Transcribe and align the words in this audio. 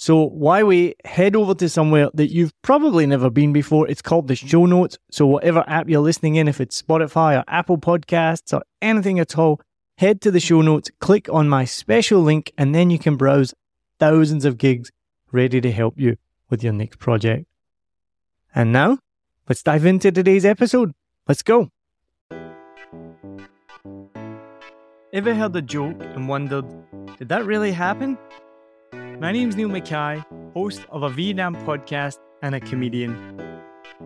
So 0.00 0.22
why 0.22 0.62
we 0.62 0.94
Head 1.04 1.34
over 1.34 1.52
to 1.54 1.68
somewhere 1.68 2.10
that 2.14 2.32
you've 2.32 2.52
probably 2.62 3.04
never 3.04 3.28
been 3.28 3.52
before. 3.52 3.88
It's 3.88 4.00
called 4.00 4.28
the 4.28 4.36
show 4.36 4.66
notes. 4.66 4.98
So 5.10 5.26
whatever 5.26 5.64
app 5.66 5.88
you're 5.88 6.00
listening 6.00 6.36
in, 6.36 6.46
if 6.46 6.60
it's 6.60 6.80
Spotify 6.80 7.36
or 7.36 7.44
Apple 7.48 7.76
Podcasts 7.76 8.52
or 8.56 8.62
anything 8.80 9.18
at 9.18 9.36
all, 9.36 9.60
head 9.96 10.20
to 10.20 10.30
the 10.30 10.38
show 10.38 10.62
notes, 10.62 10.92
click 11.00 11.28
on 11.28 11.48
my 11.48 11.64
special 11.64 12.20
link, 12.20 12.52
and 12.56 12.72
then 12.72 12.88
you 12.88 13.00
can 13.00 13.16
browse 13.16 13.52
thousands 13.98 14.44
of 14.44 14.58
gigs 14.58 14.92
ready 15.32 15.60
to 15.60 15.72
help 15.72 15.94
you 15.98 16.16
with 16.48 16.62
your 16.62 16.72
next 16.72 17.00
project. 17.00 17.46
And 18.54 18.72
now, 18.72 18.98
let's 19.48 19.64
dive 19.64 19.84
into 19.84 20.12
today's 20.12 20.44
episode. 20.44 20.92
Let's 21.26 21.42
go. 21.42 21.70
Ever 25.12 25.34
heard 25.34 25.56
a 25.56 25.62
joke 25.62 26.00
and 26.00 26.28
wondered, 26.28 26.66
did 27.18 27.28
that 27.30 27.44
really 27.44 27.72
happen? 27.72 28.16
My 29.20 29.32
name's 29.32 29.56
Neil 29.56 29.68
Mackay, 29.68 30.22
host 30.54 30.82
of 30.90 31.02
a 31.02 31.10
Vietnam 31.10 31.56
podcast 31.66 32.18
and 32.40 32.54
a 32.54 32.60
comedian. 32.60 33.36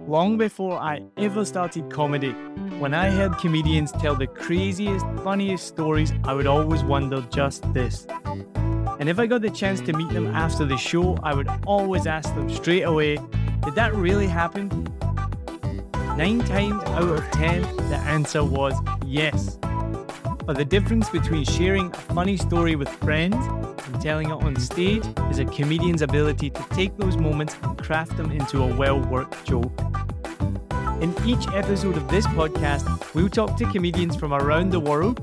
Long 0.08 0.38
before 0.38 0.78
I 0.78 1.02
ever 1.18 1.44
started 1.44 1.90
comedy, 1.90 2.30
when 2.78 2.94
I 2.94 3.10
heard 3.10 3.36
comedians 3.36 3.92
tell 3.92 4.14
the 4.14 4.26
craziest, 4.26 5.04
funniest 5.22 5.66
stories, 5.68 6.14
I 6.24 6.32
would 6.32 6.46
always 6.46 6.82
wonder 6.82 7.20
just 7.30 7.70
this. 7.74 8.06
And 8.24 9.06
if 9.10 9.18
I 9.18 9.26
got 9.26 9.42
the 9.42 9.50
chance 9.50 9.82
to 9.82 9.92
meet 9.92 10.08
them 10.08 10.28
after 10.28 10.64
the 10.64 10.78
show, 10.78 11.18
I 11.22 11.34
would 11.34 11.48
always 11.66 12.06
ask 12.06 12.34
them 12.34 12.48
straight 12.48 12.84
away, 12.84 13.18
did 13.64 13.74
that 13.74 13.94
really 13.94 14.26
happen? 14.26 14.70
Nine 16.16 16.38
times 16.38 16.82
out 16.84 17.02
of 17.02 17.30
ten, 17.32 17.60
the 17.90 17.96
answer 18.06 18.42
was 18.42 18.74
yes. 19.04 19.58
But 20.44 20.56
the 20.56 20.64
difference 20.64 21.08
between 21.08 21.44
sharing 21.44 21.86
a 21.86 21.98
funny 22.14 22.36
story 22.36 22.74
with 22.74 22.88
friends 22.88 23.36
and 23.36 24.00
telling 24.00 24.28
it 24.30 24.32
on 24.32 24.56
stage 24.56 25.04
is 25.30 25.38
a 25.38 25.44
comedian's 25.44 26.02
ability 26.02 26.50
to 26.50 26.66
take 26.70 26.96
those 26.96 27.16
moments 27.16 27.56
and 27.62 27.78
craft 27.78 28.16
them 28.16 28.32
into 28.32 28.62
a 28.62 28.76
well 28.76 29.00
worked 29.00 29.44
joke. 29.44 29.72
In 31.00 31.14
each 31.24 31.46
episode 31.48 31.96
of 31.96 32.08
this 32.08 32.26
podcast, 32.28 33.14
we'll 33.14 33.28
talk 33.28 33.56
to 33.58 33.70
comedians 33.70 34.16
from 34.16 34.32
around 34.32 34.70
the 34.70 34.80
world, 34.80 35.20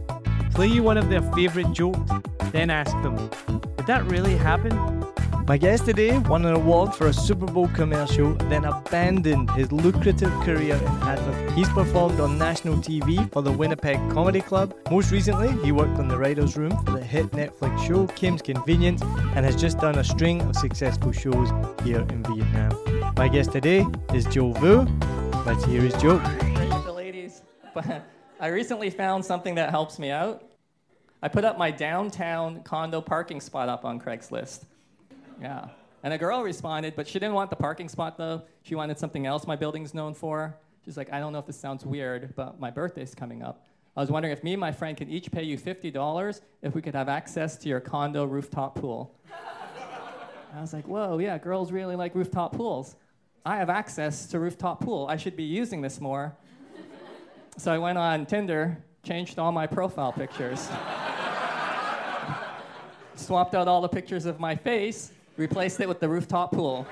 play 0.54 0.68
you 0.68 0.84
one 0.84 0.98
of 0.98 1.10
their 1.10 1.22
favourite 1.34 1.74
jokes, 1.74 2.12
then 2.52 2.70
ask 2.70 2.92
them, 3.02 3.16
Did 3.78 3.88
that 3.88 4.06
really 4.06 4.38
happen? 4.38 4.99
My 5.50 5.58
guest 5.58 5.86
today 5.86 6.16
won 6.16 6.46
an 6.46 6.54
award 6.54 6.94
for 6.94 7.08
a 7.08 7.14
Super 7.14 7.48
Bowl 7.48 7.68
commercial, 7.70 8.36
then 8.50 8.66
abandoned 8.66 9.50
his 9.50 9.72
lucrative 9.72 10.32
career 10.42 10.76
in 10.76 10.88
advert. 11.02 11.54
He's 11.54 11.68
performed 11.70 12.20
on 12.20 12.38
national 12.38 12.76
TV 12.76 13.28
for 13.34 13.42
the 13.42 13.52
Winnipeg 13.52 13.98
Comedy 14.12 14.42
Club. 14.42 14.76
Most 14.92 15.10
recently, 15.10 15.52
he 15.66 15.72
worked 15.72 15.98
on 15.98 16.08
the 16.08 16.16
Writer's 16.16 16.56
Room 16.56 16.78
for 16.86 16.92
the 16.92 17.04
hit 17.04 17.32
Netflix 17.32 17.84
show 17.88 18.06
Kim's 18.06 18.44
Convenience 18.44 19.02
and 19.02 19.44
has 19.44 19.56
just 19.56 19.80
done 19.80 19.98
a 19.98 20.04
string 20.04 20.40
of 20.44 20.56
successful 20.56 21.12
shows 21.12 21.50
here 21.84 22.02
in 22.02 22.22
Vietnam. 22.26 23.14
My 23.18 23.28
guest 23.28 23.52
today 23.52 23.88
is 24.14 24.26
Joe 24.26 24.52
Vu. 24.52 24.82
Let's 25.48 25.66
hear 25.66 25.82
his 25.82 26.00
joke. 26.00 26.22
The 26.86 26.94
ladies, 26.96 27.42
but 27.74 28.06
I 28.40 28.50
recently 28.50 28.92
found 28.92 29.26
something 29.26 29.56
that 29.56 29.72
helps 29.72 29.98
me 29.98 30.12
out. 30.12 30.44
I 31.24 31.28
put 31.28 31.44
up 31.44 31.58
my 31.58 31.72
downtown 31.72 32.62
condo 32.62 33.02
parking 33.02 33.42
spot 33.42 33.68
up 33.68 33.84
on 33.84 34.00
Craigslist. 34.00 34.66
Yeah. 35.42 35.70
And 36.04 36.14
a 36.14 36.18
girl 36.18 36.44
responded, 36.44 36.96
but 36.96 37.08
she 37.08 37.20
didn't 37.20 37.34
want 37.34 37.50
the 37.50 37.56
parking 37.56 37.90
spot 37.90 38.18
though. 38.18 38.44
She 38.64 38.76
wanted 38.76 38.98
something 38.98 39.26
else 39.26 39.46
my 39.46 39.56
building's 39.56 39.94
known 39.94 40.14
for. 40.14 40.58
She's 40.86 40.98
like, 40.98 41.12
I 41.12 41.20
don't 41.20 41.34
know 41.34 41.40
if 41.40 41.46
this 41.46 41.60
sounds 41.60 41.86
weird, 41.86 42.34
but 42.36 42.60
my 42.60 42.72
birthday's 42.72 43.14
coming 43.14 43.44
up. 43.44 43.66
I 43.98 44.02
was 44.02 44.10
wondering 44.10 44.32
if 44.32 44.44
me 44.44 44.54
and 44.54 44.62
my 44.62 44.72
friend 44.72 44.96
could 44.96 45.10
each 45.10 45.30
pay 45.32 45.44
you 45.44 45.58
$50 45.58 46.42
if 46.62 46.74
we 46.74 46.82
could 46.82 46.96
have 46.96 47.10
access 47.10 47.58
to 47.58 47.70
your 47.70 47.82
condo 47.82 48.24
rooftop 48.24 48.76
pool. 48.76 49.14
I 50.56 50.62
was 50.62 50.74
like, 50.74 50.88
whoa, 50.88 51.18
yeah, 51.20 51.38
girls 51.38 51.72
really 51.72 51.96
like 51.96 52.16
rooftop 52.16 52.56
pools. 52.56 52.96
I 53.46 53.58
have 53.58 53.70
access 53.70 54.28
to 54.28 54.40
rooftop 54.40 54.82
pool. 54.82 55.08
I 55.10 55.18
should 55.18 55.36
be 55.36 55.44
using 55.44 55.82
this 55.82 56.00
more. 56.00 56.36
So 57.58 57.74
I 57.74 57.78
went 57.78 57.98
on 57.98 58.26
Tinder, 58.26 58.78
changed 59.04 59.38
all 59.38 59.52
my 59.52 59.68
profile 59.68 60.14
pictures, 60.14 60.70
swapped 63.16 63.54
out 63.54 63.68
all 63.68 63.82
the 63.82 63.90
pictures 63.90 64.26
of 64.26 64.40
my 64.40 64.56
face, 64.56 65.12
replaced 65.38 65.80
it 65.80 65.88
with 65.88 66.00
the 66.00 66.10
rooftop 66.10 66.52
pool. 66.52 66.88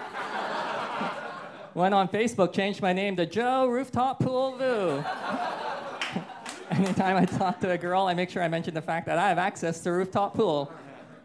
went 1.73 1.93
on 1.93 2.07
Facebook, 2.07 2.53
changed 2.53 2.81
my 2.81 2.93
name 2.93 3.15
to 3.15 3.25
Joe 3.25 3.67
Rooftop 3.67 4.19
Pool 4.19 4.57
Vu. 4.57 5.03
Anytime 6.71 7.17
I 7.17 7.25
talk 7.25 7.59
to 7.61 7.71
a 7.71 7.77
girl, 7.77 8.07
I 8.07 8.13
make 8.13 8.29
sure 8.29 8.43
I 8.43 8.47
mention 8.47 8.73
the 8.73 8.81
fact 8.81 9.05
that 9.05 9.17
I 9.17 9.29
have 9.29 9.37
access 9.37 9.79
to 9.81 9.91
rooftop 9.91 10.35
pool. 10.35 10.71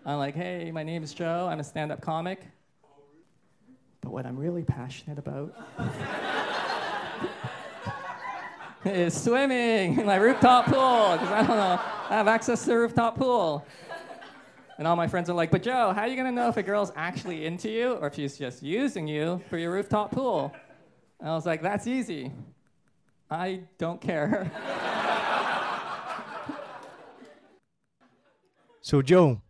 I'm 0.05 0.19
like, 0.19 0.35
hey, 0.35 0.70
my 0.73 0.82
name 0.82 1.03
is 1.03 1.14
Joe. 1.14 1.49
I'm 1.50 1.61
a 1.61 1.64
stand-up 1.64 2.00
comic. 2.00 2.43
But 4.00 4.12
what 4.12 4.26
I'm 4.26 4.37
really 4.37 4.65
passionate 4.65 5.19
about 5.19 5.55
is 8.85 9.20
swimming 9.20 9.99
in 9.99 10.06
my 10.06 10.17
rooftop 10.17 10.67
pool 10.67 11.12
because 11.12 11.31
I 11.31 11.38
don't 11.47 11.56
know. 11.56 11.81
I 12.11 12.17
have 12.17 12.29
access 12.29 12.61
to 12.65 12.70
the 12.70 12.79
rooftop 12.79 13.17
pool. 13.17 13.65
And 14.79 14.87
all 14.87 14.97
my 14.97 15.07
friends 15.07 15.29
are 15.31 15.35
like, 15.35 15.51
but 15.51 15.63
Joe, 15.63 15.93
how 15.93 16.03
are 16.03 16.09
you 16.09 16.17
going 16.17 16.27
to 16.27 16.33
know 16.33 16.49
if 16.49 16.57
a 16.57 16.63
girl's 16.63 16.93
actually 16.97 17.47
into 17.47 17.71
you 17.71 17.95
or 17.95 18.09
if 18.09 18.15
she's 18.15 18.39
just 18.39 18.63
using 18.63 19.07
you 19.07 19.41
for 19.49 19.59
your 19.59 19.73
rooftop 19.73 20.11
pool? 20.11 20.53
And 21.21 21.29
I 21.29 21.35
was 21.35 21.47
like, 21.47 21.63
that's 21.63 21.87
easy. 21.87 22.33
I 23.31 23.61
don't 23.79 24.01
care. 24.01 24.51
So, 28.85 29.01
Joe, 29.01 29.41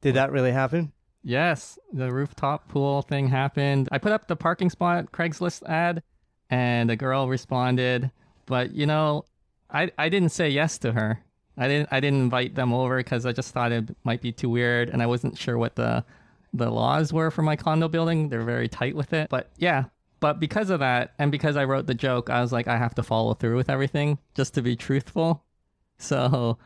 did 0.00 0.14
that 0.14 0.30
really 0.30 0.52
happen? 0.52 0.92
Yes, 1.24 1.76
the 1.92 2.12
rooftop 2.12 2.68
pool 2.68 3.02
thing 3.02 3.26
happened. 3.26 3.88
I 3.90 3.98
put 3.98 4.12
up 4.12 4.28
the 4.28 4.36
parking 4.36 4.70
spot 4.70 5.10
Craigslist 5.10 5.64
ad, 5.68 6.04
and 6.50 6.88
a 6.88 6.96
girl 6.96 7.26
responded, 7.26 8.12
but 8.46 8.72
you 8.72 8.86
know, 8.86 9.24
I 9.68 9.90
I 9.98 10.08
didn't 10.08 10.28
say 10.28 10.48
yes 10.48 10.78
to 10.78 10.92
her 10.92 11.20
I 11.56 11.68
didn't 11.68 11.88
I 11.90 12.00
didn't 12.00 12.20
invite 12.20 12.54
them 12.54 12.72
over 12.72 12.98
because 12.98 13.24
I 13.26 13.32
just 13.32 13.52
thought 13.52 13.72
it 13.72 13.96
might 14.04 14.20
be 14.20 14.32
too 14.32 14.50
weird, 14.50 14.90
and 14.90 15.02
I 15.02 15.06
wasn't 15.06 15.38
sure 15.38 15.56
what 15.56 15.76
the 15.76 16.04
the 16.52 16.70
laws 16.70 17.12
were 17.12 17.30
for 17.30 17.42
my 17.42 17.56
condo 17.56 17.88
building. 17.88 18.28
They're 18.28 18.42
very 18.42 18.68
tight 18.68 18.94
with 18.94 19.12
it. 19.12 19.28
But 19.30 19.50
yeah, 19.56 19.84
but 20.20 20.40
because 20.40 20.70
of 20.70 20.80
that, 20.80 21.14
and 21.18 21.30
because 21.30 21.56
I 21.56 21.64
wrote 21.64 21.86
the 21.86 21.94
joke, 21.94 22.30
I 22.30 22.40
was 22.40 22.52
like, 22.52 22.68
I 22.68 22.76
have 22.76 22.94
to 22.96 23.02
follow 23.02 23.34
through 23.34 23.56
with 23.56 23.70
everything 23.70 24.18
just 24.34 24.54
to 24.54 24.62
be 24.62 24.76
truthful. 24.76 25.42
So 25.98 26.58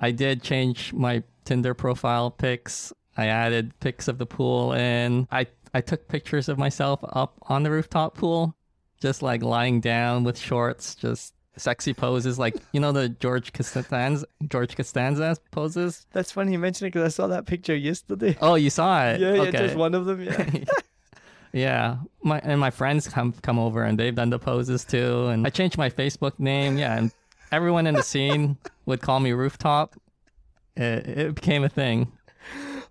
I 0.00 0.12
did 0.12 0.42
change 0.42 0.94
my 0.94 1.22
Tinder 1.44 1.74
profile 1.74 2.30
pics. 2.30 2.90
I 3.18 3.26
added 3.26 3.78
pics 3.80 4.08
of 4.08 4.16
the 4.16 4.24
pool, 4.24 4.72
and 4.72 5.28
I 5.30 5.46
I 5.74 5.82
took 5.82 6.08
pictures 6.08 6.48
of 6.48 6.56
myself 6.56 7.00
up 7.02 7.36
on 7.42 7.64
the 7.64 7.70
rooftop 7.70 8.16
pool, 8.16 8.56
just 8.98 9.20
like 9.22 9.42
lying 9.42 9.82
down 9.82 10.24
with 10.24 10.38
shorts, 10.38 10.94
just 10.94 11.34
sexy 11.56 11.92
poses, 11.92 12.38
like 12.38 12.56
you 12.72 12.80
know 12.80 12.92
the 12.92 13.08
George 13.08 13.52
Costanza 13.52 14.26
George 14.48 14.76
Costanza 14.76 15.36
poses. 15.50 16.06
That's 16.12 16.32
funny 16.32 16.52
you 16.52 16.58
mentioned 16.58 16.88
it 16.88 16.92
because 16.92 17.12
I 17.12 17.14
saw 17.14 17.26
that 17.28 17.46
picture 17.46 17.76
yesterday. 17.76 18.36
Oh, 18.42 18.54
you 18.54 18.70
saw 18.70 19.06
it? 19.06 19.20
Yeah, 19.20 19.34
yeah, 19.34 19.42
okay. 19.42 19.58
just 19.58 19.76
one 19.76 19.94
of 19.94 20.06
them. 20.06 20.22
Yeah. 20.22 20.64
Yeah, 21.54 21.98
my 22.22 22.40
and 22.42 22.58
my 22.58 22.70
friends 22.70 23.06
come 23.08 23.34
come 23.42 23.58
over 23.58 23.82
and 23.82 23.98
they've 23.98 24.14
done 24.14 24.30
the 24.30 24.38
poses 24.38 24.84
too. 24.86 25.26
And 25.26 25.46
I 25.46 25.50
changed 25.50 25.76
my 25.76 25.90
Facebook 25.90 26.38
name. 26.38 26.78
Yeah, 26.78 26.96
and 26.96 27.12
everyone 27.50 27.86
in 27.86 27.94
the 27.94 28.02
scene 28.02 28.56
would 28.86 29.02
call 29.02 29.20
me 29.20 29.32
Rooftop. 29.32 29.94
It, 30.76 31.06
it 31.06 31.34
became 31.34 31.62
a 31.62 31.68
thing. 31.68 32.10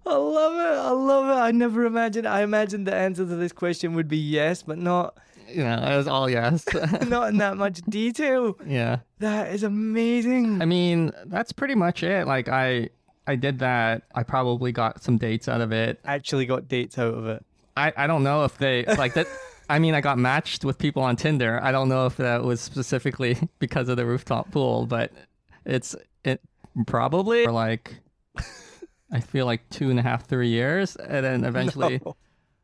I 0.06 0.16
love 0.16 0.54
it. 0.54 0.80
I 0.80 0.92
love 0.92 1.26
it. 1.30 1.42
I 1.42 1.52
never 1.52 1.86
imagined. 1.86 2.28
I 2.28 2.44
imagined 2.44 2.86
the 2.86 2.94
answer 2.94 3.26
to 3.26 3.36
this 3.36 3.52
question 3.52 3.96
would 3.96 4.08
be 4.08 4.18
yes, 4.18 4.62
but 4.62 4.78
not 4.78 5.18
You 5.54 5.64
know, 5.64 5.76
it 5.76 5.98
was 5.98 6.08
all 6.08 6.30
yes. 6.30 6.66
not 7.08 7.30
in 7.30 7.38
that 7.38 7.58
much 7.58 7.82
detail. 7.90 8.58
yeah. 8.66 9.00
That 9.20 9.54
is 9.54 9.64
amazing. 9.64 10.62
I 10.62 10.66
mean, 10.66 11.12
that's 11.26 11.52
pretty 11.52 11.76
much 11.76 12.04
it. 12.04 12.28
Like 12.28 12.48
I 12.50 12.90
I 13.28 13.36
did 13.36 13.60
that. 13.60 14.04
I 14.16 14.24
probably 14.24 14.72
got 14.72 15.04
some 15.04 15.18
dates 15.18 15.48
out 15.48 15.62
of 15.62 15.72
it. 15.72 16.00
Actually, 16.06 16.46
got 16.46 16.68
dates 16.68 16.98
out 16.98 17.14
of 17.14 17.28
it. 17.28 17.46
I, 17.78 17.94
I 17.96 18.08
don't 18.08 18.24
know 18.24 18.44
if 18.44 18.58
they 18.58 18.84
like 18.86 19.14
that. 19.14 19.28
I 19.70 19.80
mean, 19.80 19.94
I 19.94 20.02
got 20.02 20.18
matched 20.18 20.66
with 20.66 20.78
people 20.78 21.02
on 21.02 21.16
Tinder. 21.16 21.60
I 21.64 21.72
don't 21.72 21.88
know 21.88 22.06
if 22.06 22.18
that 22.18 22.44
was 22.44 22.60
specifically 22.60 23.38
because 23.60 23.88
of 23.90 23.98
the 23.98 24.06
rooftop 24.06 24.52
pool, 24.52 24.86
but 24.86 25.12
it's 25.66 25.96
it 26.26 26.42
probably 26.88 27.46
for 27.46 27.52
like 27.52 27.96
I 29.12 29.20
feel 29.20 29.46
like 29.46 29.70
two 29.70 29.90
and 29.90 30.00
a 30.00 30.02
half, 30.02 30.28
three 30.28 30.50
years, 30.50 30.96
and 30.96 31.26
then 31.26 31.44
eventually 31.44 32.02
No. 32.06 32.16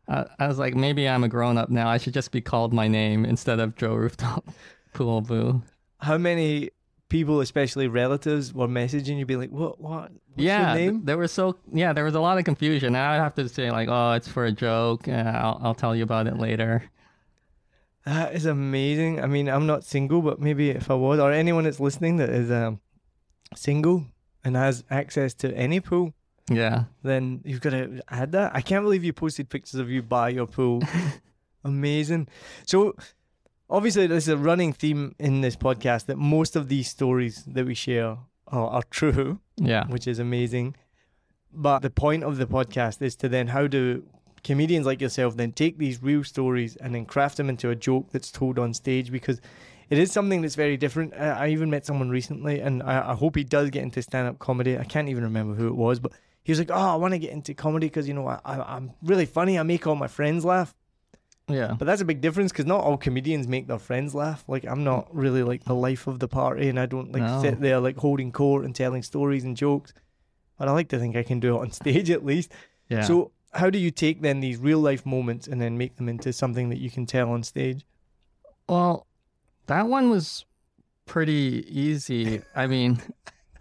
Uh, 0.07 0.25
I 0.39 0.47
was 0.47 0.57
like, 0.57 0.75
maybe 0.75 1.07
I'm 1.07 1.23
a 1.23 1.27
grown 1.27 1.57
up 1.57 1.69
now. 1.69 1.89
I 1.89 1.97
should 1.97 2.13
just 2.13 2.31
be 2.31 2.41
called 2.41 2.73
my 2.73 2.87
name 2.87 3.25
instead 3.25 3.59
of 3.59 3.75
Joe 3.75 3.93
Rooftop 3.93 4.47
Pool 4.93 5.21
Vu. 5.21 5.61
How 5.99 6.17
many 6.17 6.69
people, 7.09 7.41
especially 7.41 7.87
relatives, 7.87 8.53
were 8.53 8.67
messaging 8.67 9.17
you, 9.17 9.25
be 9.25 9.35
like, 9.35 9.49
"What? 9.49 9.81
What? 9.81 10.11
What's 10.11 10.13
yeah, 10.37 10.73
your 10.73 10.91
name?" 10.91 11.05
there 11.05 11.17
was 11.17 11.31
so 11.31 11.57
yeah, 11.73 11.93
there 11.93 12.03
was 12.05 12.15
a 12.15 12.19
lot 12.19 12.37
of 12.37 12.45
confusion. 12.45 12.95
I'd 12.95 13.17
have 13.17 13.35
to 13.35 13.49
say 13.49 13.71
like, 13.71 13.89
oh, 13.89 14.13
it's 14.13 14.27
for 14.27 14.45
a 14.45 14.51
joke. 14.51 15.07
I'll 15.07 15.59
I'll 15.61 15.75
tell 15.75 15.95
you 15.95 16.03
about 16.03 16.27
it 16.27 16.37
later. 16.37 16.83
That 18.05 18.35
is 18.35 18.45
amazing. 18.45 19.21
I 19.21 19.27
mean, 19.27 19.49
I'm 19.49 19.67
not 19.67 19.83
single, 19.83 20.21
but 20.21 20.39
maybe 20.39 20.69
if 20.69 20.89
I 20.89 20.93
was, 20.93 21.19
or 21.19 21.33
anyone 21.33 21.65
that's 21.65 21.81
listening 21.81 22.15
that 22.17 22.29
is 22.29 22.49
um, 22.49 22.79
single 23.53 24.05
and 24.45 24.55
has 24.55 24.85
access 24.89 25.33
to 25.33 25.53
any 25.53 25.81
pool, 25.81 26.13
Yeah. 26.49 26.85
then 27.03 27.41
you've 27.43 27.61
got 27.61 27.71
to 27.71 28.01
add 28.09 28.31
that. 28.31 28.55
I 28.55 28.61
can't 28.61 28.83
believe 28.83 29.03
you 29.03 29.13
posted 29.13 29.49
pictures 29.49 29.79
of 29.79 29.89
you 29.89 30.01
by 30.01 30.29
your 30.29 30.47
pool. 30.47 30.81
Amazing. 31.63 32.27
So, 32.65 32.95
obviously, 33.69 34.07
there's 34.07 34.27
a 34.27 34.37
running 34.37 34.73
theme 34.73 35.15
in 35.19 35.41
this 35.41 35.55
podcast 35.55 36.05
that 36.05 36.17
most 36.17 36.55
of 36.55 36.69
these 36.69 36.87
stories 36.89 37.43
that 37.45 37.65
we 37.65 37.73
share 37.73 38.17
are, 38.47 38.67
are 38.69 38.83
true, 38.89 39.39
Yeah. 39.57 39.85
which 39.87 40.07
is 40.07 40.19
amazing. 40.19 40.75
But 41.51 41.79
the 41.79 41.89
point 41.89 42.23
of 42.23 42.37
the 42.37 42.45
podcast 42.45 43.01
is 43.01 43.15
to 43.17 43.29
then 43.29 43.47
how 43.47 43.67
do 43.67 44.03
comedians 44.43 44.85
like 44.85 45.01
yourself 45.01 45.35
then 45.35 45.51
take 45.51 45.77
these 45.77 46.01
real 46.01 46.23
stories 46.23 46.75
and 46.77 46.93
then 46.95 47.05
craft 47.05 47.37
them 47.37 47.49
into 47.49 47.69
a 47.69 47.75
joke 47.75 48.11
that's 48.11 48.31
told 48.31 48.57
on 48.59 48.73
stage 48.73 49.11
because 49.11 49.41
it 49.89 49.97
is 49.97 50.11
something 50.11 50.41
that's 50.41 50.55
very 50.55 50.77
different. 50.77 51.13
I, 51.15 51.49
even 51.49 51.69
met 51.69 51.85
someone 51.85 52.09
recently, 52.09 52.59
and 52.59 52.83
I, 52.83 53.11
I 53.11 53.13
hope 53.15 53.35
he 53.35 53.43
does 53.43 53.69
get 53.69 53.83
into 53.83 54.01
stand 54.01 54.27
up 54.27 54.37
comedy. 54.39 54.77
I 54.77 54.83
can't 54.83 55.09
even 55.09 55.23
remember 55.23 55.55
who 55.55 55.67
it 55.67 55.75
was, 55.75 55.99
but 55.99 56.11
he 56.47 56.51
was 56.53 56.59
like, 56.59 56.71
"Oh, 56.71 56.75
I 56.93 56.95
want 56.95 57.13
to 57.13 57.19
get 57.19 57.33
into 57.33 57.53
comedy 57.53 57.87
because 57.87 58.07
you 58.07 58.13
know 58.13 58.25
I, 58.25 58.39
I, 58.45 58.75
I'm 58.77 58.93
really 59.03 59.25
funny. 59.25 59.59
I 59.59 59.63
make 59.63 59.85
all 59.85 59.95
my 59.95 60.07
friends 60.07 60.45
laugh." 60.45 60.73
Yeah. 61.49 61.75
But 61.77 61.83
that's 61.83 62.01
a 62.01 62.05
big 62.05 62.21
difference 62.21 62.53
because 62.53 62.65
not 62.65 62.79
all 62.85 62.95
comedians 62.95 63.49
make 63.49 63.67
their 63.67 63.79
friends 63.79 64.15
laugh. 64.15 64.45
Like 64.47 64.63
I'm 64.63 64.85
not 64.85 65.13
really 65.13 65.43
like 65.43 65.65
the 65.65 65.75
life 65.75 66.07
of 66.07 66.19
the 66.19 66.29
party, 66.29 66.69
and 66.69 66.79
I 66.79 66.85
don't 66.85 67.11
like 67.11 67.21
No. 67.21 67.41
sit 67.41 67.59
there 67.59 67.81
like 67.81 67.97
holding 67.97 68.31
court 68.31 68.63
and 68.63 68.73
telling 68.73 69.03
stories 69.03 69.43
and 69.43 69.57
jokes. 69.57 69.93
But 70.57 70.69
I 70.69 70.71
like 70.71 70.87
to 70.89 70.99
think 70.99 71.17
I 71.17 71.23
can 71.23 71.41
do 71.41 71.57
it 71.57 71.59
on 71.59 71.71
stage 71.81 72.09
at 72.09 72.23
least. 72.23 72.53
Yeah. 72.87 73.01
So 73.01 73.31
how 73.51 73.69
do 73.69 73.77
you 73.77 73.91
take 73.91 74.21
then 74.21 74.39
these 74.39 74.57
real 74.57 74.79
life 74.79 75.05
moments 75.05 75.47
and 75.49 75.59
then 75.61 75.77
make 75.77 75.97
them 75.97 76.07
into 76.07 76.31
something 76.31 76.69
that 76.69 76.77
you 76.79 76.89
can 76.89 77.05
tell 77.05 77.29
on 77.31 77.43
stage? 77.43 77.85
Well, 78.69 79.05
that 79.65 79.87
one 79.87 80.09
was 80.09 80.45
pretty 81.05 81.65
easy. 81.69 82.41
I 82.55 82.67
mean, 82.67 83.01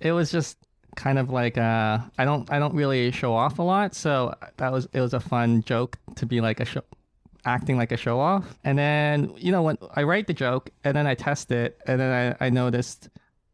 it 0.01 0.13
was 0.13 0.31
just 0.31 0.57
kind 0.97 1.19
of 1.19 1.31
like 1.31 1.57
uh 1.57 1.99
I 2.19 2.25
don't 2.25 2.51
I 2.51 2.59
don't 2.59 2.75
really 2.75 3.11
show 3.13 3.33
off 3.35 3.59
a 3.59 3.63
lot, 3.63 3.95
so 3.95 4.35
that 4.57 4.73
was 4.73 4.89
it 4.93 5.01
was 5.01 5.15
a 5.15 5.21
fun 5.21 5.63
joke 5.63 5.99
to 6.17 6.27
be 6.27 6.41
like 6.41 6.61
a 6.61 6.65
show 6.65 6.83
acting 7.45 7.77
like 7.77 7.93
a 7.93 7.97
show 7.97 8.19
off. 8.19 8.59
And 8.65 8.77
then, 8.77 9.33
you 9.37 9.53
know, 9.53 9.63
when 9.63 9.79
I 9.95 10.03
write 10.03 10.27
the 10.27 10.35
joke 10.35 10.71
and 10.83 10.97
then 10.97 11.07
I 11.07 11.15
test 11.15 11.53
it 11.53 11.79
and 11.87 12.01
then 12.01 12.37
I, 12.41 12.47
I 12.47 12.51
noticed 12.51 13.09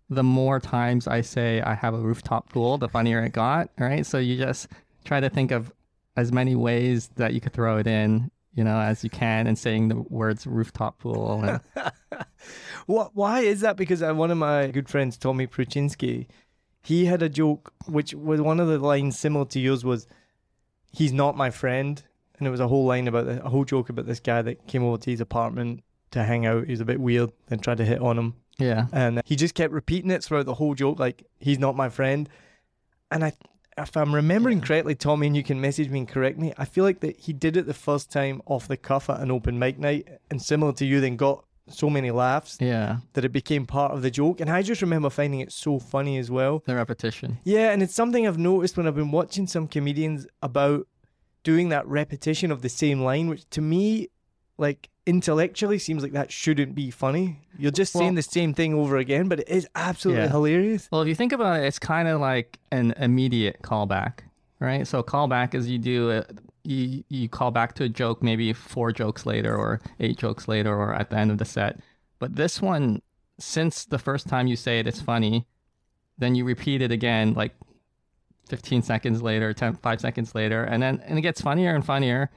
the 0.09 0.23
more 0.23 0.59
times 0.61 1.07
I 1.07 1.21
say 1.21 1.61
I 1.61 1.75
have 1.75 1.93
a 1.93 1.99
rooftop 1.99 2.49
pool, 2.49 2.79
the 2.79 2.89
funnier 2.89 3.23
it 3.23 3.33
got, 3.33 3.69
right? 3.79 4.05
So 4.07 4.19
you 4.19 4.39
just 4.39 4.69
try 5.05 5.21
to 5.21 5.29
think 5.29 5.51
of 5.51 5.73
as 6.17 6.33
many 6.33 6.55
ways 6.55 7.11
that 7.17 7.35
you 7.35 7.41
could 7.41 7.53
throw 7.53 7.77
it 7.79 7.87
in, 7.87 8.31
you 8.55 8.65
know, 8.65 8.79
as 8.79 9.05
you 9.05 9.11
can 9.11 9.47
and 9.47 9.59
saying 9.59 9.89
the 9.89 10.01
words 10.09 10.47
rooftop 10.47 10.99
pool 10.99 11.43
and 11.43 11.61
What? 12.87 13.15
Why 13.15 13.41
is 13.41 13.61
that? 13.61 13.77
Because 13.77 14.03
uh, 14.03 14.13
one 14.15 14.31
of 14.31 14.39
my 14.39 14.69
good 14.69 14.89
friends, 14.89 15.17
Tommy 15.17 15.47
Pruczynski, 15.47 16.27
he 16.83 17.05
had 17.07 17.23
a 17.23 17.29
joke 17.29 17.73
which 17.87 18.15
was 18.15 18.41
one 18.41 18.61
of 18.61 18.69
the 18.69 18.79
lines 18.79 19.19
similar 19.19 19.45
to 19.47 19.61
yours 19.61 19.85
was, 19.85 20.07
"He's 20.93 21.13
not 21.13 21.37
my 21.37 21.51
friend," 21.51 22.03
and 22.39 22.47
it 22.47 22.51
was 22.51 22.61
a 22.61 22.69
whole 22.69 22.85
line 22.85 23.09
about 23.09 23.27
the, 23.27 23.45
a 23.45 23.49
whole 23.49 23.65
joke 23.65 23.89
about 23.89 24.07
this 24.07 24.21
guy 24.21 24.43
that 24.43 24.67
came 24.67 24.83
over 24.85 24.99
to 24.99 25.11
his 25.11 25.21
apartment 25.21 25.83
to 26.11 26.25
hang 26.25 26.45
out. 26.47 26.65
He 26.67 26.73
was 26.73 26.81
a 26.81 26.85
bit 26.85 27.01
weird 27.01 27.31
and 27.51 27.63
tried 27.63 27.79
to 27.79 27.85
hit 27.85 28.01
on 28.01 28.19
him, 28.19 28.35
Yeah. 28.59 28.87
and 28.93 29.23
he 29.25 29.37
just 29.37 29.55
kept 29.55 29.73
repeating 29.73 30.11
it 30.11 30.23
throughout 30.25 30.47
the 30.47 30.55
whole 30.55 30.75
joke, 30.75 30.99
like 30.99 31.25
"He's 31.39 31.59
not 31.59 31.77
my 31.77 31.89
friend," 31.89 32.29
and 33.11 33.25
I. 33.25 33.33
If 33.79 33.97
I'm 33.97 34.15
remembering 34.15 34.61
correctly, 34.61 34.95
Tommy, 34.95 35.29
and 35.29 35.35
you 35.35 35.43
can 35.43 35.59
message 35.59 35.89
me 35.89 36.01
and 36.01 36.09
correct 36.09 36.37
me, 36.37 36.53
I 36.59 36.67
feel 36.67 36.85
like 36.85 37.01
that 37.01 37.17
he 37.21 37.33
did 37.33 37.57
it 37.57 37.65
the 37.65 37.73
first 37.73 38.13
time 38.13 38.43
off 38.45 38.69
the 38.69 38.77
cuff 38.77 39.09
at 39.09 39.19
an 39.21 39.31
open 39.31 39.59
mic 39.59 39.79
night, 39.79 40.07
and 40.31 40.43
similar 40.43 40.75
to 40.75 40.85
you, 40.85 41.01
then 41.01 41.17
got 41.17 41.43
so 41.69 41.89
many 41.89 42.11
laughs 42.11 42.59
Yeah. 42.61 42.99
that 43.13 43.25
it 43.25 43.31
became 43.33 43.67
part 43.67 43.93
of 43.93 44.03
the 44.03 44.11
joke. 44.11 44.41
And 44.41 44.51
I 44.51 44.63
just 44.63 44.83
remember 44.83 45.11
finding 45.11 45.41
it 45.41 45.53
so 45.53 45.79
funny 45.79 46.19
as 46.19 46.31
well. 46.31 46.63
The 46.67 46.75
repetition. 46.75 47.39
Yeah, 47.45 47.71
and 47.71 47.83
it's 47.83 47.95
something 47.95 48.27
I've 48.27 48.39
noticed 48.39 48.77
when 48.77 48.87
I've 48.87 48.95
been 48.97 49.11
watching 49.13 49.47
some 49.47 49.69
comedians 49.69 50.27
about 50.43 50.87
doing 51.45 51.69
that 51.71 51.87
repetition 51.87 52.51
of 52.51 52.63
the 52.63 52.69
same 52.69 53.01
line, 53.03 53.29
which 53.29 53.49
to 53.51 53.61
me, 53.61 54.09
like 54.59 54.89
intellectually, 55.07 55.79
seems 55.79 56.03
like 56.03 56.13
that 56.13 56.31
shouldn't 56.31 56.75
be 56.75 56.91
funny. 56.91 57.41
You're 57.59 57.73
just 57.73 57.93
saying 57.93 58.15
the 58.15 58.23
same 58.23 58.55
thing 58.55 58.75
over 58.75 58.97
again, 58.97 59.29
but 59.29 59.41
it 59.41 59.49
is 59.49 59.67
absolutely 59.75 60.25
Yeah. 60.25 60.31
hilarious. 60.31 60.89
Well, 60.93 61.03
if 61.03 61.09
you 61.09 61.15
think 61.17 61.33
about 61.33 61.61
it, 61.61 61.67
it's 61.67 61.79
kind 61.79 62.07
of 62.09 62.21
like 62.21 62.59
an 62.71 62.93
immediate 62.97 63.63
callback, 63.63 64.21
right? 64.61 64.87
So 64.87 65.03
callback 65.03 65.55
is 65.55 65.69
you 65.69 65.79
do 65.79 66.11
a, 66.13 66.25
you 66.65 67.05
you 67.09 67.29
call 67.29 67.51
back 67.51 67.75
to 67.75 67.85
a 67.85 67.89
joke 67.89 68.23
maybe 68.23 68.53
four 68.53 68.93
jokes 68.93 69.27
later 69.27 69.57
or 69.57 69.81
eight 70.01 70.17
jokes 70.17 70.49
later 70.49 70.75
or 70.75 70.95
at 70.95 71.11
the 71.11 71.17
end 71.17 71.31
of 71.31 71.39
the 71.39 71.45
set. 71.45 71.81
But 72.19 72.37
this 72.37 72.63
one, 72.63 73.03
since 73.39 73.85
the 73.85 73.99
first 73.99 74.29
time 74.29 74.47
you 74.47 74.57
say 74.57 74.79
it, 74.79 74.87
it's 74.87 75.01
funny, 75.01 75.47
then 76.19 76.35
you 76.35 76.45
repeat 76.45 76.83
it 76.83 76.93
again 76.93 77.35
like 77.35 77.55
15 78.49 78.83
seconds 78.83 79.23
later, 79.23 79.53
10, 79.53 79.77
5 79.77 80.01
seconds 80.01 80.35
later, 80.35 80.63
and 80.65 80.83
then 80.83 81.03
and 81.07 81.19
it 81.19 81.23
gets 81.23 81.41
funnier 81.41 81.75
and 81.75 81.85
funnier 81.85 82.31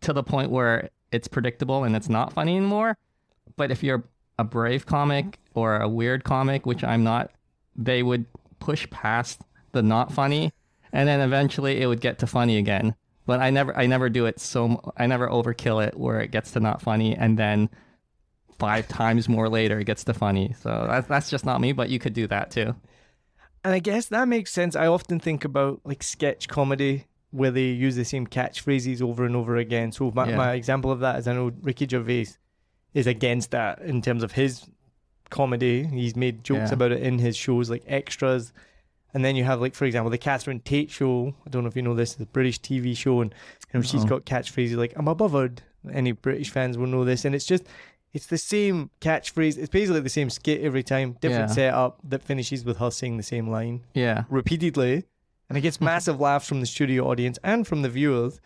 to 0.00 0.12
the 0.12 0.22
point 0.22 0.50
where 0.50 0.90
it's 1.12 1.28
predictable 1.28 1.84
and 1.84 1.96
it's 1.96 2.08
not 2.08 2.32
funny 2.32 2.56
anymore. 2.56 2.96
But 3.56 3.70
if 3.70 3.82
you're 3.82 4.04
a 4.38 4.44
brave 4.44 4.86
comic 4.86 5.38
or 5.54 5.78
a 5.78 5.88
weird 5.88 6.24
comic, 6.24 6.66
which 6.66 6.84
I'm 6.84 7.02
not, 7.02 7.30
they 7.76 8.02
would 8.02 8.26
push 8.60 8.88
past 8.90 9.42
the 9.72 9.82
not 9.82 10.12
funny, 10.12 10.52
and 10.92 11.08
then 11.08 11.20
eventually 11.20 11.80
it 11.80 11.86
would 11.86 12.00
get 12.00 12.18
to 12.20 12.26
funny 12.26 12.56
again. 12.56 12.94
But 13.28 13.40
I 13.40 13.50
never, 13.50 13.76
I 13.76 13.84
never 13.84 14.08
do 14.08 14.24
it 14.24 14.40
so, 14.40 14.80
I 14.96 15.06
never 15.06 15.28
overkill 15.28 15.86
it 15.86 15.98
where 16.00 16.18
it 16.20 16.30
gets 16.30 16.52
to 16.52 16.60
not 16.60 16.80
funny, 16.80 17.14
and 17.14 17.38
then 17.38 17.68
five 18.58 18.88
times 19.02 19.28
more 19.28 19.50
later 19.50 19.78
it 19.78 19.84
gets 19.84 20.02
to 20.04 20.14
funny. 20.14 20.54
So 20.62 20.86
that's 20.88 21.06
that's 21.06 21.28
just 21.28 21.44
not 21.44 21.60
me. 21.60 21.72
But 21.72 21.90
you 21.90 21.98
could 21.98 22.14
do 22.14 22.26
that 22.28 22.50
too. 22.50 22.74
And 23.64 23.74
I 23.74 23.80
guess 23.80 24.06
that 24.06 24.28
makes 24.28 24.50
sense. 24.50 24.74
I 24.74 24.86
often 24.86 25.20
think 25.20 25.44
about 25.44 25.82
like 25.84 26.02
sketch 26.02 26.48
comedy 26.48 27.04
where 27.30 27.50
they 27.50 27.66
use 27.66 27.96
the 27.96 28.04
same 28.06 28.26
catchphrases 28.26 29.02
over 29.02 29.26
and 29.26 29.36
over 29.36 29.56
again. 29.58 29.92
So 29.92 30.10
my, 30.14 30.26
Yeah. 30.30 30.36
my 30.36 30.52
example 30.54 30.90
of 30.90 31.00
that 31.00 31.18
is 31.18 31.28
I 31.28 31.34
know 31.34 31.52
Ricky 31.60 31.86
Gervais 31.86 32.28
is 32.94 33.06
against 33.06 33.50
that 33.50 33.82
in 33.82 34.00
terms 34.00 34.22
of 34.22 34.32
his 34.32 34.64
comedy. 35.28 35.84
He's 35.86 36.16
made 36.16 36.44
jokes 36.44 36.70
Yeah. 36.70 36.74
about 36.76 36.92
it 36.92 37.02
in 37.02 37.18
his 37.18 37.36
shows 37.36 37.68
like 37.68 37.82
extras 37.86 38.54
And 39.14 39.24
then 39.24 39.36
you 39.36 39.44
have 39.44 39.60
like, 39.60 39.74
for 39.74 39.84
example, 39.86 40.10
the 40.10 40.18
Catherine 40.18 40.60
Tate 40.60 40.90
show. 40.90 41.34
I 41.46 41.50
don't 41.50 41.62
know 41.64 41.68
if 41.68 41.76
you 41.76 41.82
know 41.82 41.94
this, 41.94 42.14
the 42.14 42.26
British 42.26 42.60
TV 42.60 42.96
show, 42.96 43.20
and 43.22 43.34
you 43.72 43.80
know, 43.80 43.82
she's 43.82 44.04
got 44.04 44.24
catchphrases 44.26 44.76
like 44.76 44.92
"I'm 44.96 45.08
a 45.08 45.14
buzzard." 45.14 45.62
Any 45.92 46.12
British 46.12 46.50
fans 46.50 46.76
will 46.76 46.86
know 46.88 47.04
this, 47.04 47.24
and 47.24 47.34
it's 47.34 47.46
just 47.46 47.64
it's 48.12 48.26
the 48.26 48.36
same 48.38 48.90
catchphrase. 49.00 49.56
It's 49.56 49.70
basically 49.70 50.00
the 50.00 50.08
same 50.10 50.28
skit 50.28 50.60
every 50.62 50.82
time, 50.82 51.16
different 51.20 51.48
Yeah. 51.50 51.54
setup 51.54 52.00
that 52.04 52.22
finishes 52.22 52.64
with 52.64 52.78
her 52.78 52.90
saying 52.90 53.16
the 53.16 53.22
same 53.22 53.48
line 53.48 53.80
Yeah. 53.94 54.24
repeatedly, 54.28 55.04
and 55.48 55.56
it 55.56 55.62
gets 55.62 55.80
massive 55.92 56.20
laughs 56.20 56.46
from 56.48 56.60
the 56.60 56.66
studio 56.66 57.08
audience 57.08 57.38
and 57.42 57.66
from 57.66 57.82
the 57.82 57.88
viewers. 57.88 58.40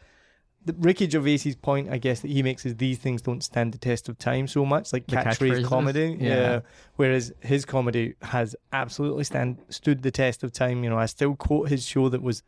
The 0.64 0.74
Ricky 0.78 1.08
Gervais's 1.08 1.56
point, 1.56 1.90
I 1.90 1.98
guess, 1.98 2.20
that 2.20 2.30
he 2.30 2.42
makes 2.42 2.64
is 2.64 2.76
these 2.76 2.98
things 2.98 3.20
don't 3.20 3.42
stand 3.42 3.72
the 3.72 3.78
test 3.78 4.08
of 4.08 4.16
time 4.16 4.46
so 4.46 4.64
much, 4.64 4.92
like 4.92 5.06
catchphrase 5.06 5.64
comedy. 5.64 6.16
Yeah. 6.20 6.60
Whereas 6.96 7.32
his 7.40 7.64
comedy 7.64 8.14
has 8.22 8.54
absolutely 8.72 9.24
stand 9.24 9.58
stood 9.70 10.02
the 10.02 10.12
test 10.12 10.44
of 10.44 10.52
time. 10.52 10.84
You 10.84 10.90
know, 10.90 10.98
I 10.98 11.06
still 11.06 11.34
quote 11.34 11.68
his 11.68 11.84
show 11.84 12.08
that 12.08 12.22
was 12.22 12.44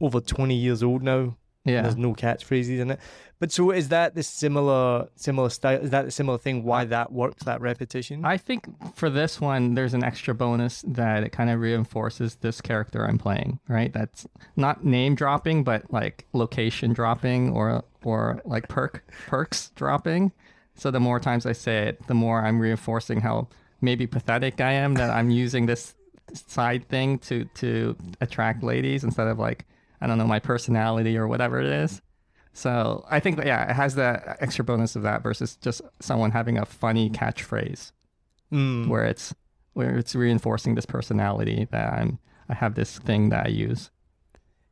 over 0.00 0.20
twenty 0.20 0.54
years 0.54 0.82
old 0.82 1.02
now. 1.02 1.36
Yeah. 1.64 1.82
There's 1.82 1.96
no 1.96 2.14
catchphrases 2.14 2.78
in 2.78 2.90
it. 2.90 3.00
But 3.38 3.50
so 3.50 3.70
is 3.70 3.88
that 3.88 4.14
the 4.14 4.22
similar 4.22 5.08
similar 5.16 5.50
style? 5.50 5.80
Is 5.80 5.90
that 5.90 6.04
the 6.04 6.10
similar 6.10 6.38
thing? 6.38 6.62
Why 6.62 6.84
that 6.84 7.12
works? 7.12 7.44
That 7.44 7.60
repetition? 7.60 8.24
I 8.24 8.36
think 8.36 8.66
for 8.94 9.10
this 9.10 9.40
one, 9.40 9.74
there's 9.74 9.94
an 9.94 10.04
extra 10.04 10.34
bonus 10.34 10.82
that 10.86 11.24
it 11.24 11.30
kind 11.30 11.50
of 11.50 11.60
reinforces 11.60 12.36
this 12.36 12.60
character 12.60 13.06
I'm 13.06 13.18
playing, 13.18 13.60
right? 13.68 13.92
That's 13.92 14.26
not 14.56 14.84
name 14.84 15.14
dropping, 15.14 15.64
but 15.64 15.92
like 15.92 16.26
location 16.32 16.92
dropping 16.92 17.50
or 17.50 17.82
or 18.02 18.40
like 18.44 18.68
perk 18.68 19.02
perks 19.26 19.72
dropping. 19.74 20.32
So 20.74 20.90
the 20.90 21.00
more 21.00 21.20
times 21.20 21.46
I 21.46 21.52
say 21.52 21.88
it, 21.88 22.06
the 22.06 22.14
more 22.14 22.44
I'm 22.44 22.60
reinforcing 22.60 23.20
how 23.20 23.48
maybe 23.80 24.06
pathetic 24.06 24.60
I 24.60 24.72
am 24.72 24.94
that 24.94 25.10
I'm 25.10 25.30
using 25.30 25.66
this 25.66 25.94
side 26.32 26.88
thing 26.88 27.18
to 27.20 27.44
to 27.56 27.96
attract 28.20 28.62
ladies 28.62 29.04
instead 29.04 29.28
of 29.28 29.38
like 29.38 29.66
I 30.04 30.06
don't 30.06 30.18
know 30.18 30.26
my 30.26 30.38
personality 30.38 31.16
or 31.16 31.26
whatever 31.26 31.60
it 31.60 31.66
is. 31.66 32.02
So 32.52 33.04
I 33.10 33.18
think 33.20 33.36
that 33.38 33.46
yeah, 33.46 33.68
it 33.70 33.74
has 33.74 33.94
the 33.94 34.36
extra 34.40 34.64
bonus 34.64 34.94
of 34.96 35.02
that 35.02 35.22
versus 35.22 35.56
just 35.56 35.80
someone 36.00 36.30
having 36.30 36.58
a 36.58 36.64
funny 36.66 37.10
catchphrase 37.10 37.90
Mm. 38.52 38.88
where 38.88 39.04
it's 39.06 39.34
where 39.72 39.96
it's 39.98 40.14
reinforcing 40.14 40.74
this 40.76 40.86
personality 40.86 41.66
that 41.72 41.92
I'm 41.94 42.18
I 42.48 42.54
have 42.54 42.74
this 42.74 42.98
thing 42.98 43.30
that 43.30 43.46
I 43.46 43.48
use. 43.48 43.90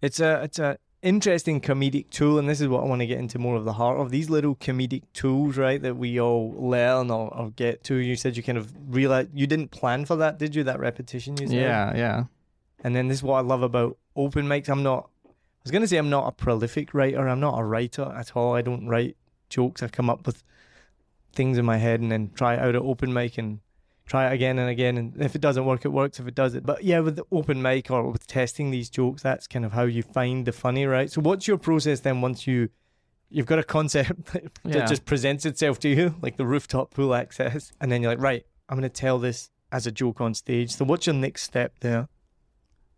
It's 0.01 0.21
a 0.21 0.43
it's 0.45 0.59
a 0.59 0.77
interesting 1.03 1.61
comedic 1.61 2.11
tool, 2.11 2.39
and 2.39 2.49
this 2.49 2.61
is 2.61 2.69
what 2.69 2.85
I 2.85 2.87
want 2.87 3.01
to 3.01 3.07
get 3.07 3.19
into 3.19 3.39
more 3.39 3.57
of 3.57 3.65
the 3.65 3.73
heart 3.73 3.99
of 3.99 4.11
these 4.11 4.31
little 4.31 4.55
comedic 4.55 5.03
tools, 5.15 5.57
right? 5.57 5.81
That 5.83 5.97
we 5.97 6.21
all 6.21 6.53
learn 6.57 7.11
or, 7.11 7.35
or 7.35 7.51
get 7.51 7.83
to. 7.85 7.95
You 7.97 8.15
said 8.15 8.37
you 8.37 8.43
kind 8.43 8.59
of 8.59 8.73
realize 8.95 9.27
you 9.33 9.47
didn't 9.49 9.71
plan 9.73 10.05
for 10.05 10.17
that, 10.17 10.39
did 10.39 10.55
you? 10.55 10.63
That 10.65 10.79
repetition, 10.79 11.37
you 11.39 11.49
said. 11.49 11.57
Yeah, 11.57 11.97
yeah. 11.97 12.25
And 12.85 12.95
then 12.95 13.09
this 13.09 13.19
is 13.19 13.23
what 13.25 13.39
I 13.39 13.41
love 13.41 13.63
about 13.63 13.97
open 14.15 14.47
mics. 14.47 14.69
I'm 14.69 14.83
not. 14.85 15.09
I 15.63 15.65
was 15.65 15.71
gonna 15.71 15.87
say 15.87 15.97
I'm 15.97 16.11
not 16.11 16.27
a 16.27 16.33
prolific 16.33 16.93
writer. 16.93 17.29
I'm 17.29 17.39
not 17.41 17.57
a 17.59 17.63
writer 17.65 18.03
at 18.17 18.37
all. 18.37 18.55
I 18.55 18.63
don't 18.63 18.89
write 18.89 19.17
jokes. 19.49 19.83
I 19.83 19.89
come 19.89 20.11
up 20.11 20.27
with 20.27 20.43
things 21.33 21.57
in 21.57 21.65
my 21.65 21.77
head 21.77 22.01
and 22.01 22.11
then 22.11 22.31
try 22.35 22.55
it 22.55 22.59
out 22.59 22.75
at 22.75 22.83
open 22.83 23.13
mic 23.13 23.39
and 23.39 23.61
try 24.05 24.29
it 24.29 24.33
again 24.35 24.59
and 24.59 24.69
again. 24.69 24.99
And 24.99 25.23
if 25.23 25.37
it 25.37 25.41
doesn't 25.41 25.65
work, 25.65 25.85
it 25.85 25.91
works. 25.91 26.19
If 26.19 26.27
it 26.27 26.35
does 26.35 26.57
it, 26.57 26.67
but 26.67 26.83
yeah, 26.83 26.99
with 26.99 27.15
the 27.15 27.25
open 27.31 27.63
mic 27.63 27.91
or 27.93 28.11
with 28.11 28.27
testing 28.27 28.73
these 28.73 28.91
jokes, 28.91 29.23
that's 29.23 29.47
kind 29.47 29.65
of 29.65 29.73
how 29.73 29.85
you 29.85 30.03
find 30.03 30.45
the 30.47 30.53
funny, 30.53 30.85
right? 30.85 31.11
So 31.11 31.21
what's 31.21 31.47
your 31.47 31.59
process 31.59 32.01
then 32.01 32.21
once 32.21 32.47
you 32.47 32.69
you've 33.31 33.47
got 33.47 33.59
a 33.61 33.63
concept 33.65 34.25
that 34.33 34.51
Yeah. 34.65 34.85
just 34.87 35.05
presents 35.05 35.47
itself 35.47 35.79
to 35.81 35.89
you, 35.89 36.17
like 36.21 36.37
the 36.39 36.45
rooftop 36.45 36.93
pool 36.93 37.15
access, 37.15 37.73
and 37.81 37.91
then 37.91 38.03
you're 38.03 38.11
like, 38.11 38.21
right, 38.21 38.45
I'm 38.69 38.77
gonna 38.77 38.89
tell 38.89 39.19
this 39.21 39.49
as 39.71 39.87
a 39.87 39.93
joke 39.93 40.21
on 40.21 40.35
stage. 40.35 40.73
So 40.73 40.85
what's 40.85 41.07
your 41.07 41.15
next 41.15 41.43
step 41.45 41.79
there? 41.81 42.09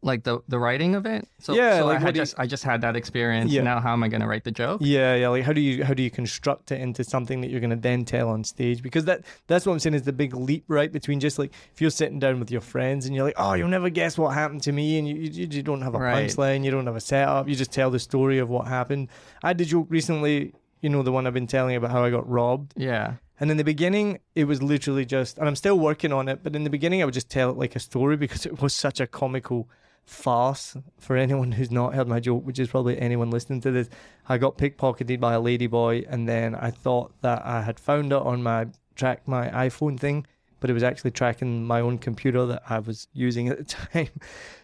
Like 0.04 0.22
the 0.22 0.40
the 0.48 0.58
writing 0.58 0.94
of 0.94 1.06
it. 1.06 1.26
So 1.40 1.54
Yeah, 1.54 1.78
so 1.78 1.86
like 1.86 2.02
I 2.02 2.10
do 2.12 2.18
you- 2.18 2.22
just 2.24 2.34
I 2.38 2.46
just 2.46 2.62
had 2.62 2.82
that 2.82 2.94
experience. 2.94 3.50
Yeah. 3.50 3.62
Now 3.62 3.80
how 3.80 3.94
am 3.94 4.02
I 4.02 4.08
gonna 4.08 4.28
write 4.28 4.44
the 4.44 4.50
joke? 4.50 4.80
Yeah, 4.84 5.14
yeah. 5.14 5.28
Like 5.28 5.44
how 5.44 5.54
do 5.54 5.62
you 5.62 5.82
how 5.82 5.94
do 5.94 6.02
you 6.02 6.10
construct 6.10 6.70
it 6.72 6.80
into 6.80 7.02
something 7.04 7.40
that 7.40 7.48
you're 7.50 7.60
gonna 7.62 7.74
then 7.88 8.04
tell 8.04 8.28
on 8.28 8.44
stage? 8.44 8.82
Because 8.82 9.06
that 9.06 9.24
that's 9.46 9.64
what 9.64 9.72
I'm 9.72 9.78
saying 9.78 9.94
is 9.94 10.02
the 10.02 10.12
big 10.12 10.34
leap, 10.36 10.64
right? 10.68 10.92
Between 10.92 11.20
just 11.20 11.38
like 11.38 11.52
if 11.72 11.80
you're 11.80 11.90
sitting 11.90 12.18
down 12.18 12.38
with 12.38 12.50
your 12.50 12.60
friends 12.60 13.06
and 13.06 13.14
you're 13.16 13.24
like, 13.24 13.36
oh, 13.38 13.54
you'll 13.54 13.68
never 13.68 13.88
guess 13.88 14.18
what 14.18 14.34
happened 14.34 14.62
to 14.64 14.72
me, 14.72 14.98
and 14.98 15.08
you 15.08 15.14
you, 15.16 15.48
you 15.50 15.62
don't 15.62 15.80
have 15.80 15.94
a 15.94 15.98
Right. 15.98 16.28
punchline, 16.28 16.64
you 16.64 16.70
don't 16.70 16.84
have 16.86 16.96
a 16.96 17.00
setup, 17.00 17.48
you 17.48 17.54
just 17.54 17.72
tell 17.72 17.90
the 17.90 17.98
story 17.98 18.38
of 18.38 18.50
what 18.50 18.68
happened. 18.68 19.08
I 19.42 19.48
had 19.48 19.60
a 19.60 19.64
joke 19.64 19.86
recently, 19.88 20.52
you 20.82 20.90
know, 20.90 21.02
the 21.02 21.12
one 21.12 21.26
I've 21.26 21.32
been 21.32 21.46
telling 21.46 21.76
about 21.76 21.90
how 21.92 22.04
I 22.04 22.10
got 22.10 22.28
robbed. 22.28 22.74
Yeah. 22.76 23.14
And 23.40 23.50
in 23.50 23.56
the 23.56 23.64
beginning, 23.64 24.20
it 24.36 24.44
was 24.44 24.62
literally 24.62 25.04
just, 25.04 25.38
and 25.38 25.48
I'm 25.48 25.56
still 25.56 25.76
working 25.76 26.12
on 26.12 26.28
it, 26.28 26.44
but 26.44 26.54
in 26.54 26.62
the 26.62 26.70
beginning, 26.70 27.02
I 27.02 27.04
would 27.04 27.14
just 27.14 27.28
tell 27.28 27.50
it 27.50 27.56
like 27.56 27.74
a 27.74 27.80
story 27.80 28.16
because 28.16 28.46
it 28.46 28.62
was 28.62 28.72
such 28.72 29.00
a 29.00 29.08
comical 29.08 29.68
farce 30.04 30.76
for 30.98 31.16
anyone 31.16 31.52
who's 31.52 31.70
not 31.70 31.94
heard 31.94 32.08
my 32.08 32.20
joke, 32.20 32.44
which 32.44 32.58
is 32.58 32.68
probably 32.68 32.98
anyone 32.98 33.30
listening 33.30 33.60
to 33.62 33.70
this. 33.70 33.88
I 34.28 34.38
got 34.38 34.58
pickpocketed 34.58 35.20
by 35.20 35.34
a 35.34 35.40
ladyboy, 35.40 36.06
and 36.08 36.28
then 36.28 36.54
I 36.54 36.70
thought 36.70 37.12
that 37.22 37.44
I 37.44 37.62
had 37.62 37.78
found 37.78 38.12
it 38.12 38.18
on 38.18 38.42
my 38.42 38.68
track 38.94 39.26
my 39.26 39.48
iPhone 39.48 39.98
thing, 39.98 40.26
but 40.60 40.70
it 40.70 40.72
was 40.72 40.82
actually 40.82 41.10
tracking 41.10 41.64
my 41.64 41.80
own 41.80 41.98
computer 41.98 42.46
that 42.46 42.62
I 42.68 42.78
was 42.78 43.08
using 43.12 43.48
at 43.48 43.58
the 43.58 43.64
time. 43.92 44.08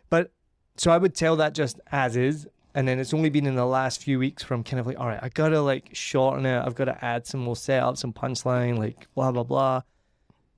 But 0.08 0.32
so 0.76 0.90
I 0.90 0.98
would 0.98 1.14
tell 1.14 1.36
that 1.36 1.54
just 1.54 1.80
as 1.92 2.16
is. 2.16 2.48
And 2.72 2.86
then 2.86 3.00
it's 3.00 3.12
only 3.12 3.30
been 3.30 3.46
in 3.46 3.56
the 3.56 3.66
last 3.66 4.00
few 4.00 4.20
weeks 4.20 4.44
from 4.44 4.62
kind 4.62 4.78
of 4.78 4.86
like, 4.86 4.98
all 4.98 5.08
right, 5.08 5.18
I 5.20 5.28
gotta 5.28 5.60
like 5.60 5.90
shorten 5.92 6.46
it. 6.46 6.64
I've 6.64 6.76
got 6.76 6.84
to 6.84 7.04
add 7.04 7.26
some 7.26 7.40
more 7.40 7.56
setup, 7.56 7.96
some 7.96 8.12
punchline, 8.12 8.78
like 8.78 9.08
blah 9.16 9.32
blah 9.32 9.42
blah. 9.42 9.82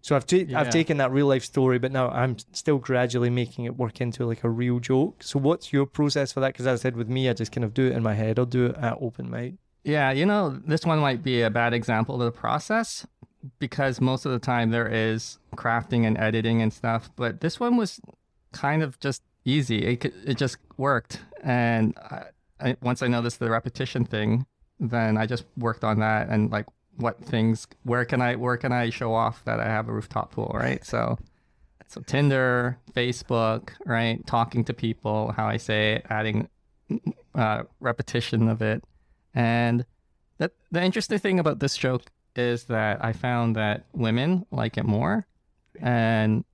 So 0.02 0.14
I've 0.16 0.26
ta- 0.26 0.36
Yeah. 0.36 0.60
I've 0.60 0.70
taken 0.70 0.96
that 0.98 1.10
real 1.12 1.26
life 1.26 1.44
story, 1.44 1.78
but 1.78 1.90
now 1.92 2.08
I'm 2.10 2.36
still 2.52 2.78
gradually 2.78 3.30
making 3.30 3.64
it 3.64 3.76
work 3.76 4.00
into 4.00 4.26
like 4.26 4.44
a 4.44 4.50
real 4.50 4.78
joke. 4.80 5.22
So 5.22 5.38
what's 5.38 5.72
your 5.72 5.86
process 5.86 6.32
for 6.32 6.40
that? 6.40 6.48
Because 6.52 6.66
as 6.66 6.80
I 6.80 6.82
said 6.82 6.96
with 6.96 7.08
me, 7.08 7.28
I 7.30 7.32
just 7.32 7.52
kind 7.52 7.64
of 7.64 7.72
do 7.72 7.86
it 7.86 7.92
in 7.92 8.02
my 8.02 8.14
head. 8.14 8.38
I'll 8.38 8.44
do 8.44 8.66
it 8.66 8.76
at 8.76 8.98
open 9.00 9.30
mic. 9.30 9.54
Yeah, 9.84 10.10
you 10.12 10.26
know, 10.26 10.60
this 10.66 10.84
one 10.84 10.98
might 10.98 11.22
be 11.22 11.42
a 11.42 11.50
bad 11.50 11.72
example 11.72 12.16
of 12.20 12.20
the 12.32 12.38
process 12.38 13.06
because 13.58 14.00
most 14.00 14.24
of 14.26 14.30
the 14.32 14.38
time 14.38 14.70
there 14.70 14.86
is 14.88 15.38
crafting 15.56 16.06
and 16.06 16.16
editing 16.18 16.62
and 16.62 16.72
stuff, 16.72 17.10
but 17.16 17.40
this 17.40 17.58
one 17.58 17.76
was 17.76 18.00
kind 18.52 18.82
of 18.82 18.98
just 19.00 19.22
easy. 19.44 19.78
It 19.84 19.96
could- 20.00 20.14
it 20.24 20.36
just 20.36 20.58
worked, 20.76 21.20
and 21.42 21.96
I, 21.98 22.24
I, 22.60 22.76
once 22.80 23.02
I 23.02 23.08
noticed 23.08 23.40
the 23.40 23.50
repetition 23.50 24.04
thing, 24.04 24.46
then 24.78 25.16
I 25.16 25.26
just 25.26 25.44
worked 25.56 25.82
on 25.84 25.98
that 25.98 26.28
and 26.28 26.50
like 26.52 26.66
what 26.96 27.22
things 27.24 27.66
where 27.84 28.04
can 28.04 28.20
I 28.20 28.36
where 28.36 28.56
can 28.56 28.72
I 28.72 28.90
show 28.90 29.14
off 29.14 29.44
that 29.44 29.60
I 29.60 29.64
have 29.64 29.88
a 29.88 29.92
rooftop 29.92 30.32
pool, 30.32 30.50
right? 30.54 30.84
So 30.84 31.18
so 31.88 32.00
Tinder, 32.00 32.78
Facebook, 32.94 33.70
right? 33.84 34.26
Talking 34.26 34.64
to 34.64 34.72
people, 34.72 35.32
how 35.32 35.46
I 35.46 35.58
say 35.58 35.96
it, 35.96 36.06
adding 36.08 36.48
uh, 37.34 37.64
repetition 37.80 38.48
of 38.48 38.62
it. 38.62 38.82
And 39.34 39.84
that 40.38 40.52
the 40.70 40.82
interesting 40.82 41.18
thing 41.18 41.38
about 41.38 41.58
this 41.58 41.76
joke 41.76 42.04
is 42.34 42.64
that 42.64 43.04
I 43.04 43.12
found 43.12 43.56
that 43.56 43.84
women 43.92 44.46
like 44.50 44.78
it 44.78 44.84
more. 44.84 45.26
And 45.80 46.44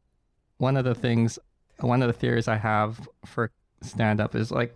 one 0.59 0.77
of 0.77 0.85
the 0.85 0.95
things, 0.95 1.39
one 1.79 2.03
of 2.03 2.09
the 2.09 2.13
theories 2.13 2.49
I 2.49 2.57
have 2.57 3.09
for 3.25 3.53
stand 3.83 4.21
up 4.21 4.35
is 4.35 4.51
like 4.51 4.75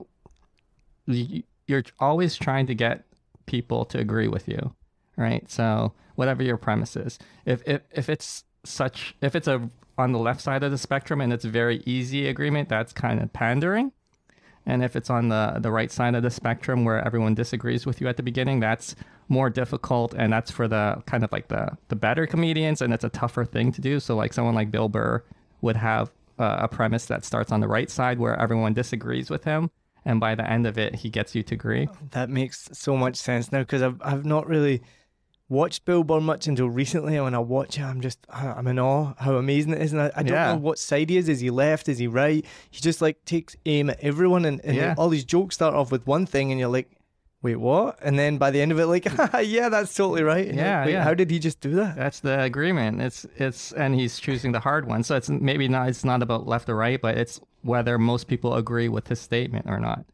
you're 1.67 1.83
always 1.99 2.37
trying 2.37 2.67
to 2.67 2.75
get 2.75 3.05
people 3.47 3.85
to 3.87 3.99
agree 3.99 4.29
with 4.29 4.49
you, 4.49 4.75
right? 5.17 5.51
So 5.51 5.93
whatever 6.15 6.43
your 6.43 6.57
premise 6.57 6.97
is, 6.97 7.19
if 7.45 7.63
if 7.67 7.83
if 7.91 8.09
it's 8.09 8.45
such 8.65 9.15
if 9.21 9.35
it's 9.35 9.49
a 9.49 9.71
on 9.99 10.13
the 10.13 10.19
left 10.19 10.41
side 10.41 10.63
of 10.63 10.71
the 10.71 10.79
spectrum 10.79 11.21
and 11.21 11.33
it's 11.33 11.45
very 11.45 11.83
easy 11.85 12.29
agreement, 12.29 12.69
that's 12.69 12.93
kind 12.93 13.21
of 13.21 13.33
pandering. 13.33 13.93
And 14.65 14.85
if 14.85 14.95
it's 14.95 15.11
on 15.11 15.29
the 15.29 15.59
the 15.61 15.71
right 15.71 15.91
side 15.91 16.15
of 16.15 16.23
the 16.23 16.31
spectrum 16.31 16.85
where 16.85 17.05
everyone 17.05 17.35
disagrees 17.35 17.85
with 17.85 18.01
you 18.01 18.09
at 18.09 18.17
the 18.17 18.23
beginning, 18.23 18.61
that's 18.61 18.95
more 19.29 19.51
difficult 19.51 20.15
and 20.15 20.33
that's 20.33 20.51
for 20.51 20.69
the 20.69 21.03
kind 21.07 21.25
of 21.25 21.33
like 21.33 21.49
the 21.49 21.77
the 21.89 21.97
better 21.97 22.27
comedians 22.27 22.81
and 22.81 22.93
it's 22.93 23.05
a 23.05 23.09
tougher 23.09 23.45
thing 23.45 23.73
to 23.73 23.81
do. 23.81 24.01
So 24.01 24.15
like 24.15 24.33
someone 24.33 24.55
like 24.55 24.71
Bill 24.71 24.89
Burr 24.89 25.23
would 25.63 25.77
have 25.77 26.11
uh, 26.39 26.59
a 26.61 26.69
premise 26.69 27.07
that 27.07 27.25
starts 27.25 27.53
on 27.53 27.61
the 27.61 27.69
right 27.69 27.91
side 27.91 28.19
where 28.19 28.39
everyone 28.41 28.73
disagrees 28.73 29.31
with 29.31 29.45
him 29.45 29.71
and 30.05 30.19
by 30.19 30.35
the 30.35 30.49
end 30.49 30.67
of 30.67 30.79
it 30.79 30.97
he 30.97 31.11
gets 31.11 31.35
you 31.35 31.43
to 31.45 31.55
agree. 31.55 31.89
That 32.11 32.31
makes 32.31 32.69
so 32.73 32.97
much 32.97 33.17
sense 33.17 33.51
now 33.53 33.61
because 33.61 33.83
I've 33.83 34.01
I've 34.03 34.25
not 34.25 34.47
really 34.47 34.83
watched 35.53 35.85
Bill 35.85 36.03
Burr 36.05 36.21
much 36.21 36.47
until 36.47 36.69
recently. 36.71 37.15
And 37.17 37.25
when 37.25 37.35
I 37.35 37.39
watch 37.39 37.79
it, 37.79 37.83
I'm 37.83 38.01
just 38.01 38.19
I'm 38.33 38.67
in 38.67 38.79
awe 38.79 39.15
how 39.19 39.37
amazing 39.37 39.73
it 39.75 39.83
is, 39.83 39.93
and 39.93 40.03
I, 40.03 40.11
I 40.17 40.23
don't 40.23 40.33
Yeah. 40.37 40.53
know 40.53 40.59
what 40.59 40.79
side 40.79 41.11
he 41.11 41.17
is. 41.17 41.29
Is 41.29 41.41
he 41.41 41.51
left? 41.51 41.89
Is 41.89 41.99
he 41.99 42.07
right? 42.07 42.45
He 42.71 42.81
just 42.81 43.01
like 43.03 43.25
takes 43.25 43.55
aim 43.67 43.91
at 43.91 44.01
everyone, 44.01 44.45
and, 44.45 44.61
and 44.65 44.77
Yeah. 44.77 44.95
all 44.99 45.09
these 45.11 45.25
jokes 45.25 45.55
start 45.55 45.75
off 45.75 45.93
with 45.93 46.07
one 46.07 46.27
thing, 46.27 46.51
and 46.51 46.59
you're 46.59 46.71
like. 46.81 46.91
Wait, 47.45 47.57
what? 47.57 47.99
And 48.01 48.17
then 48.17 48.39
by 48.39 48.53
the 48.53 48.61
end 48.63 48.71
of 48.71 48.79
it, 48.79 48.87
like, 48.87 49.05
yeah, 49.43 49.69
that's 49.69 49.93
totally 49.97 50.23
right. 50.23 50.47
And 50.47 50.57
Yeah, 50.57 50.85
like, 50.85 50.93
yeah. 50.93 51.03
How 51.03 51.13
did 51.13 51.29
he 51.29 51.41
just 51.41 51.61
do 51.61 51.71
that? 51.75 51.97
That's 51.97 52.21
the 52.21 52.41
agreement. 52.41 53.01
It's 53.03 53.27
it's 53.37 53.73
and 53.73 53.97
he's 53.97 54.21
choosing 54.21 54.53
the 54.53 54.61
hard 54.61 54.87
one. 54.87 55.03
So 55.03 55.17
it's 55.17 55.29
maybe 55.29 55.67
not 55.67 55.89
it's 55.89 56.05
not 56.05 56.23
about 56.23 56.47
left 56.47 56.69
or 56.69 56.77
right, 56.77 57.01
but 57.03 57.19
it's 57.19 57.41
whether 57.63 57.99
most 57.99 58.29
people 58.29 58.55
agree 58.55 58.89
with 58.89 59.09
his 59.09 59.19
statement 59.19 59.67
or 59.69 59.81
not. 59.81 60.05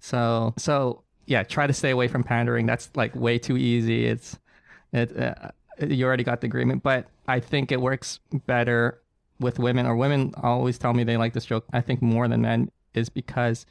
So 0.00 0.54
so 0.58 1.04
yeah, 1.26 1.44
try 1.44 1.68
to 1.68 1.72
stay 1.72 1.90
away 1.90 2.08
from 2.08 2.24
pandering. 2.24 2.66
That's 2.66 2.90
like 2.96 3.14
way 3.14 3.38
too 3.38 3.56
easy. 3.56 4.06
It's 4.06 4.40
it 4.92 5.16
uh, 5.18 5.50
you 5.84 6.04
already 6.04 6.24
got 6.24 6.40
the 6.40 6.46
agreement, 6.46 6.82
but 6.82 7.06
I 7.26 7.40
think 7.40 7.72
it 7.72 7.80
works 7.80 8.20
better 8.46 9.00
with 9.40 9.58
women, 9.58 9.86
or 9.86 9.96
women 9.96 10.32
always 10.42 10.78
tell 10.78 10.92
me 10.94 11.04
they 11.04 11.16
like 11.16 11.32
this 11.32 11.44
joke, 11.44 11.64
I 11.72 11.80
think 11.80 12.02
more 12.02 12.28
than 12.28 12.42
men, 12.42 12.70
is 12.94 13.08
because 13.08 13.66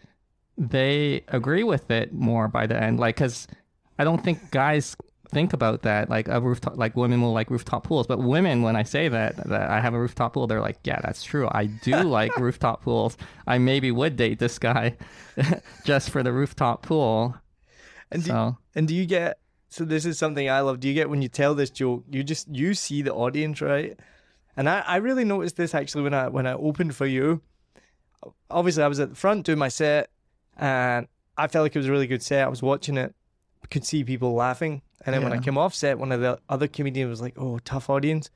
they 0.58 1.24
agree 1.30 1.64
with 1.64 1.90
it 1.92 2.14
more 2.14 2.48
by 2.48 2.68
the 2.68 2.82
end. 2.82 3.00
Like, 3.00 3.16
because 3.16 3.48
I 3.98 4.04
don't 4.04 4.24
think 4.24 4.52
guys 4.52 4.96
think 5.30 5.54
about 5.54 5.84
that. 5.84 6.10
Like 6.10 6.28
a 6.28 6.42
rooftop, 6.42 6.78
like 6.78 6.96
women 6.96 7.22
will 7.22 7.32
like 7.32 7.50
rooftop 7.50 7.86
pools, 7.86 8.08
but 8.08 8.20
women, 8.20 8.62
when 8.62 8.76
I 8.76 8.84
say 8.84 9.08
that 9.08 9.38
that 9.48 9.70
I 9.70 9.80
have 9.80 9.94
a 9.94 10.00
rooftop 10.00 10.34
pool, 10.34 10.48
they're 10.48 10.62
like, 10.62 10.80
yeah, 10.84 11.00
that's 11.02 11.24
true. 11.24 11.48
I 11.52 11.66
do 11.68 11.92
like 12.04 12.36
rooftop 12.38 12.84
pools. 12.84 13.18
I 13.48 13.58
maybe 13.58 13.92
would 13.92 14.18
date 14.18 14.40
this 14.40 14.60
guy 14.60 14.98
just 15.86 16.10
for 16.10 16.24
the 16.24 16.32
rooftop 16.34 16.84
pool. 16.84 17.36
And 18.12 18.24
do, 18.24 18.28
So 18.30 18.58
and 18.76 18.88
do 18.88 18.96
you 18.96 19.06
get? 19.06 19.40
So 19.72 19.86
this 19.86 20.06
is 20.06 20.20
something 20.20 20.50
I 20.50 20.60
love. 20.60 20.82
Do 20.82 20.90
you 20.90 20.94
get 20.94 21.10
when 21.10 21.22
you 21.22 21.30
tell 21.30 21.56
this 21.56 21.70
joke? 21.70 22.04
You 22.12 22.24
just 22.24 22.50
you 22.50 22.74
see 22.74 23.02
the 23.02 23.14
audience, 23.14 23.62
right? 23.62 23.98
And 24.58 24.68
I, 24.68 24.82
I 24.86 24.98
really 24.98 25.24
noticed 25.24 25.56
this 25.56 25.74
actually 25.74 26.04
when 26.04 26.14
I 26.14 26.28
when 26.28 26.46
I 26.46 26.54
opened 26.54 26.94
for 26.94 27.06
you. 27.06 27.42
Obviously, 28.50 28.84
I 28.84 28.88
was 28.88 29.00
at 29.00 29.10
the 29.10 29.16
front 29.16 29.46
doing 29.46 29.58
my 29.58 29.70
set, 29.70 30.10
and 30.58 31.08
I 31.38 31.48
felt 31.48 31.64
like 31.64 31.74
it 31.74 31.80
was 31.80 31.88
a 31.88 31.92
really 31.92 32.06
good 32.06 32.22
set. 32.22 32.44
I 32.44 32.50
was 32.50 32.62
watching 32.62 32.98
it, 32.98 33.16
could 33.70 33.86
see 33.86 34.04
people 34.04 34.34
laughing, 34.34 34.82
and 35.06 35.14
then 35.14 35.24
when 35.24 35.32
I 35.32 35.40
came 35.40 35.58
off 35.58 35.74
set, 35.74 35.98
one 35.98 36.12
of 36.12 36.20
the 36.20 36.38
other 36.50 36.68
comedians 36.68 37.10
was 37.10 37.22
like, 37.22 37.36
"Oh, 37.38 37.58
tough 37.60 37.90
audience," 37.90 38.30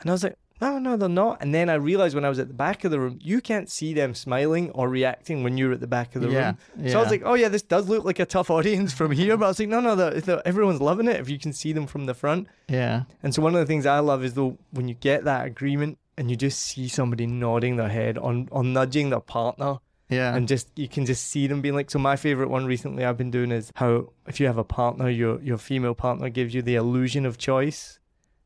and 0.00 0.08
I 0.08 0.14
was 0.14 0.24
like, 0.24 0.38
"No, 0.62 0.78
no, 0.78 0.96
they're 0.96 1.08
not." 1.24 1.34
And 1.42 1.50
then 1.54 1.68
I 1.68 1.74
realized 1.74 2.14
when 2.14 2.24
I 2.24 2.28
was 2.28 2.38
at 2.38 2.48
the 2.48 2.54
back 2.66 2.84
of 2.84 2.90
the 2.92 3.00
room, 3.00 3.18
you 3.20 3.40
can't 3.40 3.68
see 3.70 3.92
them 3.92 4.14
smiling 4.14 4.70
or 4.70 4.88
reacting 4.88 5.42
when 5.44 5.58
you're 5.58 5.72
at 5.72 5.80
the 5.80 5.86
back 5.98 6.14
of 6.16 6.22
the 6.22 6.30
Yeah, 6.30 6.54
room. 6.76 6.88
So 6.90 6.98
I 6.98 7.02
was 7.02 7.10
like, 7.10 7.22
"Oh 7.24 7.34
yeah, 7.34 7.48
this 7.48 7.62
does 7.74 7.88
look 7.88 8.04
like 8.04 8.20
a 8.20 8.26
tough 8.26 8.48
audience 8.50 8.92
from 8.94 9.10
here," 9.12 9.36
but 9.36 9.46
I 9.46 9.48
was 9.48 9.58
like, 9.58 9.68
"No, 9.68 9.80
no, 9.80 9.94
they're, 9.94 10.20
they're- 10.20 10.42
everyone's 10.44 10.80
loving 10.80 11.08
it 11.08 11.20
if 11.20 11.28
you 11.28 11.38
can 11.38 11.52
see 11.52 11.72
them 11.72 11.86
from 11.86 12.06
the 12.06 12.14
front." 12.14 12.46
yeah, 12.68 13.02
And 13.22 13.34
so 13.34 13.42
one 13.42 13.54
of 13.54 13.60
the 13.60 13.66
things 13.66 13.84
I 13.86 13.98
love 13.98 14.24
is 14.24 14.34
though 14.34 14.56
when 14.70 14.88
you 14.88 14.94
get 14.94 15.24
that 15.24 15.46
agreement 15.46 15.98
and 16.16 16.30
you 16.30 16.36
just 16.36 16.60
see 16.60 16.88
somebody 16.88 17.26
nodding 17.26 17.76
their 17.76 17.88
head 17.88 18.16
on 18.18 18.48
on 18.52 18.72
nudging 18.72 19.10
their 19.10 19.20
partner 19.38 19.78
yeah, 20.10 20.34
and 20.36 20.46
just 20.46 20.68
you 20.76 20.88
can 20.88 21.06
just 21.06 21.24
see 21.32 21.46
them 21.46 21.62
being 21.62 21.74
like 21.74 21.90
so 21.90 21.98
my 21.98 22.16
favorite 22.16 22.50
one 22.50 22.66
recently 22.66 23.02
I've 23.02 23.16
been 23.16 23.30
doing 23.30 23.50
is 23.50 23.72
how 23.76 23.90
if 24.26 24.38
you 24.38 24.46
have 24.46 24.58
a 24.58 24.64
partner 24.64 25.08
your 25.08 25.40
your 25.42 25.56
female 25.56 25.94
partner 25.94 26.28
gives 26.28 26.52
you 26.54 26.60
the 26.60 26.74
illusion 26.74 27.24
of 27.24 27.38
choice 27.38 27.98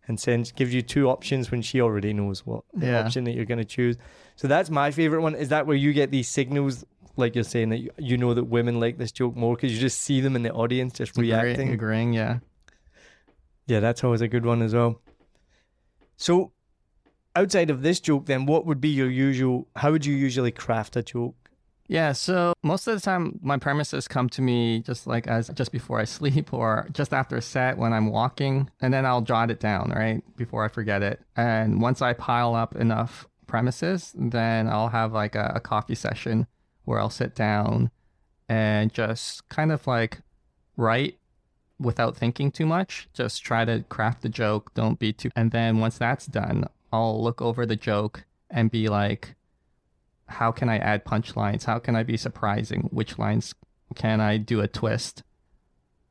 and 0.09 0.19
sends 0.21 0.53
gives 0.53 0.73
you 0.73 0.83
two 0.83 1.09
options 1.09 1.51
when 1.51 1.63
she 1.63 1.81
already 1.81 2.13
knows 2.13 2.47
what 2.47 2.65
Yeah. 2.79 3.01
option 3.01 3.25
that 3.25 3.33
you're 3.33 3.45
going 3.45 3.59
to 3.59 3.65
choose. 3.65 3.97
So 4.37 4.47
that's 4.49 4.71
my 4.71 4.91
favorite 4.91 5.23
one. 5.23 5.35
Is 5.35 5.49
that 5.49 5.67
where 5.67 5.77
you 5.77 5.93
get 5.93 6.11
these 6.11 6.29
signals 6.29 6.85
like 7.17 7.35
you're 7.35 7.45
saying 7.45 7.71
that 7.71 7.79
you, 7.79 7.91
you 7.99 8.19
know 8.19 8.35
that 8.35 8.45
women 8.45 8.79
like 8.79 8.99
this 8.99 9.11
joke 9.11 9.35
more 9.35 9.57
because 9.57 9.73
you 9.73 9.81
just 9.81 10.01
see 10.03 10.21
them 10.21 10.37
in 10.37 10.43
the 10.43 10.53
audience 10.53 10.95
just 10.95 11.17
reacting. 11.17 11.71
agreeing, 11.71 12.13
yeah. 12.13 12.39
Yeah, 13.67 13.81
that's 13.81 14.05
always 14.05 14.21
a 14.21 14.29
good 14.29 14.45
one 14.45 14.63
as 14.63 14.75
well. 14.75 15.01
So, 16.17 16.53
outside 17.35 17.71
of 17.71 17.83
this 17.83 18.01
joke, 18.01 18.27
then, 18.27 18.47
what 18.47 18.65
would 18.67 18.81
be 18.81 18.89
your 18.89 19.11
usual? 19.11 19.67
How 19.77 19.91
would 19.91 20.07
you 20.07 20.15
usually 20.15 20.53
craft 20.53 20.97
a 20.97 21.03
joke? 21.03 21.46
Yeah, 21.89 22.13
so 22.13 22.55
most 22.63 22.87
of 22.89 22.95
the 22.95 23.01
time 23.01 23.39
my 23.43 23.59
premises 23.59 24.09
come 24.09 24.29
to 24.31 24.43
me 24.43 24.81
just 24.81 25.07
like 25.07 25.27
as 25.27 25.49
just 25.51 25.73
before 25.73 26.01
I 26.01 26.05
sleep 26.17 26.53
or 26.53 26.89
just 26.93 27.13
after 27.13 27.37
a 27.37 27.43
set 27.43 27.79
when 27.79 27.93
I'm 27.93 28.11
walking 28.11 28.71
and 28.81 28.93
then 28.93 29.07
I'll 29.07 29.21
jot 29.21 29.51
it 29.51 29.61
down, 29.61 29.93
right? 29.95 30.23
Before 30.37 30.65
I 30.65 30.69
forget 30.69 31.03
it. 31.03 31.21
And 31.37 31.81
once 31.81 32.03
I 32.03 32.13
pile 32.13 32.55
up 32.55 32.75
enough 32.77 33.27
premises, 33.47 34.13
then 34.17 34.69
I'll 34.69 34.89
have 34.89 35.13
like 35.13 35.35
a, 35.35 35.53
a 35.57 35.61
coffee 35.61 35.95
session 35.95 36.47
where 36.85 36.99
I'll 36.99 37.11
sit 37.11 37.35
down 37.35 37.91
and 38.49 38.93
just 38.93 39.49
kind 39.49 39.73
of 39.73 39.87
like 39.87 40.21
write 40.77 41.19
without 41.79 42.17
thinking 42.17 42.51
too 42.51 42.67
much. 42.67 43.09
Just 43.13 43.45
try 43.45 43.65
to 43.65 43.85
craft 43.89 44.23
the 44.23 44.29
joke, 44.29 44.75
don't 44.75 44.99
be 44.99 45.13
too 45.13 45.31
and 45.37 45.53
then 45.53 45.79
once 45.79 45.99
that's 45.99 46.27
done, 46.27 46.65
I'll 46.93 47.23
look 47.23 47.41
over 47.41 47.65
the 47.65 47.77
joke 47.77 48.25
and 48.51 48.71
be 48.71 48.89
like 48.89 49.35
how 50.29 50.53
can 50.53 50.69
I 50.69 50.79
add 50.79 51.05
punchlines? 51.05 51.65
How 51.65 51.79
can 51.79 51.97
I 51.97 52.03
be 52.03 52.17
surprising? 52.17 52.89
Which 52.91 53.19
lines 53.19 53.55
can 53.95 54.21
I 54.21 54.37
do 54.37 54.61
a 54.61 54.69
twist? 54.69 55.23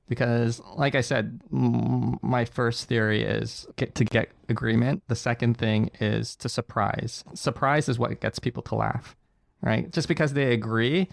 Because, 0.07 0.61
like 0.75 0.93
I 0.93 1.01
said, 1.01 1.41
mm, 1.51 2.21
my 2.21 2.45
first 2.45 2.87
theory 2.87 3.23
is 3.23 3.65
get 3.75 3.95
to 3.95 4.05
get 4.05 4.29
agreement. 4.47 5.03
The 5.07 5.15
second 5.15 5.57
thing 5.57 5.89
is 5.99 6.35
to 6.37 6.49
surprise. 6.49 7.23
Surprise 7.33 7.89
is 7.89 7.97
what 7.97 8.19
gets 8.21 8.37
people 8.37 8.61
to 8.63 8.75
laugh, 8.75 9.15
right? 9.61 9.91
Just 9.91 10.07
because 10.07 10.33
they 10.33 10.53
agree, 10.53 11.09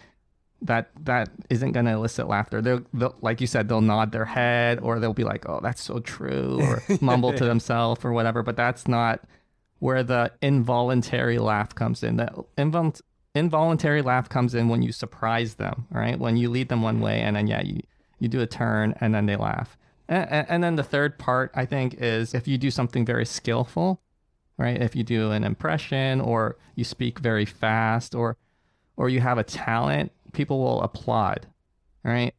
that 0.60 0.90
that 1.00 1.30
isn't 1.50 1.72
going 1.72 1.86
to 1.86 1.92
elicit 1.92 2.28
laughter. 2.28 2.62
They'll, 2.62 2.82
they'll, 2.94 3.14
like 3.20 3.40
you 3.40 3.46
said, 3.46 3.68
they'll 3.68 3.80
nod 3.80 4.12
their 4.12 4.24
head 4.24 4.78
or 4.80 4.98
they'll 4.98 5.12
be 5.12 5.24
like, 5.24 5.48
"Oh, 5.48 5.60
that's 5.62 5.82
so 5.82 5.98
true," 5.98 6.60
or 6.60 6.82
mumble 7.00 7.32
to 7.32 7.44
themselves 7.44 8.04
or 8.04 8.12
whatever. 8.12 8.42
But 8.42 8.56
that's 8.56 8.86
not 8.86 9.20
where 9.82 10.04
the 10.04 10.30
involuntary 10.40 11.40
laugh 11.40 11.74
comes 11.74 12.04
in. 12.04 12.16
The 12.16 12.30
invol- 12.56 13.00
involuntary 13.34 14.00
laugh 14.00 14.28
comes 14.28 14.54
in 14.54 14.68
when 14.68 14.80
you 14.80 14.92
surprise 14.92 15.54
them, 15.54 15.88
right? 15.90 16.16
When 16.16 16.36
you 16.36 16.50
lead 16.50 16.68
them 16.68 16.82
one 16.82 17.00
way 17.00 17.20
and 17.20 17.34
then, 17.34 17.48
yeah, 17.48 17.62
you, 17.62 17.80
you 18.20 18.28
do 18.28 18.40
a 18.40 18.46
turn 18.46 18.94
and 19.00 19.12
then 19.12 19.26
they 19.26 19.34
laugh. 19.34 19.76
And, 20.08 20.30
and, 20.30 20.46
and 20.48 20.62
then 20.62 20.76
the 20.76 20.84
third 20.84 21.18
part, 21.18 21.50
I 21.56 21.66
think, 21.66 21.94
is 21.94 22.32
if 22.32 22.46
you 22.46 22.58
do 22.58 22.70
something 22.70 23.04
very 23.04 23.26
skillful, 23.26 24.00
right? 24.56 24.80
If 24.80 24.94
you 24.94 25.02
do 25.02 25.32
an 25.32 25.42
impression 25.42 26.20
or 26.20 26.58
you 26.76 26.84
speak 26.84 27.18
very 27.18 27.44
fast 27.44 28.14
or, 28.14 28.36
or 28.96 29.08
you 29.08 29.18
have 29.18 29.38
a 29.38 29.42
talent, 29.42 30.12
people 30.32 30.60
will 30.60 30.80
applaud, 30.80 31.48
right? 32.04 32.36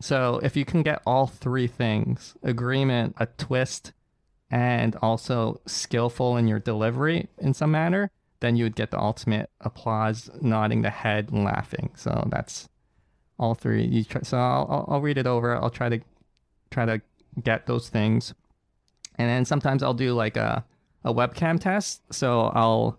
So 0.00 0.38
if 0.42 0.54
you 0.54 0.66
can 0.66 0.82
get 0.82 1.00
all 1.06 1.28
three 1.28 1.66
things 1.66 2.34
agreement, 2.42 3.14
a 3.16 3.24
twist, 3.24 3.94
and 4.54 4.94
also 5.02 5.60
skillful 5.66 6.36
in 6.36 6.46
your 6.46 6.60
delivery 6.60 7.26
in 7.38 7.52
some 7.52 7.72
manner, 7.72 8.08
then 8.38 8.54
you 8.54 8.64
would 8.64 8.76
get 8.76 8.92
the 8.92 8.98
ultimate 9.00 9.50
applause, 9.60 10.30
nodding 10.40 10.82
the 10.82 10.90
head 10.90 11.30
and 11.32 11.42
laughing. 11.42 11.90
So 11.96 12.28
that's 12.30 12.68
all 13.36 13.56
three. 13.56 13.84
You 13.84 14.04
try, 14.04 14.22
so 14.22 14.38
I'll, 14.38 14.86
I'll 14.88 15.00
read 15.00 15.18
it 15.18 15.26
over. 15.26 15.56
I'll 15.56 15.70
try 15.70 15.88
to 15.88 16.00
try 16.70 16.86
to 16.86 17.02
get 17.42 17.66
those 17.66 17.88
things, 17.88 18.32
and 19.16 19.28
then 19.28 19.44
sometimes 19.44 19.82
I'll 19.82 19.92
do 19.92 20.14
like 20.14 20.36
a 20.36 20.64
a 21.02 21.12
webcam 21.12 21.58
test. 21.58 22.02
So 22.12 22.52
I'll 22.54 22.96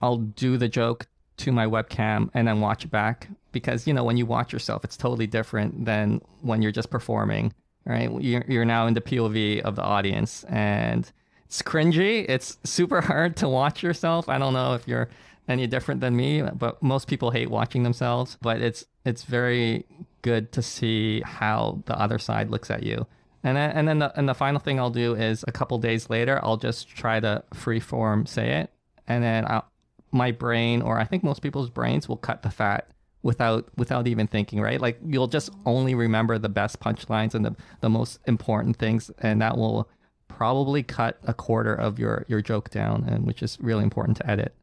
I'll 0.00 0.18
do 0.18 0.56
the 0.58 0.68
joke 0.68 1.08
to 1.38 1.50
my 1.50 1.66
webcam 1.66 2.30
and 2.34 2.46
then 2.46 2.60
watch 2.60 2.84
it 2.84 2.90
back 2.92 3.28
because 3.50 3.88
you 3.88 3.92
know 3.92 4.04
when 4.04 4.16
you 4.16 4.26
watch 4.26 4.52
yourself, 4.52 4.84
it's 4.84 4.96
totally 4.96 5.26
different 5.26 5.86
than 5.86 6.20
when 6.42 6.62
you're 6.62 6.70
just 6.70 6.90
performing 6.90 7.52
right? 7.88 8.10
You're, 8.20 8.44
you're 8.46 8.64
now 8.64 8.86
in 8.86 8.94
the 8.94 9.00
POV 9.00 9.62
of 9.62 9.74
the 9.74 9.82
audience 9.82 10.44
and 10.44 11.10
it's 11.46 11.62
cringy. 11.62 12.26
It's 12.28 12.58
super 12.62 13.00
hard 13.10 13.36
to 13.38 13.48
watch 13.48 13.82
yourself. 13.82 14.28
I 14.28 14.38
don't 14.38 14.52
know 14.52 14.74
if 14.74 14.86
you're 14.86 15.08
any 15.48 15.66
different 15.66 16.02
than 16.02 16.14
me, 16.14 16.42
but 16.42 16.80
most 16.82 17.08
people 17.08 17.30
hate 17.30 17.50
watching 17.50 17.82
themselves, 17.82 18.36
but 18.42 18.60
it's 18.60 18.84
it's 19.06 19.24
very 19.24 19.86
good 20.20 20.52
to 20.52 20.60
see 20.60 21.22
how 21.22 21.82
the 21.86 21.98
other 21.98 22.18
side 22.18 22.50
looks 22.50 22.70
at 22.70 22.82
you. 22.82 23.06
And 23.42 23.56
then, 23.56 23.70
and 23.70 23.88
then 23.88 23.98
the, 24.00 24.18
and 24.18 24.28
the 24.28 24.34
final 24.34 24.60
thing 24.60 24.78
I'll 24.78 24.90
do 24.90 25.14
is 25.14 25.44
a 25.48 25.52
couple 25.52 25.78
days 25.78 26.10
later, 26.10 26.40
I'll 26.42 26.56
just 26.58 26.88
try 26.88 27.20
to 27.20 27.42
freeform 27.54 28.28
say 28.28 28.60
it. 28.60 28.70
And 29.06 29.24
then 29.24 29.46
I'll, 29.46 29.66
my 30.10 30.32
brain, 30.32 30.82
or 30.82 30.98
I 30.98 31.04
think 31.04 31.22
most 31.22 31.40
people's 31.40 31.70
brains 31.70 32.08
will 32.08 32.16
cut 32.16 32.42
the 32.42 32.50
fat 32.50 32.90
without 33.22 33.68
without 33.76 34.06
even 34.06 34.26
thinking, 34.26 34.60
right? 34.60 34.80
Like 34.80 34.98
you'll 35.04 35.28
just 35.28 35.50
only 35.66 35.94
remember 35.94 36.38
the 36.38 36.48
best 36.48 36.80
punchlines 36.80 37.34
and 37.34 37.44
the, 37.44 37.56
the 37.80 37.88
most 37.88 38.20
important 38.26 38.76
things, 38.76 39.10
and 39.18 39.40
that 39.42 39.56
will 39.56 39.88
probably 40.28 40.82
cut 40.82 41.18
a 41.24 41.34
quarter 41.34 41.74
of 41.74 41.98
your 41.98 42.24
your 42.28 42.40
joke 42.40 42.70
down, 42.70 43.04
and 43.08 43.26
which 43.26 43.42
is 43.42 43.58
really 43.60 43.82
important 43.82 44.16
to 44.18 44.30
edit. 44.30 44.54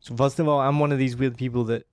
So 0.00 0.14
first 0.14 0.38
of 0.38 0.48
all, 0.48 0.60
I'm 0.60 0.78
one 0.78 0.92
of 0.92 0.98
these 0.98 1.16
weird 1.16 1.36
people 1.36 1.64
that 1.64 1.86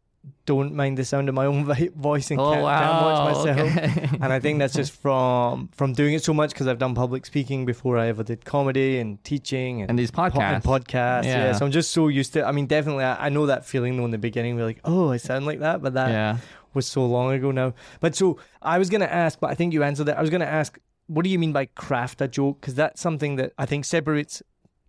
don't 0.45 0.73
mind 0.73 0.97
the 0.97 1.05
sound 1.05 1.29
of 1.29 1.36
my 1.36 1.45
own 1.45 1.65
voice 1.95 2.31
and 2.31 2.39
Oh 2.39 2.53
can't, 2.53 2.65
can't 2.65 3.05
watch 3.05 3.36
myself. 3.45 3.77
okay. 3.77 4.09
and 4.21 4.31
I 4.33 4.39
think 4.39 4.59
that's 4.59 4.73
just 4.73 4.91
from 4.93 5.69
from 5.73 5.93
doing 5.93 6.13
it 6.13 6.23
so 6.23 6.33
much 6.33 6.51
because 6.51 6.67
I've 6.67 6.79
done 6.79 6.95
public 6.95 7.25
speaking 7.25 7.65
before 7.65 7.97
I 7.97 8.07
ever 8.07 8.23
did 8.23 8.43
comedy 8.45 8.99
and 8.99 9.23
teaching 9.23 9.81
and, 9.81 9.89
and 9.91 9.99
these 9.99 10.12
po- 10.12 10.23
podcasts. 10.23 10.53
and 10.55 10.63
podcasts. 10.63 11.23
Yeah. 11.25 11.45
Yeah. 11.45 11.51
so 11.53 11.65
I'm 11.65 11.71
just 11.71 11.91
so 11.91 12.07
used 12.07 12.33
to. 12.33 12.45
I 12.45 12.51
mean, 12.51 12.67
definitely, 12.67 13.03
I, 13.05 13.27
I 13.27 13.29
know 13.29 13.45
that 13.45 13.65
feeling 13.65 13.97
though 13.97 14.05
in 14.05 14.12
the 14.12 14.17
beginning. 14.17 14.55
We're 14.55 14.65
like, 14.65 14.81
oh, 14.83 15.12
I 15.12 15.17
sound 15.17 15.45
like 15.45 15.59
that, 15.59 15.81
but 15.81 15.93
that 15.93 16.09
yeah. 16.09 16.38
was 16.73 16.88
so 16.88 17.05
long 17.05 17.31
ago 17.33 17.51
now. 17.51 17.73
But 17.99 18.15
so 18.15 18.38
I 18.62 18.77
was 18.79 18.89
gonna 18.89 19.05
ask, 19.05 19.39
but 19.39 19.49
I 19.49 19.55
think 19.55 19.73
you 19.73 19.83
answered 19.83 20.09
it. 20.09 20.15
I 20.17 20.21
was 20.21 20.29
gonna 20.29 20.45
ask, 20.45 20.77
what 21.07 21.23
do 21.23 21.29
you 21.29 21.39
mean 21.39 21.53
by 21.53 21.65
craft 21.65 22.21
a 22.21 22.27
joke? 22.27 22.62
Because 22.62 22.75
that's 22.75 23.01
something 23.01 23.36
that 23.38 23.53
I 23.57 23.65
think 23.65 23.86
separates 23.86 24.41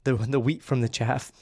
the 0.05 0.15
the 0.15 0.41
wheat 0.41 0.63
from 0.63 0.81
the 0.81 0.89
chaff. 0.89 1.33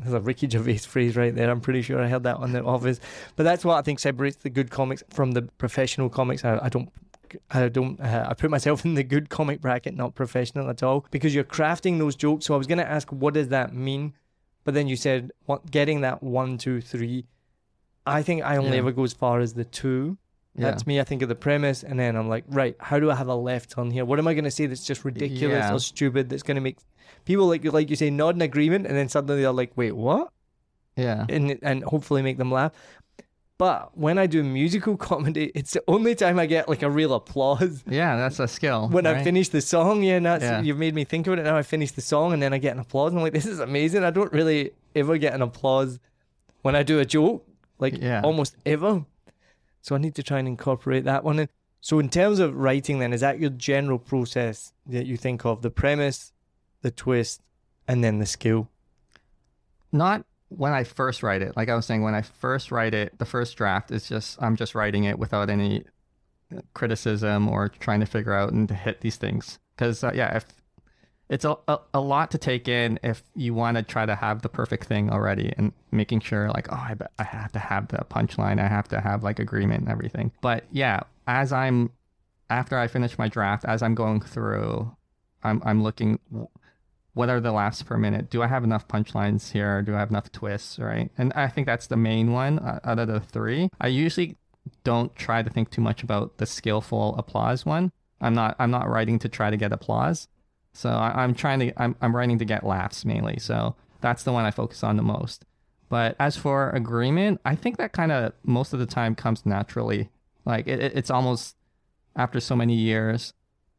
There's 0.00 0.12
a 0.12 0.20
Ricky 0.20 0.48
Gervais 0.48 0.78
phrase 0.78 1.16
right 1.16 1.34
there. 1.34 1.50
I'm 1.50 1.60
pretty 1.60 1.80
sure 1.82 2.00
I 2.02 2.08
heard 2.08 2.24
that 2.24 2.36
on 2.36 2.52
the 2.52 2.62
office. 2.62 3.00
But 3.34 3.44
that's 3.44 3.64
what 3.64 3.76
I 3.76 3.82
think 3.82 3.98
separates 3.98 4.36
the 4.36 4.50
good 4.50 4.70
comics 4.70 5.02
from 5.08 5.32
the 5.32 5.42
professional 5.42 6.08
comics. 6.10 6.44
I, 6.44 6.58
I 6.62 6.68
don't. 6.68 6.90
I 7.50 7.68
don't. 7.68 7.98
Uh, 8.00 8.26
I 8.28 8.34
put 8.34 8.50
myself 8.50 8.84
in 8.84 8.94
the 8.94 9.02
good 9.04 9.28
comic 9.30 9.60
bracket, 9.60 9.96
not 9.96 10.14
professional 10.14 10.68
at 10.70 10.82
all, 10.82 11.06
because 11.10 11.34
you're 11.34 11.44
crafting 11.44 11.98
those 11.98 12.14
jokes. 12.16 12.44
So 12.46 12.54
I 12.54 12.56
was 12.58 12.66
going 12.66 12.78
to 12.78 12.88
ask, 12.88 13.10
what 13.10 13.34
does 13.34 13.48
that 13.48 13.74
mean? 13.74 14.12
But 14.64 14.74
then 14.74 14.86
you 14.88 14.96
said, 14.96 15.30
what, 15.46 15.70
getting 15.70 16.00
that 16.02 16.22
one, 16.22 16.58
two, 16.58 16.80
three. 16.80 17.26
I 18.06 18.22
think 18.22 18.42
I 18.44 18.56
only 18.56 18.72
Yeah. 18.72 18.78
ever 18.78 18.92
go 18.92 19.04
as 19.04 19.12
far 19.12 19.40
as 19.40 19.54
the 19.54 19.64
two 19.64 20.18
That's 20.54 20.86
me. 20.86 21.00
I 21.00 21.04
think 21.04 21.22
of 21.22 21.28
the 21.28 21.34
premise, 21.34 21.82
and 21.82 21.98
then 22.00 22.16
I'm 22.16 22.28
like, 22.28 22.44
right, 22.48 22.76
how 22.80 22.98
do 22.98 23.10
I 23.10 23.14
have 23.14 23.28
a 23.28 23.34
left 23.34 23.76
on 23.78 23.90
here? 23.90 24.04
What 24.04 24.18
am 24.18 24.26
I 24.26 24.32
going 24.34 24.44
to 24.44 24.50
say 24.50 24.66
that's 24.66 24.86
just 24.86 25.04
ridiculous 25.04 25.64
Yeah. 25.64 25.74
or 25.74 25.78
stupid 25.80 26.28
that's 26.30 26.42
going 26.42 26.54
to 26.54 26.60
make 26.60 26.78
people 27.26 27.46
like 27.46 27.62
like 27.64 27.90
you 27.90 27.96
say 27.96 28.08
nod 28.08 28.34
in 28.36 28.40
agreement, 28.42 28.86
and 28.86 28.96
then 28.96 29.08
suddenly 29.10 29.42
they're 29.42 29.52
like, 29.52 29.72
wait, 29.76 29.92
what? 29.92 30.32
Yeah. 30.96 31.26
and 31.28 31.58
and 31.62 31.84
hopefully 31.84 32.22
make 32.22 32.38
them 32.38 32.50
laugh. 32.50 32.72
But 33.58 33.96
when 33.96 34.18
I 34.18 34.26
do 34.26 34.42
musical 34.42 34.96
comedy, 35.10 35.50
it's 35.54 35.72
the 35.72 35.82
only 35.88 36.14
time 36.14 36.38
I 36.38 36.46
get 36.46 36.68
like 36.68 36.82
a 36.82 36.90
real 36.90 37.12
applause. 37.14 37.82
Yeah, 37.86 38.16
that's 38.16 38.38
a 38.38 38.48
skill. 38.48 38.88
When 38.88 39.06
I 39.06 39.22
finish 39.22 39.48
the 39.50 39.60
song, 39.60 40.02
yeah, 40.02 40.16
and 40.16 40.26
that's 40.26 40.42
Yeah. 40.44 40.60
you've 40.62 40.78
made 40.78 40.94
me 40.94 41.04
think 41.04 41.26
of 41.26 41.38
it. 41.38 41.42
Now 41.42 41.56
I 41.56 41.62
finish 41.62 41.92
the 41.92 42.00
song, 42.02 42.32
and 42.32 42.42
then 42.42 42.52
I 42.54 42.58
get 42.58 42.72
an 42.74 42.80
applause. 42.80 43.12
And 43.12 43.18
I'm 43.18 43.22
like, 43.24 43.32
this 43.32 43.46
is 43.46 43.60
amazing. 43.60 44.04
I 44.04 44.10
don't 44.10 44.32
really 44.32 44.72
ever 44.94 45.16
get 45.18 45.34
an 45.34 45.42
applause 45.42 45.98
when 46.62 46.74
I 46.76 46.82
do 46.82 46.98
a 47.00 47.04
joke, 47.04 47.46
like 47.78 47.96
Yeah. 48.00 48.20
almost 48.22 48.56
ever. 48.66 49.04
So 49.82 49.94
I 49.94 49.98
need 49.98 50.14
to 50.16 50.22
try 50.22 50.38
and 50.38 50.48
incorporate 50.48 51.04
that 51.04 51.24
one 51.24 51.38
in. 51.38 51.48
So 51.80 51.98
in 51.98 52.08
terms 52.08 52.40
of 52.40 52.56
writing, 52.56 52.98
then 52.98 53.12
is 53.12 53.20
that 53.20 53.38
your 53.38 53.50
general 53.50 53.98
process 53.98 54.72
that 54.86 55.06
you 55.06 55.16
think 55.16 55.44
of? 55.46 55.62
The 55.62 55.70
premise, 55.70 56.32
the 56.86 56.92
twist, 56.92 57.42
and 57.88 58.04
then 58.04 58.20
the 58.20 58.26
skill. 58.26 58.68
not 59.90 60.24
when 60.48 60.72
I 60.72 60.84
first 60.84 61.24
write 61.24 61.42
it. 61.42 61.56
Like 61.56 61.68
I 61.68 61.74
was 61.74 61.84
saying, 61.84 62.02
when 62.02 62.14
I 62.14 62.22
first 62.22 62.70
write 62.70 62.94
it, 62.94 63.18
the 63.18 63.24
first 63.24 63.56
draft 63.56 63.90
is 63.90 64.08
just 64.08 64.40
I'm 64.40 64.54
just 64.54 64.74
writing 64.76 65.02
it 65.02 65.18
without 65.18 65.50
any 65.50 65.82
criticism 66.74 67.48
or 67.48 67.68
trying 67.68 67.98
to 68.00 68.06
figure 68.06 68.32
out 68.32 68.52
and 68.52 68.68
to 68.68 68.74
hit 68.74 69.00
these 69.00 69.16
things. 69.16 69.58
Because 69.74 70.04
uh, 70.04 70.12
yeah, 70.14 70.36
if 70.36 70.44
it's 71.28 71.44
a, 71.44 71.56
a 71.66 71.78
a 71.94 72.00
lot 72.00 72.30
to 72.30 72.38
take 72.38 72.68
in 72.68 73.00
if 73.02 73.24
you 73.34 73.52
want 73.52 73.76
to 73.76 73.82
try 73.82 74.06
to 74.06 74.14
have 74.14 74.42
the 74.42 74.48
perfect 74.48 74.84
thing 74.86 75.10
already 75.10 75.52
and 75.58 75.72
making 75.90 76.20
sure 76.20 76.48
like 76.50 76.68
oh 76.72 76.84
I 76.90 76.94
bet 76.94 77.10
I 77.18 77.24
have 77.24 77.50
to 77.52 77.58
have 77.58 77.88
the 77.88 77.98
punchline, 78.08 78.60
I 78.60 78.68
have 78.68 78.86
to 78.88 79.00
have 79.00 79.24
like 79.24 79.40
agreement 79.40 79.80
and 79.82 79.90
everything. 79.90 80.30
But 80.40 80.66
yeah, 80.70 81.00
as 81.26 81.52
I'm 81.52 81.90
after 82.48 82.78
I 82.78 82.86
finish 82.86 83.18
my 83.18 83.28
draft, 83.28 83.64
as 83.64 83.82
I'm 83.82 83.96
going 83.96 84.20
through, 84.20 84.94
I'm 85.42 85.60
I'm 85.64 85.82
looking 85.82 86.20
what 87.16 87.30
are 87.30 87.40
the 87.40 87.50
laughs 87.50 87.82
per 87.82 87.96
minute? 87.96 88.28
Do 88.28 88.42
I 88.42 88.46
have 88.46 88.62
enough 88.62 88.86
punchlines 88.88 89.52
here? 89.52 89.80
Do 89.80 89.94
I 89.94 89.98
have 90.00 90.10
enough 90.10 90.30
twists? 90.30 90.78
Right. 90.78 91.10
And 91.16 91.32
I 91.34 91.48
think 91.48 91.66
that's 91.66 91.86
the 91.86 91.96
main 91.96 92.32
one 92.32 92.58
uh, 92.58 92.78
out 92.84 92.98
of 92.98 93.08
the 93.08 93.20
three. 93.20 93.70
I 93.80 93.86
usually 93.88 94.36
don't 94.84 95.14
try 95.16 95.42
to 95.42 95.48
think 95.48 95.70
too 95.70 95.80
much 95.80 96.02
about 96.02 96.36
the 96.36 96.44
skillful 96.44 97.16
applause 97.16 97.64
one. 97.64 97.90
I'm 98.20 98.34
not. 98.34 98.54
I'm 98.58 98.70
not 98.70 98.88
writing 98.88 99.18
to 99.20 99.28
try 99.30 99.48
to 99.50 99.56
get 99.56 99.72
applause. 99.72 100.28
So 100.74 100.90
I, 100.90 101.22
I'm 101.22 101.34
trying 101.34 101.60
to. 101.60 101.82
I'm. 101.82 101.96
I'm 102.02 102.14
writing 102.14 102.38
to 102.38 102.44
get 102.44 102.64
laughs 102.64 103.04
mainly. 103.06 103.38
So 103.38 103.76
that's 104.02 104.22
the 104.24 104.32
one 104.32 104.44
I 104.44 104.50
focus 104.50 104.84
on 104.84 104.96
the 104.98 105.02
most. 105.02 105.46
But 105.88 106.16
as 106.20 106.36
for 106.36 106.68
agreement, 106.70 107.40
I 107.46 107.54
think 107.54 107.78
that 107.78 107.92
kind 107.92 108.12
of 108.12 108.34
most 108.44 108.74
of 108.74 108.78
the 108.78 108.86
time 108.86 109.14
comes 109.14 109.46
naturally. 109.46 110.10
Like 110.44 110.66
it- 110.68 110.92
it's 110.94 111.10
almost 111.10 111.56
after 112.14 112.40
so 112.40 112.54
many 112.56 112.74
years, 112.74 113.32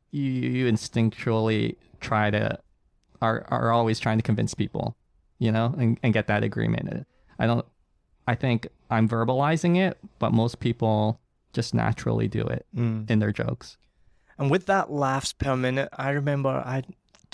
you 0.10 0.24
you 0.24 0.72
instinctually 0.72 1.76
try 2.00 2.32
to 2.32 2.58
are 3.22 3.46
are 3.50 3.72
always 3.72 4.00
trying 4.00 4.18
to 4.18 4.24
convince 4.24 4.54
people, 4.54 4.96
you 5.40 5.52
know, 5.52 5.74
and, 5.78 6.00
and 6.04 6.14
get 6.14 6.28
that 6.28 6.44
agreement. 6.44 7.06
I 7.40 7.48
don't 7.48 7.66
I 8.28 8.36
think 8.36 8.68
I'm 8.90 9.08
verbalizing 9.08 9.78
it, 9.78 9.98
but 10.20 10.34
most 10.34 10.60
people 10.60 11.20
just 11.54 11.74
naturally 11.74 12.28
do 12.28 12.42
it 12.42 12.66
mm. 12.76 13.10
in 13.10 13.20
their 13.20 13.32
jokes. 13.32 13.78
And 14.38 14.52
with 14.52 14.68
that 14.68 14.92
laughs 14.92 15.34
per 15.34 15.56
minute, 15.56 15.90
I 15.94 16.12
remember 16.12 16.50
I 16.50 16.84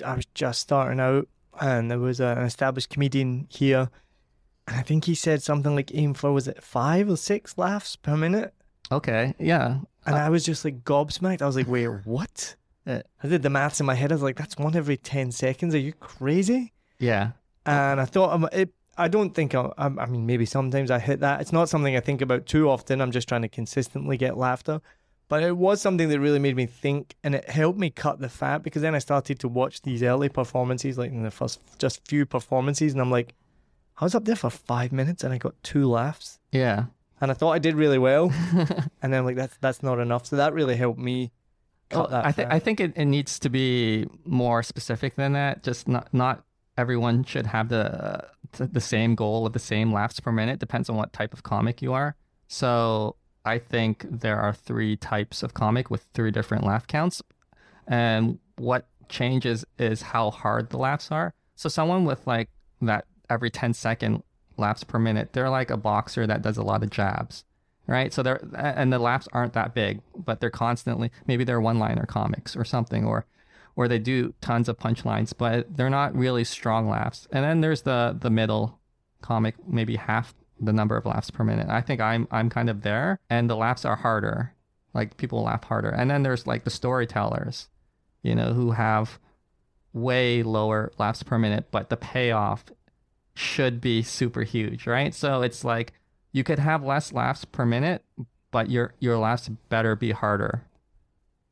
I 0.06 0.16
was 0.16 0.26
just 0.34 0.62
starting 0.62 1.00
out 1.00 1.28
and 1.62 1.92
there 1.92 2.00
was 2.00 2.20
an 2.20 2.40
established 2.40 2.90
comedian 2.90 3.48
here 3.50 3.90
and 4.68 4.78
I 4.78 4.82
think 4.82 5.06
he 5.06 5.16
said 5.16 5.44
something 5.44 5.76
like 5.76 5.94
aim 5.94 6.14
for 6.14 6.32
was 6.32 6.48
it 6.48 6.64
five 6.64 7.10
or 7.10 7.18
six 7.18 7.58
laughs 7.58 7.96
per 7.96 8.16
minute? 8.16 8.54
Okay. 8.92 9.34
Yeah. 9.40 9.80
And 10.06 10.16
uh, 10.16 10.20
I 10.20 10.30
was 10.30 10.46
just 10.46 10.64
like 10.64 10.84
gobsmacked. 10.84 11.42
I 11.42 11.46
was 11.46 11.56
like, 11.56 11.68
wait, 11.68 11.88
what? 11.88 12.56
I 12.86 13.28
did 13.28 13.44
the 13.44 13.50
maths 13.50 13.80
in 13.80 13.86
my 13.86 13.96
head. 13.96 14.12
I 14.12 14.16
was 14.16 14.22
like, 14.22 14.36
that's 14.36 14.58
one 14.58 14.76
every 14.76 14.98
10 14.98 15.32
seconds. 15.32 15.74
Are 15.74 15.80
you 15.80 15.94
crazy? 15.94 16.74
yeah. 17.00 17.32
And 17.66 18.02
I 18.02 18.06
thought, 18.06 18.34
um, 18.34 18.50
it, 18.52 18.74
I 18.98 19.08
don't 19.08 19.34
think, 19.34 19.56
I, 19.56 19.72
I 19.78 19.86
I 19.86 20.06
mean, 20.06 20.26
maybe 20.26 20.46
sometimes 20.46 20.92
I 20.92 21.00
hit 21.00 21.22
that. 21.22 21.40
It's 21.40 21.54
not 21.54 21.70
something 21.70 21.96
I 21.96 22.02
think 22.02 22.22
about 22.22 22.46
too 22.46 22.70
often. 22.70 23.00
I'm 23.00 23.12
just 23.12 23.30
trying 23.30 23.44
to 23.44 23.48
consistently 23.48 24.18
get 24.18 24.38
laughter. 24.38 24.82
But 25.30 25.44
it 25.44 25.56
was 25.56 25.80
something 25.82 26.10
that 26.10 26.20
really 26.20 26.40
made 26.40 26.58
me 26.58 26.66
think 26.66 27.16
and 27.24 27.34
it 27.34 27.50
helped 27.50 27.80
me 27.80 27.90
cut 27.90 28.20
the 28.20 28.28
fat 28.28 28.62
because 28.62 28.82
then 28.82 28.94
I 28.94 29.00
started 29.00 29.40
to 29.40 29.48
watch 29.48 29.82
these 29.82 30.04
early 30.04 30.28
performances, 30.28 30.98
like 30.98 31.12
in 31.12 31.24
the 31.24 31.32
first 31.32 31.62
just 31.80 32.06
few 32.06 32.26
performances. 32.26 32.92
And 32.92 33.02
I'm 33.02 33.10
like, 33.10 33.34
I 33.98 34.04
was 34.04 34.14
up 34.14 34.26
there 34.26 34.36
for 34.36 34.50
five 34.50 34.92
minutes 34.92 35.24
and 35.24 35.34
I 35.34 35.38
got 35.38 35.56
two 35.64 35.90
laughs. 35.90 36.40
Yeah. 36.52 36.86
And 37.22 37.32
I 37.32 37.34
thought 37.34 37.54
I 37.54 37.60
did 37.60 37.76
really 37.76 37.98
well. 37.98 38.32
and 39.02 39.14
then 39.14 39.14
I'm 39.14 39.26
like, 39.26 39.38
that's, 39.38 39.58
that's 39.62 39.82
not 39.82 40.00
enough. 40.00 40.26
So 40.26 40.36
that 40.36 40.54
really 40.54 40.76
helped 40.76 41.00
me 41.00 41.32
cut 41.94 42.06
Oh, 42.08 42.12
that 42.12 42.26
I 42.26 42.32
think. 42.32 42.52
I 42.52 42.60
think 42.60 42.80
it, 42.80 42.94
it 42.96 43.06
needs 43.06 43.40
to 43.40 43.50
be 43.50 44.08
more 44.26 44.64
specific 44.64 45.16
than 45.16 45.34
that. 45.34 45.64
Just 45.64 45.88
not 45.88 46.14
not 46.14 46.44
everyone 46.78 47.24
should 47.24 47.48
have 47.48 47.70
the 47.70 48.28
the 48.58 48.82
same 48.82 49.16
goal 49.16 49.46
of 49.46 49.54
the 49.54 49.60
same 49.60 49.92
laughs 49.92 50.20
per 50.20 50.32
minute. 50.32 50.60
Depends 50.60 50.90
on 50.90 50.96
what 50.96 51.14
type 51.14 51.34
of 51.34 51.44
comic 51.44 51.82
you 51.82 51.94
are. 51.94 52.16
So 52.48 53.16
I 53.46 53.58
think 53.58 54.06
there 54.10 54.40
are 54.40 54.54
three 54.54 54.96
types 54.96 55.44
of 55.44 55.54
comic 55.54 55.90
with 55.90 56.06
three 56.14 56.32
different 56.32 56.64
laugh 56.64 56.88
counts, 56.88 57.22
and 57.88 58.40
what 58.58 58.88
changes 59.10 59.66
is 59.78 60.02
how 60.02 60.32
hard 60.32 60.70
the 60.70 60.78
laughs 60.78 61.12
are. 61.12 61.34
So 61.56 61.70
someone 61.70 62.06
with 62.06 62.26
like 62.26 62.50
that 62.82 63.06
every 63.30 63.50
10 63.50 63.74
second 63.74 64.24
laughs 64.58 64.84
per 64.84 65.00
minute, 65.00 65.34
they're 65.34 65.50
like 65.50 65.70
a 65.70 65.78
boxer 65.78 66.28
that 66.28 66.42
does 66.42 66.58
a 66.58 66.64
lot 66.64 66.84
of 66.84 66.90
jabs 66.90 67.44
right? 67.88 68.14
So 68.14 68.24
they're 68.24 68.42
and 68.56 68.92
the 68.92 69.00
laughs 69.00 69.28
aren't 69.34 69.54
that 69.54 69.74
big, 69.74 70.02
but 70.16 70.40
they're 70.40 70.50
constantly 70.50 71.12
maybe 71.28 71.44
they're 71.44 71.62
one-liner 71.62 72.06
comics 72.06 72.56
or 72.56 72.66
something, 72.66 73.06
or 73.06 73.26
or 73.76 73.88
they 73.88 74.00
do 74.00 74.34
tons 74.42 74.70
of 74.70 74.78
punchlines, 74.78 75.34
but 75.36 75.76
they're 75.76 75.90
not 75.90 76.16
really 76.16 76.44
strong 76.44 76.88
laughs. 76.88 77.28
And 77.32 77.44
then 77.44 77.62
there's 77.62 77.82
the 77.84 78.18
the 78.20 78.30
middle 78.30 78.80
comic, 79.22 79.56
maybe 79.68 79.96
half 79.96 80.34
the 80.60 80.74
number 80.74 80.96
of 80.96 81.06
laughs 81.06 81.32
per 81.32 81.44
minute. 81.44 81.68
I 81.70 81.82
think 81.82 82.02
I'm 82.02 82.28
I'm 82.32 82.50
kind 82.50 82.70
of 82.70 82.82
there, 82.82 83.20
and 83.30 83.50
the 83.50 83.56
laughs 83.56 83.86
are 83.86 83.96
harder. 83.96 84.54
Like 84.94 85.18
people 85.18 85.44
laugh 85.44 85.64
harder. 85.64 85.90
And 85.90 86.10
then 86.10 86.22
there's 86.24 86.46
like 86.46 86.66
the 86.66 86.70
storytellers, 86.70 87.68
you 88.22 88.36
know, 88.36 88.54
who 88.54 88.72
have 88.72 89.20
way 89.92 90.44
lower 90.44 90.92
laughs 91.00 91.24
per 91.24 91.40
minute, 91.40 91.70
but 91.72 91.90
the 91.90 91.98
payoff 91.98 92.66
should 93.36 93.82
be 93.82 94.04
super 94.04 94.44
huge, 94.44 94.86
right? 94.86 95.14
So 95.14 95.42
it's 95.42 95.64
like 95.64 95.94
you 96.34 96.44
could 96.44 96.60
have 96.60 96.84
less 96.84 97.14
laughs 97.14 97.46
per 97.46 97.66
minute, 97.66 98.04
but 98.52 98.70
your 98.70 98.94
your 99.00 99.18
laughs 99.18 99.50
better 99.70 99.96
be 99.96 100.12
harder. 100.12 100.66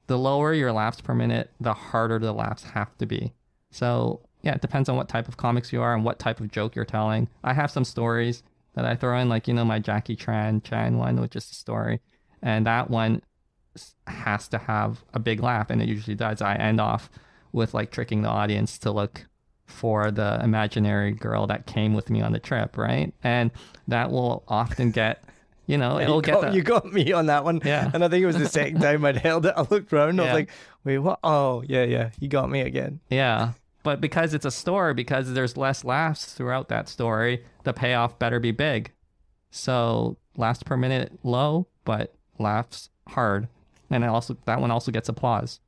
The 0.08 0.18
lower 0.18 0.54
your 0.54 0.74
laughs 0.74 1.00
per 1.00 1.14
minute, 1.14 1.52
the 1.62 1.74
harder 1.74 2.20
the 2.20 2.34
laughs 2.34 2.64
have 2.64 2.98
to 2.98 3.06
be. 3.06 3.34
So 3.70 4.22
yeah, 4.42 4.56
it 4.56 4.62
depends 4.62 4.90
on 4.90 4.98
what 4.98 5.08
type 5.08 5.28
of 5.28 5.38
comics 5.38 5.72
you 5.72 5.82
are 5.82 5.94
and 5.94 6.04
what 6.04 6.20
type 6.20 6.40
of 6.42 6.52
joke 6.52 6.76
you're 6.76 6.84
telling. 6.84 7.30
I 7.44 7.54
have 7.54 7.72
some 7.72 7.86
stories 7.86 8.44
that 8.74 8.86
I 8.86 8.96
throw 8.96 9.18
in, 9.20 9.30
like 9.30 9.48
you 9.48 9.54
know 9.54 9.64
my 9.64 9.80
Jackie 9.80 10.16
Chan 10.16 10.64
Chan 10.64 10.98
one, 10.98 11.22
which 11.22 11.36
is 11.36 11.50
a 11.50 11.56
story, 11.56 12.02
and 12.42 12.66
that 12.66 12.90
one 12.90 13.22
has 14.08 14.48
to 14.50 14.58
have 14.58 15.04
a 15.14 15.20
big 15.20 15.42
laugh, 15.42 15.70
and 15.70 15.82
it 15.82 15.88
usually 15.88 16.16
does. 16.16 16.42
I 16.42 16.56
end 16.56 16.82
off 16.82 17.10
with 17.52 17.74
like 17.74 17.92
tricking 17.92 18.24
the 18.24 18.30
audience 18.30 18.78
to 18.80 18.92
look 18.92 19.28
for 19.66 20.12
the 20.12 20.40
imaginary 20.44 21.12
girl 21.12 21.48
that 21.48 21.66
came 21.66 21.94
with 21.94 22.10
me 22.10 22.22
on 22.22 22.32
the 22.32 22.40
trip, 22.40 22.78
right? 22.78 23.14
And 23.24 23.52
that 23.88 24.12
will 24.12 24.44
often 24.48 24.92
get, 24.92 25.24
you 25.66 25.78
know, 25.78 26.00
it'll 26.02 26.18
you, 26.18 26.22
get 26.22 26.34
got, 26.34 26.42
the, 26.42 26.56
you 26.56 26.62
got 26.62 26.92
me 26.92 27.12
on 27.12 27.28
that 27.28 27.44
one. 27.44 27.62
Yeah. 27.64 27.90
And 27.94 28.04
I 28.04 28.10
think 28.10 28.24
it 28.24 28.28
was 28.28 28.38
the 28.38 28.50
second 28.50 28.82
time 28.82 29.04
I'd 29.06 29.18
held 29.18 29.46
it. 29.46 29.54
I 29.56 29.62
looked 29.62 29.92
around. 29.94 30.20
I 30.20 30.24
was 30.26 30.34
like, 30.34 30.50
wait, 30.84 31.00
what? 31.00 31.20
Oh, 31.24 31.64
yeah, 31.68 31.84
yeah. 31.84 32.12
You 32.20 32.28
got 32.28 32.50
me 32.50 32.62
again. 32.62 33.00
yeah. 33.10 33.54
But 33.84 34.00
because 34.00 34.36
it's 34.36 34.46
a 34.46 34.52
story, 34.52 34.94
because 34.94 35.34
there's 35.34 35.58
less 35.58 35.84
laughs 35.84 36.34
throughout 36.34 36.70
that 36.70 36.88
story, 36.88 37.44
the 37.64 37.74
payoff 37.74 38.20
better 38.20 38.40
be 38.40 38.52
big. 38.52 38.92
So 39.50 40.18
laughs 40.38 40.64
per 40.64 40.78
minute 40.78 41.18
low, 41.24 41.68
but 41.84 42.14
laughs 42.40 42.90
hard, 43.10 43.48
and 43.90 44.04
also 44.06 44.38
that 44.46 44.62
one 44.62 44.72
also 44.72 44.92
gets 44.92 45.10
applause, 45.10 45.60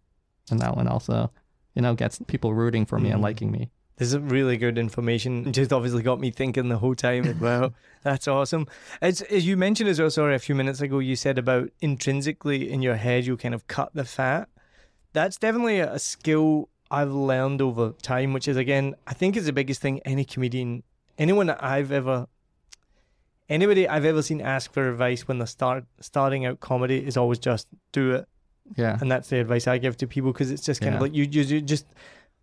and 0.49 0.59
that 0.59 0.75
one 0.75 0.87
also, 0.87 1.31
you 1.73 1.81
know, 1.81 1.95
gets 1.95 2.19
people 2.27 2.53
rooting 2.53 2.85
for 2.85 2.99
me 2.99 3.09
and 3.09 3.19
mm. 3.19 3.23
liking 3.23 3.51
me. 3.51 3.71
This 3.97 4.09
is 4.09 4.17
really 4.17 4.57
good 4.57 4.77
information. 4.77 5.47
It 5.47 5.51
Just 5.61 5.71
obviously 5.71 6.01
got 6.03 6.19
me 6.19 6.31
thinking 6.31 6.69
the 6.69 6.77
whole 6.77 6.95
time 6.95 7.39
well. 7.39 7.73
That's 8.03 8.27
awesome. 8.27 8.67
As, 9.01 9.21
as 9.23 9.45
you 9.45 9.55
mentioned 9.55 9.89
as 9.89 9.99
well, 9.99 10.09
sorry, 10.09 10.35
a 10.35 10.39
few 10.39 10.55
minutes 10.55 10.81
ago, 10.81 10.99
you 10.99 11.15
said 11.15 11.37
about 11.37 11.69
intrinsically 11.79 12.69
in 12.71 12.81
your 12.81 12.95
head, 12.95 13.25
you 13.25 13.37
kind 13.37 13.53
of 13.53 13.67
cut 13.67 13.91
the 13.93 14.03
fat. 14.03 14.49
That's 15.13 15.37
definitely 15.37 15.79
a 15.79 15.99
skill 15.99 16.69
I've 16.89 17.11
learned 17.11 17.61
over 17.61 17.91
time, 18.01 18.33
which 18.33 18.47
is, 18.47 18.57
again, 18.57 18.95
I 19.07 19.13
think 19.13 19.37
is 19.37 19.45
the 19.45 19.53
biggest 19.53 19.79
thing 19.81 19.99
any 20.05 20.25
comedian, 20.25 20.83
anyone 21.17 21.47
that 21.47 21.63
I've 21.63 21.91
ever, 21.91 22.27
anybody 23.49 23.87
I've 23.87 24.05
ever 24.05 24.21
seen 24.21 24.41
ask 24.41 24.71
for 24.73 24.89
advice 24.89 25.27
when 25.27 25.37
they're 25.37 25.47
start, 25.47 25.85
starting 25.99 26.45
out 26.45 26.59
comedy 26.59 26.97
is 27.05 27.17
always 27.17 27.39
just 27.39 27.67
do 27.91 28.11
it 28.13 28.27
Yeah. 28.75 28.97
and 28.99 29.11
that's 29.11 29.29
the 29.29 29.39
advice 29.39 29.67
I 29.67 29.77
give 29.77 29.97
to 29.97 30.07
people 30.07 30.31
because 30.33 30.51
it's 30.51 30.63
just 30.65 30.81
kind 30.81 30.95
of 30.95 31.01
like 31.01 31.13
you, 31.13 31.23
you, 31.23 31.41
you 31.43 31.61
just 31.61 31.85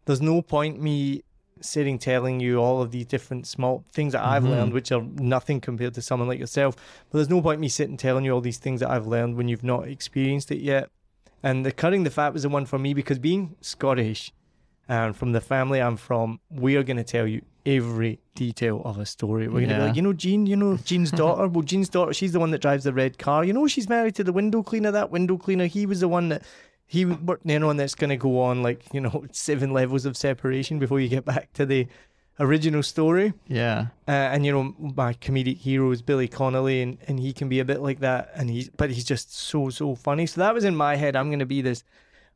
there's 0.04 0.20
no 0.22 0.42
point 0.42 0.80
me 0.80 1.22
sitting 1.60 1.98
telling 1.98 2.40
you 2.40 2.58
all 2.58 2.82
of 2.82 2.90
these 2.90 3.06
different 3.06 3.46
small 3.46 3.84
things 3.92 4.12
that 4.12 4.24
I've 4.24 4.44
learned, 4.44 4.66
mm-hmm. 4.66 4.74
which 4.74 4.92
are 4.92 5.02
nothing 5.02 5.60
compared 5.60 5.94
to 5.94 6.02
someone 6.02 6.28
like 6.28 6.38
yourself. 6.38 6.76
But 7.10 7.18
there's 7.18 7.30
no 7.30 7.40
point 7.42 7.60
me 7.60 7.68
sitting 7.68 7.96
telling 7.96 8.24
you 8.24 8.32
all 8.32 8.40
these 8.40 8.58
things 8.58 8.80
that 8.80 8.90
I've 8.90 9.06
learned 9.06 9.36
when 9.36 9.48
you've 9.48 9.64
not 9.64 9.88
experienced 9.88 10.50
it 10.50 10.60
yet. 10.60 10.90
And 11.42 11.64
the 11.64 11.72
cutting 11.72 12.04
the 12.04 12.10
fat 12.10 12.32
was 12.32 12.42
the 12.42 12.48
one 12.48 12.66
for 12.66 12.78
me 12.78 12.94
because 12.94 13.18
being 13.18 13.56
Scottish 13.60 14.32
and 14.88 15.16
from 15.16 15.32
the 15.32 15.40
family 15.40 15.80
I'm 15.80 15.96
from, 15.96 16.40
we 16.50 16.76
are 16.76 16.82
going 16.82 16.96
to 16.96 17.04
tell 17.04 17.26
you 17.26 17.42
every 17.64 18.18
detail 18.34 18.82
of 18.84 18.98
a 18.98 19.06
story. 19.06 19.46
We're 19.46 19.60
going 19.60 19.68
to 19.68 19.74
be 19.76 19.80
like, 19.82 19.96
you 19.96 20.02
know, 20.02 20.12
Jean, 20.12 20.46
you 20.46 20.56
know, 20.56 20.76
Jean's 20.78 21.10
daughter. 21.22 21.46
Well, 21.46 21.62
Jean's 21.62 21.88
daughter, 21.88 22.12
she's 22.12 22.32
the 22.32 22.40
one 22.40 22.50
that 22.50 22.60
drives 22.60 22.84
the 22.84 22.92
red 22.92 23.18
car. 23.18 23.44
You 23.44 23.52
know, 23.52 23.66
she's 23.66 23.88
married 23.88 24.14
to 24.16 24.24
the 24.24 24.32
window 24.32 24.62
cleaner. 24.62 24.90
That 24.90 25.10
window 25.10 25.36
cleaner, 25.36 25.66
he 25.66 25.86
was 25.86 26.00
the 26.00 26.08
one 26.08 26.30
that 26.30 26.42
he 26.90 27.04
worked, 27.04 27.44
know, 27.44 27.72
that's 27.72 27.94
going 27.94 28.10
to 28.10 28.16
go 28.16 28.40
on 28.40 28.64
like, 28.64 28.82
you 28.92 29.00
know, 29.00 29.24
seven 29.30 29.72
levels 29.72 30.04
of 30.06 30.16
separation 30.16 30.80
before 30.80 30.98
you 30.98 31.08
get 31.08 31.24
back 31.24 31.52
to 31.52 31.64
the 31.64 31.86
original 32.40 32.82
story. 32.82 33.32
Yeah. 33.46 33.86
Uh, 34.08 34.10
and 34.10 34.44
you 34.44 34.50
know, 34.50 34.74
my 34.76 35.14
comedic 35.14 35.58
hero 35.58 35.92
is 35.92 36.02
Billy 36.02 36.26
Connolly, 36.26 36.82
and, 36.82 36.98
and 37.06 37.20
he 37.20 37.32
can 37.32 37.48
be 37.48 37.60
a 37.60 37.64
bit 37.64 37.80
like 37.80 38.00
that. 38.00 38.32
And 38.34 38.50
he's, 38.50 38.70
but 38.70 38.90
he's 38.90 39.04
just 39.04 39.32
so 39.32 39.70
so 39.70 39.94
funny. 39.94 40.26
So 40.26 40.40
that 40.40 40.52
was 40.52 40.64
in 40.64 40.74
my 40.74 40.96
head. 40.96 41.14
I'm 41.14 41.28
going 41.28 41.38
to 41.38 41.46
be 41.46 41.62
this 41.62 41.84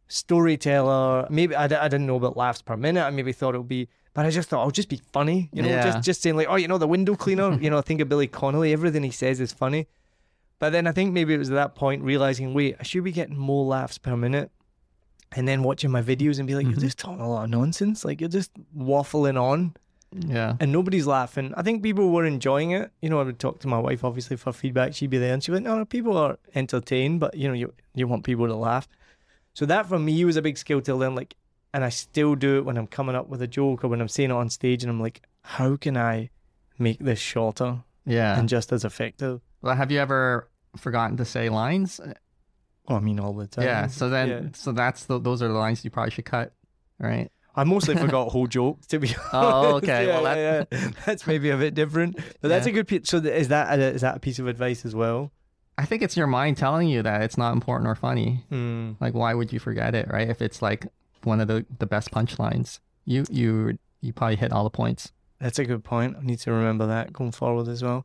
storyteller. 0.07 1.27
Maybe 1.31 1.57
I, 1.57 1.64
I 1.64 1.88
didn't 1.88 2.07
know 2.07 2.17
about 2.17 2.37
laughs 2.37 2.62
per 2.62 2.77
minute. 2.77 3.03
I 3.03 3.11
maybe 3.11 3.33
thought 3.33 3.57
it 3.57 3.59
would 3.59 3.67
be, 3.67 3.88
but 4.14 4.25
I 4.25 4.31
just 4.31 4.49
thought 4.51 4.61
I'll 4.62 4.71
just 4.71 4.88
be 4.88 5.01
funny. 5.12 5.51
You 5.53 5.62
know, 5.62 5.69
Yeah. 5.69 5.83
just 5.83 6.03
just 6.05 6.23
saying 6.23 6.37
like, 6.37 6.47
oh, 6.49 6.55
you 6.55 6.69
know, 6.69 6.79
the 6.79 6.87
window 6.87 7.17
cleaner. 7.17 7.59
you 7.61 7.71
know, 7.71 7.81
think 7.81 8.01
of 8.01 8.09
Billy 8.09 8.29
Connolly. 8.29 8.73
Everything 8.73 9.03
he 9.03 9.11
says 9.11 9.40
is 9.40 9.53
funny. 9.53 9.88
But 10.59 10.71
then 10.71 10.87
I 10.87 10.93
think 10.93 11.12
maybe 11.12 11.35
it 11.35 11.38
was 11.38 11.51
at 11.51 11.55
that 11.55 11.75
point 11.75 12.03
realizing, 12.03 12.55
wait, 12.55 12.77
I 12.81 12.83
should 12.85 13.05
be 13.05 13.12
getting 13.12 13.37
more 13.37 13.64
laughs 13.64 13.99
per 13.99 14.17
minute. 14.17 14.51
And 15.37 15.49
then 15.49 15.62
watching 15.64 15.90
my 15.90 16.01
videos 16.03 16.38
and 16.38 16.47
be 16.47 16.55
like, 16.55 16.67
Mhm. 16.67 16.71
you're 16.73 16.81
just 16.81 16.99
talking 16.99 17.21
a 17.21 17.29
lot 17.29 17.45
of 17.45 17.51
nonsense. 17.51 18.05
Like 18.05 18.21
you're 18.21 18.31
just 18.31 18.53
waffling 18.77 19.40
on 19.40 19.75
Yeah. 20.12 20.57
and 20.61 20.71
nobody's 20.71 21.09
laughing. 21.09 21.53
I 21.57 21.62
think 21.62 21.83
people 21.83 22.11
were 22.11 22.25
enjoying 22.25 22.71
it. 22.71 22.93
You 23.03 23.11
know, 23.11 23.19
I 23.21 23.25
would 23.25 23.40
talk 23.40 23.59
to 23.61 23.69
my 23.69 23.79
wife 23.79 24.05
obviously 24.05 24.37
for 24.37 24.53
feedback. 24.53 24.95
She'd 24.95 25.11
be 25.11 25.19
there 25.19 25.35
and 25.35 25.43
she 25.43 25.51
went, 25.51 25.64
"No, 25.64 25.85
people 25.85 26.17
are 26.17 26.38
entertained, 26.55 27.19
but 27.19 27.37
you 27.37 27.49
know, 27.49 27.55
you 27.55 27.73
you 27.95 28.07
want 28.07 28.23
people 28.25 28.47
to 28.47 28.55
laugh." 28.55 28.87
So 29.55 29.67
that 29.67 29.87
for 29.87 29.99
me 29.99 30.25
was 30.25 30.37
a 30.37 30.43
big 30.43 30.57
skill 30.57 30.81
to 30.83 30.95
learn. 30.95 31.17
Like, 31.17 31.35
and 31.73 31.83
I 31.85 31.88
still 31.88 32.37
do 32.37 32.59
it 32.59 32.64
when 32.64 32.77
I'm 32.79 32.87
coming 32.87 33.17
up 33.17 33.29
with 33.29 33.43
a 33.43 33.49
joke 33.49 33.83
or 33.83 33.88
when 33.88 34.01
I'm 34.01 34.09
saying 34.09 34.31
it 34.31 34.35
on 34.35 34.51
stage, 34.51 34.85
and 34.85 34.90
I'm 34.90 35.01
like, 35.01 35.21
"How 35.43 35.75
can 35.77 35.97
I 35.97 36.31
make 36.79 37.01
this 37.01 37.19
shorter 37.19 37.83
Yeah. 38.07 38.38
and 38.38 38.49
just 38.49 38.73
as 38.73 38.85
effective?" 38.85 39.40
Well, 39.64 39.74
have 39.74 39.90
you 39.90 39.98
ever 39.98 40.48
forgotten 40.77 41.16
to 41.16 41.24
say 41.24 41.48
lines? 41.48 42.00
Oh, 42.88 42.96
I 42.96 43.00
mean, 43.00 43.18
all 43.18 43.33
the 43.33 43.46
time. 43.46 43.64
yeah. 43.64 43.87
So 43.87 44.09
then, 44.11 44.29
Yeah. 44.29 44.40
so 44.55 44.72
that's 44.72 45.07
the, 45.07 45.18
those 45.18 45.42
are 45.42 45.48
the 45.48 45.55
lines 45.55 45.85
you 45.85 45.90
probably 45.90 46.11
should 46.11 46.27
cut, 46.27 46.53
right? 46.98 47.31
I 47.57 47.64
mostly 47.64 47.94
forgot 48.05 48.29
whole 48.31 48.46
jokes 48.46 48.87
to 48.88 48.98
be 48.98 49.09
honest. 49.16 49.29
Oh, 49.33 49.77
okay. 49.77 50.07
Yeah, 50.07 50.20
Well, 50.20 50.37
yeah, 50.37 50.53
that- 50.64 50.68
yeah. 50.70 50.90
that's 51.07 51.27
maybe 51.27 51.50
a 51.50 51.57
bit 51.57 51.74
different. 51.74 52.16
But 52.42 52.48
that's 52.48 52.66
Yeah. 52.66 52.72
a 52.72 52.74
good 52.74 52.88
piece. 52.88 53.09
So 53.09 53.18
is 53.18 53.48
that 53.48 53.79
a, 53.79 53.83
is 53.85 54.03
that 54.03 54.16
a 54.16 54.20
piece 54.20 54.38
of 54.38 54.46
advice 54.48 54.85
as 54.85 54.94
well? 54.94 55.33
I 55.79 55.87
think 55.87 56.03
it's 56.03 56.16
your 56.16 56.27
mind 56.29 56.57
telling 56.57 56.88
you 56.88 57.03
that 57.03 57.22
it's 57.22 57.37
not 57.38 57.53
important 57.53 57.88
or 57.88 57.94
funny. 57.96 58.44
Hmm. 58.48 58.92
Like, 59.00 59.14
why 59.14 59.35
would 59.35 59.53
you 59.53 59.59
forget 59.59 59.94
it, 59.94 60.07
right? 60.09 60.29
If 60.29 60.40
it's 60.42 60.61
like 60.62 60.87
one 61.24 61.40
of 61.40 61.48
the, 61.48 61.64
the 61.79 61.87
best 61.87 62.11
punchlines, 62.12 62.79
you 63.07 63.24
you 63.31 63.79
you 64.00 64.12
probably 64.12 64.37
hit 64.37 64.53
all 64.53 64.62
the 64.64 64.70
points. 64.70 65.11
That's 65.40 65.59
a 65.59 65.64
good 65.64 65.83
point. 65.83 66.16
I 66.20 66.22
need 66.24 66.38
to 66.40 66.53
remember 66.53 66.87
that 66.87 67.12
going 67.12 67.33
forward 67.33 67.66
as 67.68 67.83
well. 67.83 68.05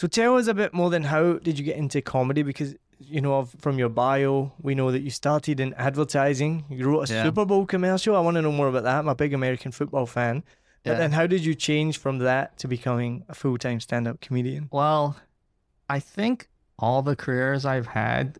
So 0.00 0.06
tell 0.06 0.38
us 0.38 0.46
a 0.46 0.54
bit 0.54 0.72
more 0.72 0.88
than 0.88 1.02
how 1.02 1.34
did 1.34 1.58
you 1.58 1.64
get 1.66 1.76
into 1.76 2.00
comedy? 2.00 2.42
Because 2.42 2.74
you 2.98 3.20
know, 3.20 3.44
from 3.58 3.78
your 3.78 3.90
bio, 3.90 4.50
we 4.62 4.74
know 4.74 4.90
that 4.92 5.02
you 5.02 5.10
started 5.10 5.60
in 5.60 5.74
advertising. 5.74 6.64
You 6.70 6.86
wrote 6.86 7.10
a 7.10 7.12
Yeah. 7.12 7.24
Super 7.24 7.44
Bowl 7.44 7.66
commercial. 7.66 8.16
I 8.16 8.20
want 8.20 8.36
to 8.36 8.42
know 8.42 8.50
more 8.50 8.68
about 8.68 8.84
that. 8.84 8.98
I'm 9.00 9.08
a 9.08 9.14
big 9.14 9.34
American 9.34 9.72
football 9.72 10.06
fan. 10.06 10.42
But 10.84 10.92
Yeah. 10.92 10.98
then, 11.00 11.12
how 11.12 11.26
did 11.26 11.44
you 11.44 11.54
change 11.54 11.98
from 11.98 12.16
that 12.20 12.56
to 12.60 12.66
becoming 12.66 13.24
a 13.28 13.34
full 13.34 13.58
time 13.58 13.78
stand 13.78 14.08
up 14.08 14.22
comedian? 14.22 14.70
Well, 14.72 15.16
I 15.90 15.98
think 15.98 16.48
all 16.78 17.02
the 17.02 17.14
careers 17.14 17.66
I've 17.66 17.88
had 17.88 18.38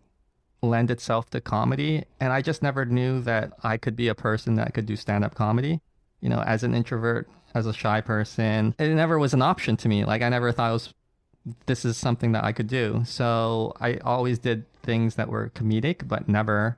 lend 0.63 0.89
itself 0.89 1.29
to 1.29 1.41
comedy, 1.41 2.05
and 2.19 2.33
I 2.33 2.41
just 2.41 2.63
never 2.63 2.85
knew 2.85 3.21
that 3.21 3.53
I 3.63 3.77
could 3.77 3.95
be 3.95 4.07
a 4.07 4.15
person 4.15 4.55
that 4.55 4.73
could 4.73 4.87
do 4.87 4.95
stand 4.95 5.23
up 5.23 5.35
comedy. 5.35 5.79
You 6.21 6.29
know, 6.29 6.41
as 6.41 6.63
an 6.63 6.73
introvert, 6.73 7.29
as 7.53 7.67
a 7.67 7.73
shy 7.73 8.01
person, 8.01 8.73
it 8.79 8.95
never 8.95 9.19
was 9.19 9.35
an 9.35 9.43
option 9.43 9.77
to 9.77 9.87
me. 9.87 10.05
Like 10.05 10.23
I 10.23 10.29
never 10.29 10.51
thought 10.51 10.71
it 10.71 10.73
was 10.73 10.93
this 11.65 11.85
is 11.85 11.97
something 11.97 12.31
that 12.33 12.43
I 12.43 12.51
could 12.51 12.67
do. 12.67 13.03
So 13.05 13.73
I 13.79 13.97
always 13.97 14.39
did 14.39 14.65
things 14.83 15.15
that 15.15 15.29
were 15.29 15.51
comedic, 15.55 16.07
but 16.07 16.29
never 16.29 16.77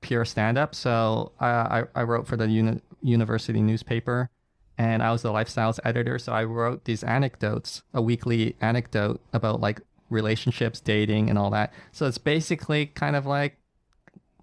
pure 0.00 0.24
stand 0.24 0.56
up. 0.56 0.74
So 0.74 1.32
I, 1.40 1.48
I, 1.48 1.84
I 1.94 2.02
wrote 2.02 2.26
for 2.26 2.36
the 2.36 2.48
uni- 2.48 2.80
university 3.02 3.60
newspaper 3.60 4.30
and 4.78 5.02
I 5.02 5.12
was 5.12 5.22
the 5.22 5.30
lifestyles 5.30 5.78
editor. 5.84 6.18
So 6.18 6.32
I 6.32 6.44
wrote 6.44 6.84
these 6.84 7.04
anecdotes, 7.04 7.82
a 7.92 8.00
weekly 8.00 8.56
anecdote 8.60 9.20
about 9.32 9.60
like 9.60 9.82
relationships, 10.08 10.80
dating, 10.80 11.28
and 11.28 11.38
all 11.38 11.50
that. 11.50 11.72
So 11.92 12.06
it's 12.06 12.18
basically 12.18 12.86
kind 12.86 13.14
of 13.14 13.26
like 13.26 13.58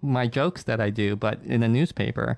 my 0.01 0.27
jokes 0.27 0.63
that 0.63 0.79
I 0.79 0.91
do, 0.91 1.15
but 1.15 1.39
in 1.43 1.63
a 1.63 1.67
newspaper. 1.67 2.37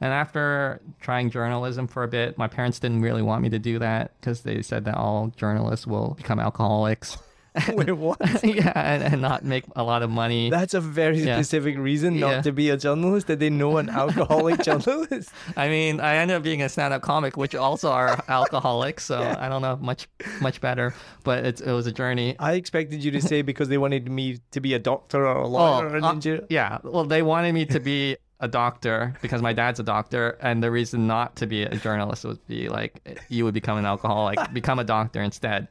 And 0.00 0.12
after 0.12 0.80
trying 1.00 1.30
journalism 1.30 1.86
for 1.88 2.02
a 2.04 2.08
bit, 2.08 2.38
my 2.38 2.46
parents 2.48 2.78
didn't 2.78 3.02
really 3.02 3.22
want 3.22 3.42
me 3.42 3.48
to 3.50 3.58
do 3.58 3.78
that 3.80 4.12
because 4.20 4.42
they 4.42 4.62
said 4.62 4.84
that 4.84 4.96
all 4.96 5.32
journalists 5.36 5.86
will 5.86 6.14
become 6.16 6.38
alcoholics. 6.38 7.18
Wait, 7.72 7.90
what? 7.90 8.18
yeah, 8.44 8.70
and, 8.76 9.02
and 9.02 9.20
not 9.20 9.44
make 9.44 9.64
a 9.74 9.82
lot 9.82 10.02
of 10.04 10.10
money. 10.10 10.48
That's 10.50 10.74
a 10.74 10.80
very 10.80 11.18
Yeah. 11.18 11.34
specific 11.36 11.76
reason 11.76 12.20
not 12.20 12.30
Yeah. 12.30 12.42
to 12.42 12.52
be 12.52 12.70
a 12.70 12.76
journalist. 12.76 13.26
Did 13.26 13.40
they 13.40 13.50
know 13.50 13.78
an 13.78 13.88
alcoholic 14.02 14.62
journalist? 14.62 15.32
I 15.56 15.68
mean, 15.68 15.98
I 15.98 16.16
ended 16.18 16.36
up 16.36 16.44
being 16.44 16.62
a 16.62 16.68
stand-up 16.68 17.02
comic, 17.02 17.36
which 17.36 17.56
also 17.56 17.90
are 17.90 18.22
alcoholics. 18.28 19.04
So 19.06 19.18
I 19.40 19.48
don't 19.48 19.62
know 19.62 19.76
much, 19.80 20.06
much 20.40 20.60
better. 20.60 20.94
But 21.24 21.44
it's, 21.44 21.60
it 21.60 21.72
was 21.72 21.88
a 21.88 21.92
journey. 21.92 22.36
I 22.38 22.52
expected 22.52 23.02
you 23.02 23.10
to 23.12 23.20
say 23.20 23.42
because 23.42 23.68
they 23.68 23.78
wanted 23.78 24.08
me 24.08 24.38
to 24.52 24.60
be 24.60 24.74
a 24.74 24.78
doctor 24.78 25.26
or 25.26 25.38
a 25.42 25.48
lawyer 25.48 25.88
or 25.88 25.96
an 25.96 26.04
uh, 26.04 26.10
engineer. 26.12 26.46
yeah. 26.50 26.78
Well, 26.84 27.04
they 27.06 27.22
wanted 27.22 27.54
me 27.54 27.66
to 27.66 27.80
be 27.80 28.18
a 28.40 28.46
doctor 28.48 29.14
because 29.20 29.42
my 29.42 29.52
dad's 29.52 29.80
a 29.80 29.82
doctor, 29.82 30.38
and 30.40 30.62
the 30.62 30.70
reason 30.70 31.06
not 31.06 31.34
to 31.36 31.46
be 31.46 31.62
a 31.62 31.74
journalist 31.76 32.24
would 32.24 32.44
be 32.46 32.68
like 32.68 33.18
you 33.28 33.44
would 33.44 33.54
become 33.54 33.78
an 33.78 33.84
alcoholic, 33.86 34.38
become 34.52 34.78
a 34.78 34.84
doctor 34.84 35.20
instead. 35.20 35.66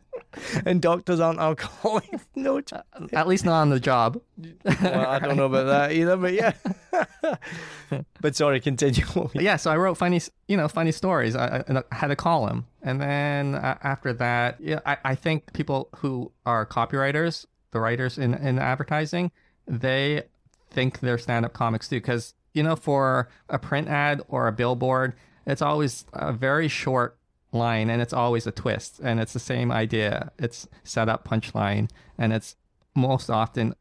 And 0.65 0.81
doctors 0.81 1.19
aren't 1.19 1.39
alcoholics. 1.39 2.25
No, 2.35 2.59
ch- 2.61 2.73
At 3.13 3.27
least 3.27 3.45
not 3.45 3.61
on 3.61 3.69
the 3.69 3.79
job. 3.79 4.19
well, 4.65 5.05
I 5.07 5.19
don't 5.19 5.37
know 5.37 5.45
about 5.45 5.65
that 5.67 5.91
either, 5.93 6.17
but 6.17 6.33
yeah. 6.33 6.53
but 8.21 8.35
sorry, 8.35 8.59
continue. 8.59 9.03
Yeah, 9.33 9.55
so 9.57 9.71
I 9.71 9.77
wrote 9.77 9.95
funny, 9.97 10.21
you 10.47 10.57
know, 10.57 10.67
funny 10.67 10.91
stories. 10.91 11.35
I, 11.35 11.63
I- 11.67 11.77
I 11.91 11.95
had 11.95 12.11
a 12.11 12.15
column, 12.15 12.65
and 12.81 12.99
then 13.01 13.55
uh, 13.55 13.77
after 13.83 14.13
that, 14.13 14.57
yeah, 14.59 14.79
I, 14.85 14.97
I 15.05 15.15
think 15.15 15.53
people 15.53 15.89
who 15.97 16.31
are 16.45 16.65
copywriters, 16.65 17.45
the 17.71 17.79
writers 17.79 18.17
in 18.17 18.33
in 18.33 18.59
advertising, 18.59 19.31
they 19.67 20.23
think 20.69 20.99
they're 20.99 21.17
stand-up 21.17 21.53
comics 21.53 21.87
too, 21.89 21.97
because 21.97 22.33
you 22.57 22.63
know, 22.63 22.75
for 22.75 23.29
a 23.49 23.59
print 23.59 23.87
ad 23.87 24.21
or 24.27 24.47
a 24.47 24.51
billboard, 24.51 25.13
it's 25.45 25.61
always 25.61 26.05
a 26.11 26.33
very 26.33 26.67
short 26.67 27.15
line, 27.51 27.89
and 27.89 28.01
it's 28.01 28.13
always 28.13 28.47
a 28.47 28.51
twist, 28.51 28.99
and 29.01 29.19
it's 29.19 29.33
the 29.33 29.39
same 29.39 29.71
idea. 29.71 30.31
It's 30.39 30.67
set 30.83 31.07
up 31.07 31.27
punchline, 31.27 31.89
and 32.17 32.33
it's 32.33 32.55
most 32.95 33.29
often 33.29 33.75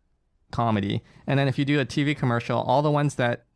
comedy. 0.53 1.03
And 1.27 1.39
then 1.39 1.49
if 1.49 1.59
you 1.59 1.65
do 1.65 1.81
a 1.81 1.87
TV 1.87 2.17
commercial, 2.17 2.61
all 2.61 2.83
the 2.83 2.91
ones 2.91 3.15
that 3.15 3.47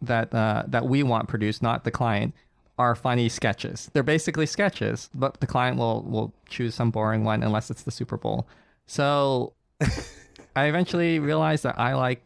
that 0.00 0.34
uh, 0.34 0.64
that 0.66 0.86
we 0.86 1.02
want 1.02 1.28
produced, 1.28 1.62
not 1.62 1.84
the 1.84 1.90
client, 1.90 2.34
are 2.78 2.94
funny 2.94 3.28
sketches. 3.28 3.90
They're 3.92 4.02
basically 4.02 4.46
sketches, 4.46 5.10
but 5.14 5.40
the 5.40 5.46
client 5.46 5.76
will 5.76 6.02
will 6.02 6.32
choose 6.48 6.74
some 6.74 6.90
boring 6.90 7.24
one 7.24 7.42
unless 7.42 7.70
it's 7.70 7.82
the 7.82 7.90
Super 7.90 8.16
Bowl. 8.16 8.48
So 8.86 9.52
I 10.56 10.64
eventually 10.64 11.18
realized 11.18 11.62
that 11.64 11.78
I 11.78 11.94
like 11.94 12.22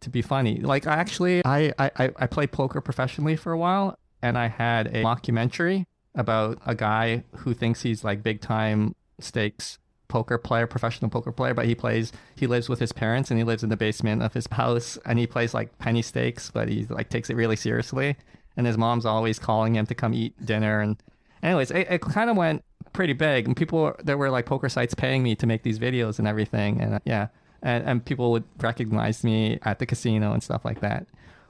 to 0.00 0.10
be 0.10 0.22
funny. 0.22 0.60
Like 0.60 0.86
I 0.86 0.94
actually 0.94 1.44
I 1.44 1.72
I 1.78 2.10
I 2.16 2.26
played 2.26 2.52
poker 2.52 2.80
professionally 2.80 3.36
for 3.36 3.52
a 3.52 3.58
while, 3.58 3.98
and 4.22 4.38
I 4.38 4.48
had 4.48 4.88
a 4.88 5.02
mockumentary 5.02 5.86
about 6.14 6.58
a 6.66 6.74
guy 6.74 7.24
who 7.36 7.54
thinks 7.54 7.82
he's 7.82 8.04
like 8.04 8.22
big 8.22 8.40
time 8.40 8.94
stakes 9.20 9.78
poker 10.08 10.38
player, 10.38 10.66
professional 10.66 11.10
poker 11.10 11.30
player, 11.30 11.54
but 11.54 11.66
he 11.66 11.74
plays 11.74 12.12
he 12.34 12.46
lives 12.46 12.68
with 12.68 12.80
his 12.80 12.92
parents 12.92 13.30
and 13.30 13.38
he 13.38 13.44
lives 13.44 13.62
in 13.62 13.68
the 13.68 13.76
basement 13.76 14.22
of 14.22 14.32
his 14.34 14.46
house 14.52 14.98
and 15.04 15.18
he 15.18 15.26
plays 15.26 15.54
like 15.54 15.78
penny 15.78 16.02
stakes, 16.02 16.50
but 16.50 16.68
he 16.68 16.86
like 16.86 17.10
takes 17.10 17.30
it 17.30 17.36
really 17.36 17.56
seriously. 17.56 18.16
And 18.56 18.66
his 18.66 18.76
mom's 18.76 19.06
always 19.06 19.38
calling 19.38 19.76
him 19.76 19.86
to 19.86 19.94
come 19.94 20.12
eat 20.12 20.34
dinner 20.44 20.80
and 20.80 20.96
anyways, 21.42 21.70
it, 21.70 21.86
it 21.88 22.00
kind 22.00 22.28
of 22.28 22.36
went 22.36 22.64
pretty 22.92 23.12
big 23.12 23.46
and 23.46 23.56
people 23.56 23.94
there 24.02 24.18
were 24.18 24.30
like 24.30 24.46
poker 24.46 24.68
sites 24.68 24.94
paying 24.94 25.22
me 25.22 25.36
to 25.36 25.46
make 25.46 25.62
these 25.62 25.78
videos 25.78 26.18
and 26.18 26.26
everything 26.26 26.80
and 26.80 26.94
uh, 26.94 26.98
yeah. 27.04 27.28
And 27.62 27.84
and 27.84 28.04
people 28.04 28.30
would 28.32 28.44
recognize 28.60 29.24
me 29.24 29.58
at 29.62 29.78
the 29.78 29.86
casino 29.86 30.32
and 30.32 30.42
stuff 30.42 30.64
like 30.64 30.80
that. 30.80 31.06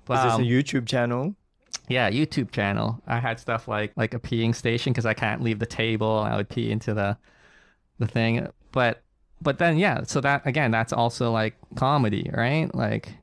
Was 0.09 0.21
Um, 0.21 0.41
this 0.43 0.49
a 0.49 0.51
YouTube 0.51 0.87
channel? 0.87 1.35
yeah, 1.89 2.11
YouTube 2.11 2.51
channel. 2.51 3.01
I 3.07 3.19
had 3.19 3.39
stuff 3.41 3.69
like 3.69 3.93
like 3.97 4.15
a 4.15 4.19
peeing 4.21 4.55
station 4.55 4.93
because 4.93 5.07
I 5.07 5.15
can't 5.15 5.43
leave 5.43 5.59
the 5.59 5.67
table. 5.67 6.19
I 6.19 6.37
would 6.37 6.49
pee 6.49 6.71
into 6.71 6.95
the 6.95 7.17
the 7.99 8.07
thing. 8.07 8.49
But 8.73 9.03
but 9.41 9.59
then 9.59 9.79
yeah, 9.79 10.03
so 10.05 10.21
that 10.21 10.47
again, 10.47 10.71
that's 10.71 10.93
also 10.93 11.31
like 11.33 11.57
comedy, 11.77 12.31
right? 12.33 12.75
Like 12.75 13.15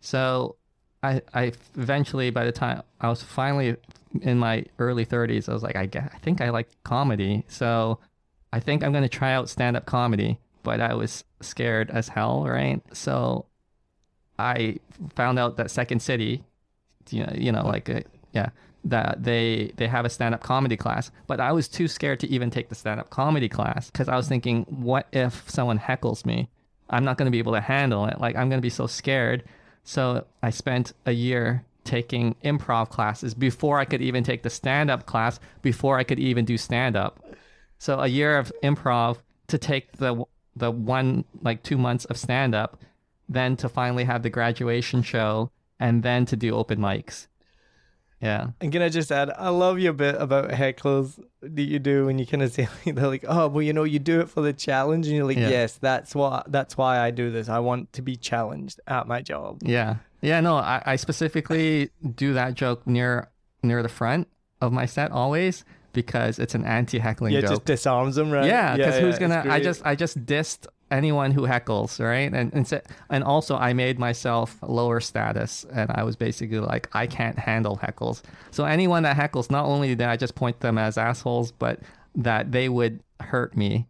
so 0.00 0.56
I, 1.02 1.22
I 1.34 1.52
eventually, 1.76 2.30
by 2.30 2.44
the 2.44 2.52
time 2.52 2.82
I 3.00 3.08
was 3.08 3.22
finally 3.22 3.76
in 4.20 4.38
my 4.38 4.64
early 4.78 5.04
30s, 5.06 5.48
I 5.48 5.52
was 5.52 5.62
like, 5.62 5.74
I, 5.76 5.88
I 5.94 6.18
think 6.18 6.40
I 6.40 6.50
like 6.50 6.68
comedy. 6.84 7.44
So 7.48 7.98
I 8.52 8.60
think 8.60 8.84
I'm 8.84 8.92
going 8.92 9.02
to 9.02 9.08
try 9.08 9.32
out 9.32 9.48
stand 9.48 9.76
up 9.76 9.86
comedy. 9.86 10.38
But 10.62 10.80
I 10.80 10.94
was 10.94 11.24
scared 11.40 11.90
as 11.90 12.08
hell, 12.08 12.44
right? 12.44 12.80
So 12.92 13.46
I 14.38 14.78
found 15.14 15.38
out 15.38 15.56
that 15.56 15.70
Second 15.70 16.00
City, 16.00 16.42
you 17.10 17.24
know, 17.24 17.32
you 17.34 17.52
know 17.52 17.66
like, 17.66 17.88
uh, 17.90 18.00
yeah, 18.32 18.50
that 18.84 19.22
they 19.22 19.72
they 19.76 19.86
have 19.86 20.04
a 20.04 20.10
stand 20.10 20.34
up 20.34 20.42
comedy 20.42 20.76
class. 20.76 21.10
But 21.26 21.40
I 21.40 21.52
was 21.52 21.68
too 21.68 21.88
scared 21.88 22.20
to 22.20 22.28
even 22.28 22.50
take 22.50 22.68
the 22.68 22.74
stand 22.74 23.00
up 23.00 23.10
comedy 23.10 23.48
class 23.48 23.90
because 23.90 24.08
I 24.08 24.16
was 24.16 24.28
thinking, 24.28 24.64
what 24.68 25.06
if 25.12 25.48
someone 25.48 25.78
heckles 25.78 26.24
me? 26.24 26.48
I'm 26.90 27.04
not 27.04 27.16
going 27.16 27.26
to 27.26 27.30
be 27.30 27.38
able 27.38 27.54
to 27.54 27.60
handle 27.60 28.04
it. 28.06 28.20
Like, 28.20 28.36
I'm 28.36 28.48
going 28.48 28.58
to 28.58 28.62
be 28.62 28.70
so 28.70 28.86
scared. 28.86 29.44
So 29.84 30.26
I 30.42 30.50
spent 30.50 30.92
a 31.06 31.12
year 31.12 31.64
taking 31.84 32.36
improv 32.44 32.90
classes 32.90 33.34
before 33.34 33.78
I 33.78 33.84
could 33.84 34.02
even 34.02 34.22
take 34.22 34.42
the 34.42 34.50
stand 34.50 34.90
up 34.90 35.06
class, 35.06 35.40
before 35.62 35.98
I 35.98 36.04
could 36.04 36.20
even 36.20 36.44
do 36.44 36.56
stand 36.56 36.96
up. 36.96 37.24
So 37.78 37.98
a 37.98 38.06
year 38.06 38.38
of 38.38 38.52
improv 38.62 39.18
to 39.48 39.58
take 39.58 39.92
the 39.96 40.24
the 40.56 40.70
one 40.70 41.24
like 41.42 41.62
2 41.62 41.78
months 41.78 42.04
of 42.06 42.16
stand 42.16 42.54
up, 42.54 42.80
then 43.28 43.56
to 43.56 43.68
finally 43.68 44.04
have 44.04 44.22
the 44.22 44.30
graduation 44.30 45.02
show 45.02 45.50
and 45.80 46.02
then 46.02 46.26
to 46.26 46.36
do 46.36 46.54
open 46.54 46.78
mics. 46.78 47.26
Yeah. 48.20 48.50
And 48.60 48.70
can 48.70 48.82
I 48.82 48.88
just 48.88 49.10
add, 49.10 49.30
I 49.36 49.48
love 49.48 49.80
your 49.80 49.92
bit 49.92 50.14
about 50.14 50.50
hecklers 50.50 51.18
that 51.40 51.62
you 51.62 51.80
do 51.80 52.06
when 52.06 52.20
you 52.20 52.26
kind 52.26 52.42
of 52.44 52.52
say 52.52 52.68
they're 52.86 53.08
like, 53.08 53.24
oh, 53.26 53.48
well, 53.48 53.62
you 53.62 53.72
know, 53.72 53.82
you 53.82 53.98
do 53.98 54.20
it 54.20 54.28
for 54.28 54.42
the 54.42 54.52
challenge, 54.52 55.08
and 55.08 55.16
you're 55.16 55.26
like, 55.26 55.36
Yeah. 55.38 55.48
yes, 55.48 55.74
that's 55.80 56.14
why 56.14 56.42
that's 56.46 56.76
why 56.76 57.00
I 57.00 57.10
do 57.10 57.32
this. 57.32 57.48
I 57.48 57.58
want 57.58 57.92
to 57.94 58.02
be 58.02 58.14
challenged 58.14 58.80
at 58.86 59.08
my 59.08 59.22
job. 59.22 59.62
Yeah. 59.64 59.96
Yeah, 60.20 60.40
no, 60.40 60.54
I, 60.56 60.80
I 60.86 60.96
specifically 60.96 61.90
do 62.14 62.32
that 62.34 62.54
joke 62.54 62.86
near 62.86 63.28
near 63.64 63.82
the 63.82 63.88
front 63.88 64.28
of 64.60 64.72
my 64.72 64.86
set 64.86 65.10
always 65.10 65.64
because 65.92 66.38
it's 66.38 66.54
an 66.54 66.64
anti 66.64 66.98
heckling 66.98 67.34
Yeah, 67.34 67.40
joke. 67.42 67.50
just 67.50 67.64
disarms 67.64 68.16
them, 68.16 68.30
right? 68.30 68.46
Yeah, 68.46 68.76
because 68.76 68.98
who's 68.98 69.10
it's 69.16 69.18
gonna? 69.18 69.44
I 69.48 69.60
just 69.60 69.84
I 69.84 69.94
just 69.94 70.24
dissed 70.26 70.66
anyone 70.90 71.30
who 71.30 71.42
heckles, 71.42 71.98
right? 72.04 72.32
And 72.32 72.52
and, 72.52 72.66
sa- 72.68 72.80
and 73.10 73.24
also 73.24 73.56
I 73.56 73.72
made 73.72 73.98
myself 73.98 74.56
lower 74.62 75.00
status, 75.00 75.64
and 75.72 75.90
I 75.94 76.02
was 76.04 76.16
basically 76.16 76.58
like 76.60 76.88
I 76.94 77.06
can't 77.06 77.38
handle 77.38 77.78
heckles. 77.82 78.22
So 78.50 78.64
anyone 78.64 79.02
that 79.04 79.16
heckles, 79.16 79.50
not 79.50 79.64
only 79.66 79.88
did 79.94 80.02
I 80.06 80.16
just 80.16 80.34
point 80.34 80.60
them 80.60 80.78
as 80.78 80.98
assholes, 80.98 81.52
but 81.52 81.80
that 82.16 82.52
they 82.52 82.68
would 82.68 83.00
hurt 83.20 83.56
me. 83.56 83.86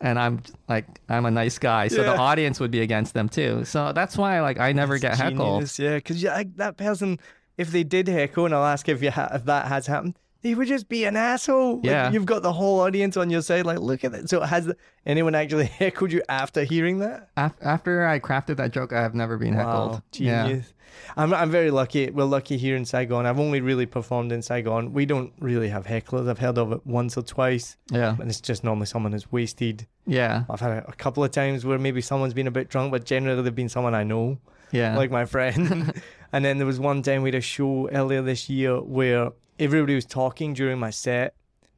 And 0.00 0.16
I'm 0.16 0.42
like 0.68 0.86
I'm 1.08 1.26
a 1.26 1.30
nice 1.30 1.58
guy, 1.58 1.88
so 1.88 2.02
Yeah. 2.02 2.12
the 2.12 2.18
audience 2.18 2.60
would 2.60 2.70
be 2.70 2.80
against 2.82 3.14
them 3.14 3.28
too. 3.28 3.64
So 3.64 3.92
that's 3.92 4.16
why 4.16 4.40
like 4.40 4.60
I 4.60 4.70
never 4.72 4.96
get 4.98 5.16
heckled. 5.18 5.54
Genius, 5.62 5.78
yeah, 5.80 5.96
because 5.96 6.22
that 6.54 6.76
person, 6.76 7.18
if 7.56 7.72
they 7.72 7.82
did 7.82 8.06
heckle, 8.06 8.44
and 8.44 8.54
I'll 8.54 8.64
ask 8.64 8.88
if 8.88 9.02
you 9.02 9.10
ha- 9.10 9.30
if 9.34 9.44
that 9.46 9.66
has 9.66 9.88
happened, 9.88 10.14
they 10.42 10.54
would 10.54 10.68
just 10.68 10.88
be 10.88 11.04
an 11.04 11.16
asshole. 11.16 11.76
Like, 11.76 11.84
Yeah. 11.84 12.10
you've 12.12 12.26
got 12.26 12.42
the 12.42 12.52
whole 12.52 12.80
audience 12.80 13.16
on 13.16 13.28
your 13.30 13.42
side. 13.42 13.66
Like, 13.66 13.80
look 13.80 14.04
at 14.04 14.12
that. 14.12 14.28
So 14.28 14.40
has 14.42 14.72
anyone 15.06 15.34
actually 15.34 15.64
heckled 15.80 16.12
you 16.12 16.22
after 16.28 16.64
hearing 16.64 16.98
that? 16.98 17.30
After 17.36 18.06
I 18.06 18.20
crafted 18.20 18.56
that 18.56 18.72
joke, 18.72 18.92
I 18.92 19.00
have 19.02 19.14
never 19.14 19.36
been 19.36 19.54
heckled. 19.54 19.92
Wow, 19.92 20.02
genius. 20.12 20.72
I'm 21.16 21.32
I'm 21.34 21.50
very 21.50 21.70
lucky. 21.70 22.10
We're 22.10 22.24
lucky 22.24 22.56
here 22.56 22.74
in 22.76 22.84
Saigon. 22.84 23.26
I've 23.26 23.38
only 23.38 23.60
really 23.60 23.86
performed 23.86 24.32
in 24.32 24.40
Saigon. 24.42 24.92
We 24.92 25.06
don't 25.06 25.32
really 25.38 25.68
have 25.68 25.86
hecklers. 25.86 26.28
I've 26.28 26.38
heard 26.38 26.58
of 26.58 26.72
it 26.72 26.86
once 26.86 27.16
or 27.16 27.22
twice, 27.22 27.76
Yeah. 27.90 28.16
and 28.18 28.28
it's 28.30 28.40
just 28.40 28.64
normally 28.64 28.86
someone 28.86 29.12
who's 29.12 29.30
wasted. 29.30 29.86
Yeah. 30.06 30.44
I've 30.48 30.60
had 30.60 30.70
a, 30.72 30.88
a 30.88 30.92
couple 30.94 31.22
of 31.24 31.30
times 31.30 31.64
where 31.64 31.78
maybe 31.78 32.00
someone's 32.00 32.34
been 32.34 32.46
a 32.46 32.50
bit 32.50 32.68
drunk, 32.68 32.90
but 32.90 33.04
generally 33.04 33.42
they've 33.42 33.54
been 33.54 33.68
someone 33.68 33.94
I 33.94 34.02
know. 34.04 34.38
Yeah. 34.70 34.96
like 34.96 35.10
my 35.10 35.24
friend. 35.24 36.00
and 36.32 36.44
then 36.44 36.58
there 36.58 36.66
was 36.66 36.80
one 36.80 37.02
time 37.02 37.22
we 37.22 37.28
had 37.28 37.34
a 37.36 37.40
show 37.40 37.88
earlier 37.90 38.22
this 38.22 38.48
year 38.48 38.80
where 38.80 39.30
everybody 39.58 39.94
was 39.94 40.04
talking 40.04 40.54
during 40.54 40.78
my 40.78 40.90
set, 40.90 41.34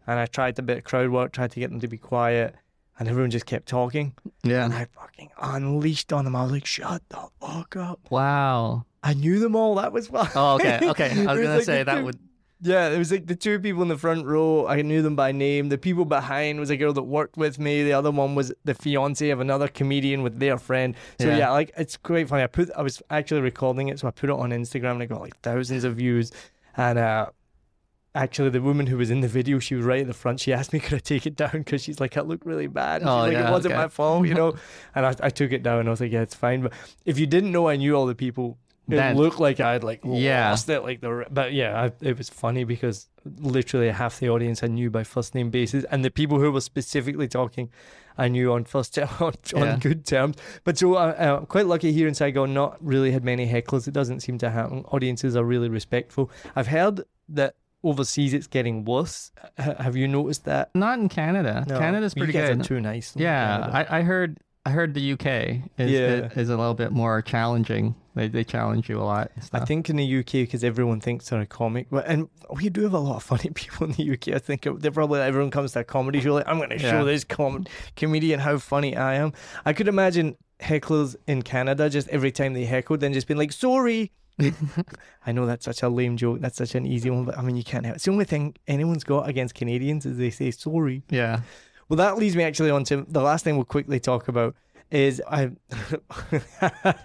and 0.06 0.18
I 0.18 0.26
tried 0.26 0.58
a 0.58 0.62
bit 0.62 0.78
of 0.78 0.84
crowd 0.84 1.10
work, 1.10 1.32
tried 1.32 1.52
to 1.52 1.60
get 1.60 1.70
them 1.70 1.80
to 1.80 1.88
be 1.88 1.98
quiet, 1.98 2.54
and 2.98 3.08
everyone 3.08 3.30
just 3.30 3.46
kept 3.46 3.66
talking. 3.66 4.14
Yeah. 4.42 4.64
And. 4.64 4.74
I 4.74 4.86
fucking 4.86 5.30
unleashed 5.40 6.12
on 6.12 6.24
them. 6.24 6.36
I 6.36 6.42
was 6.42 6.52
like, 6.52 6.66
"Shut 6.66 7.02
the 7.08 7.28
fuck 7.40 7.76
up!" 7.76 8.00
Wow. 8.10 8.84
I 9.02 9.14
knew 9.14 9.38
them 9.38 9.56
all. 9.56 9.76
That 9.76 9.92
was 9.92 10.08
fine. 10.08 10.28
Oh, 10.34 10.54
okay. 10.56 10.78
Okay. 10.82 11.10
I 11.26 11.32
was 11.32 11.38
was 11.38 11.40
gonna 11.40 11.62
say 11.62 11.82
that 11.82 12.04
would. 12.04 12.18
Yeah, 12.62 12.90
it 12.90 12.98
was 12.98 13.10
like 13.10 13.26
the 13.26 13.36
two 13.36 13.58
people 13.58 13.80
in 13.82 13.88
the 13.88 13.96
front 13.96 14.26
row. 14.26 14.66
I 14.66 14.82
knew 14.82 15.00
them 15.00 15.16
by 15.16 15.32
name. 15.32 15.70
The 15.70 15.78
people 15.78 16.04
behind 16.04 16.60
was 16.60 16.68
a 16.68 16.76
girl 16.76 16.92
that 16.92 17.04
worked 17.04 17.36
with 17.38 17.58
me. 17.58 17.82
The 17.82 17.94
other 17.94 18.10
one 18.10 18.34
was 18.34 18.52
the 18.64 18.74
fiance 18.74 19.30
of 19.30 19.40
another 19.40 19.66
comedian 19.66 20.22
with 20.22 20.38
their 20.38 20.58
friend. 20.58 20.94
So 21.18 21.28
Yeah. 21.28 21.38
yeah, 21.38 21.50
like 21.52 21.72
it's 21.76 21.96
quite 21.96 22.28
funny. 22.28 22.42
I 22.42 22.48
put 22.48 22.70
I 22.76 22.82
was 22.82 23.02
actually 23.08 23.40
recording 23.40 23.88
it, 23.88 23.98
so 23.98 24.08
I 24.08 24.10
put 24.10 24.28
it 24.28 24.34
on 24.36 24.50
Instagram 24.50 24.92
and 24.92 25.02
I 25.02 25.06
got 25.06 25.20
like 25.22 25.40
thousands 25.40 25.84
of 25.84 25.96
views. 25.96 26.32
And 26.76 26.98
uh 26.98 27.26
actually 28.14 28.50
the 28.50 28.60
woman 28.60 28.86
who 28.88 28.96
was 28.98 29.10
in 29.10 29.20
the 29.20 29.28
video, 29.28 29.58
she 29.60 29.74
was 29.76 29.84
right 29.86 30.00
at 30.00 30.06
the 30.06 30.12
front. 30.12 30.40
She 30.40 30.52
asked 30.52 30.72
me 30.72 30.80
could 30.80 30.94
I 30.94 30.98
take 30.98 31.26
it 31.26 31.36
down 31.36 31.52
because 31.52 31.82
she's 31.82 32.00
like, 32.00 32.16
I 32.16 32.20
look 32.22 32.44
really 32.44 32.66
bad. 32.66 33.02
And 33.02 33.08
Oh, 33.10 33.24
she's 33.24 33.34
like, 33.34 33.42
yeah, 33.42 33.48
it 33.48 33.52
wasn't 33.52 33.72
okay. 33.74 33.82
my 33.84 33.88
fault, 33.88 34.26
you 34.26 34.34
know. 34.34 34.54
and 34.94 35.06
I, 35.06 35.14
I 35.22 35.30
took 35.30 35.52
it 35.52 35.62
down. 35.62 35.78
And 35.78 35.88
I 35.88 35.92
was 35.92 36.00
like, 36.00 36.12
yeah, 36.12 36.22
it's 36.22 36.34
fine. 36.34 36.60
But 36.62 36.72
if 37.06 37.18
you 37.18 37.26
didn't 37.26 37.52
know 37.52 37.68
I 37.68 37.76
knew 37.76 37.94
all 37.96 38.06
the 38.06 38.14
people, 38.14 38.58
it 38.92 38.96
Then- 38.96 39.16
looked 39.16 39.40
like 39.40 39.60
I'd 39.60 39.84
like 39.84 40.00
Yeah. 40.04 40.50
lost 40.50 40.68
it. 40.68 40.80
Like 40.82 41.00
the, 41.00 41.26
but 41.30 41.52
yeah, 41.52 41.82
I, 41.84 41.92
it 42.04 42.16
was 42.18 42.28
funny 42.28 42.64
because 42.64 43.08
literally 43.38 43.90
half 43.90 44.18
the 44.18 44.28
audience 44.30 44.62
I 44.62 44.66
knew 44.68 44.90
by 44.90 45.04
first 45.04 45.34
name 45.34 45.50
basis, 45.50 45.84
and 45.90 46.04
the 46.04 46.10
people 46.10 46.38
who 46.38 46.50
were 46.50 46.60
specifically 46.60 47.28
talking, 47.28 47.70
I 48.18 48.28
knew 48.28 48.52
on 48.52 48.64
first 48.64 48.94
ter- 48.94 49.08
on, 49.20 49.34
on 49.54 49.62
Yeah. 49.66 49.76
good 49.80 50.04
terms. 50.06 50.36
But 50.64 50.78
so 50.78 50.94
uh, 50.94 51.14
uh, 51.18 51.36
I'm 51.40 51.46
quite 51.46 51.66
lucky 51.66 51.92
here 51.92 52.08
in 52.08 52.14
Saigon. 52.14 52.52
Not 52.54 52.76
really 52.84 53.12
had 53.12 53.24
many 53.24 53.46
hecklers. 53.46 53.86
It 53.88 53.94
doesn't 53.94 54.20
seem 54.20 54.38
to 54.38 54.50
happen. 54.50 54.84
Audiences 54.92 55.36
are 55.36 55.44
really 55.44 55.68
respectful. 55.68 56.30
I've 56.56 56.68
heard 56.68 57.02
that 57.30 57.54
overseas 57.82 58.34
it's 58.34 58.46
getting 58.46 58.84
worse. 58.84 59.32
H- 59.58 59.76
have 59.78 59.96
you 59.96 60.06
noticed 60.08 60.44
that? 60.44 60.70
Not 60.74 60.98
in 60.98 61.08
Canada. 61.08 61.64
No, 61.66 61.78
Canada's 61.78 62.14
pretty 62.14 62.32
good. 62.32 62.62
Too 62.64 62.80
nice. 62.80 63.14
yeah, 63.16 63.68
I, 63.72 63.98
I 63.98 64.02
heard. 64.02 64.38
I 64.66 64.70
heard 64.72 64.92
the 64.92 65.12
UK 65.12 65.26
is, 65.78 65.90
Yeah. 65.90 66.28
is 66.36 66.50
a 66.50 66.56
little 66.58 66.74
bit 66.74 66.92
more 66.92 67.22
challenging. 67.22 67.94
They 68.14 68.26
they 68.28 68.42
challenge 68.44 68.88
you 68.88 68.98
a 69.00 69.04
lot. 69.04 69.30
I 69.52 69.64
think 69.64 69.88
in 69.88 69.96
the 69.96 70.18
UK 70.18 70.32
because 70.32 70.64
everyone 70.64 71.00
thinks 71.00 71.28
they're 71.28 71.40
a 71.40 71.46
comic, 71.46 71.86
but 71.90 72.06
and 72.06 72.28
we 72.54 72.68
do 72.68 72.82
have 72.82 72.92
a 72.94 72.98
lot 72.98 73.16
of 73.16 73.22
funny 73.22 73.50
people 73.54 73.86
in 73.86 73.92
the 73.92 74.12
UK. 74.12 74.34
I 74.34 74.38
think 74.38 74.66
they're 74.80 74.90
probably 74.90 75.20
everyone 75.20 75.50
comes 75.52 75.72
to 75.72 75.80
a 75.80 75.84
comedy 75.84 76.20
show 76.20 76.34
like 76.34 76.48
I'm 76.48 76.56
going 76.58 76.70
to 76.70 76.78
Yeah. 76.80 76.90
show 76.90 77.04
this 77.04 77.22
com- 77.24 77.66
comedian 77.96 78.40
how 78.40 78.58
funny 78.58 78.96
I 78.96 79.14
am. 79.14 79.32
I 79.64 79.72
could 79.72 79.86
imagine 79.88 80.36
hecklers 80.60 81.14
in 81.26 81.42
Canada 81.42 81.88
just 81.88 82.08
every 82.08 82.32
time 82.32 82.52
they 82.54 82.64
heckled, 82.64 83.00
then 83.00 83.12
just 83.12 83.26
being 83.28 83.38
like 83.38 83.52
sorry. 83.52 84.10
I 85.26 85.32
know 85.32 85.46
that's 85.46 85.64
such 85.66 85.82
a 85.82 85.88
lame 85.88 86.16
joke. 86.16 86.40
That's 86.40 86.56
such 86.56 86.74
an 86.74 86.86
easy 86.86 87.10
one, 87.10 87.24
but 87.24 87.38
I 87.38 87.42
mean 87.42 87.56
you 87.56 87.64
can't 87.64 87.84
help. 87.84 87.96
It's 87.96 88.04
the 88.06 88.10
only 88.12 88.24
thing 88.24 88.56
anyone's 88.66 89.04
got 89.04 89.28
against 89.28 89.54
Canadians 89.54 90.06
is 90.06 90.16
they 90.16 90.30
say 90.30 90.50
sorry. 90.50 91.02
Yeah. 91.10 91.40
Well, 91.88 91.96
that 91.98 92.16
leads 92.18 92.36
me 92.36 92.44
actually 92.44 92.70
on 92.70 92.84
to 92.84 93.04
the 93.08 93.20
last 93.20 93.44
thing 93.44 93.56
we'll 93.56 93.64
quickly 93.64 94.00
talk 94.00 94.28
about 94.28 94.54
is 94.90 95.22
I. 95.28 95.52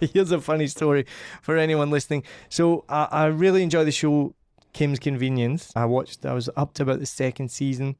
here's 0.00 0.30
a 0.30 0.40
funny 0.40 0.66
story 0.66 1.06
for 1.42 1.56
anyone 1.56 1.90
listening. 1.90 2.24
So 2.48 2.84
I, 2.88 3.08
I 3.10 3.26
really 3.26 3.62
enjoy 3.62 3.84
the 3.84 3.92
show 3.92 4.34
Kim's 4.72 4.98
Convenience. 4.98 5.72
I 5.76 5.84
watched. 5.84 6.24
I 6.26 6.34
was 6.34 6.48
up 6.56 6.74
to 6.74 6.82
about 6.82 7.00
the 7.00 7.06
second 7.06 7.50
season. 7.50 7.96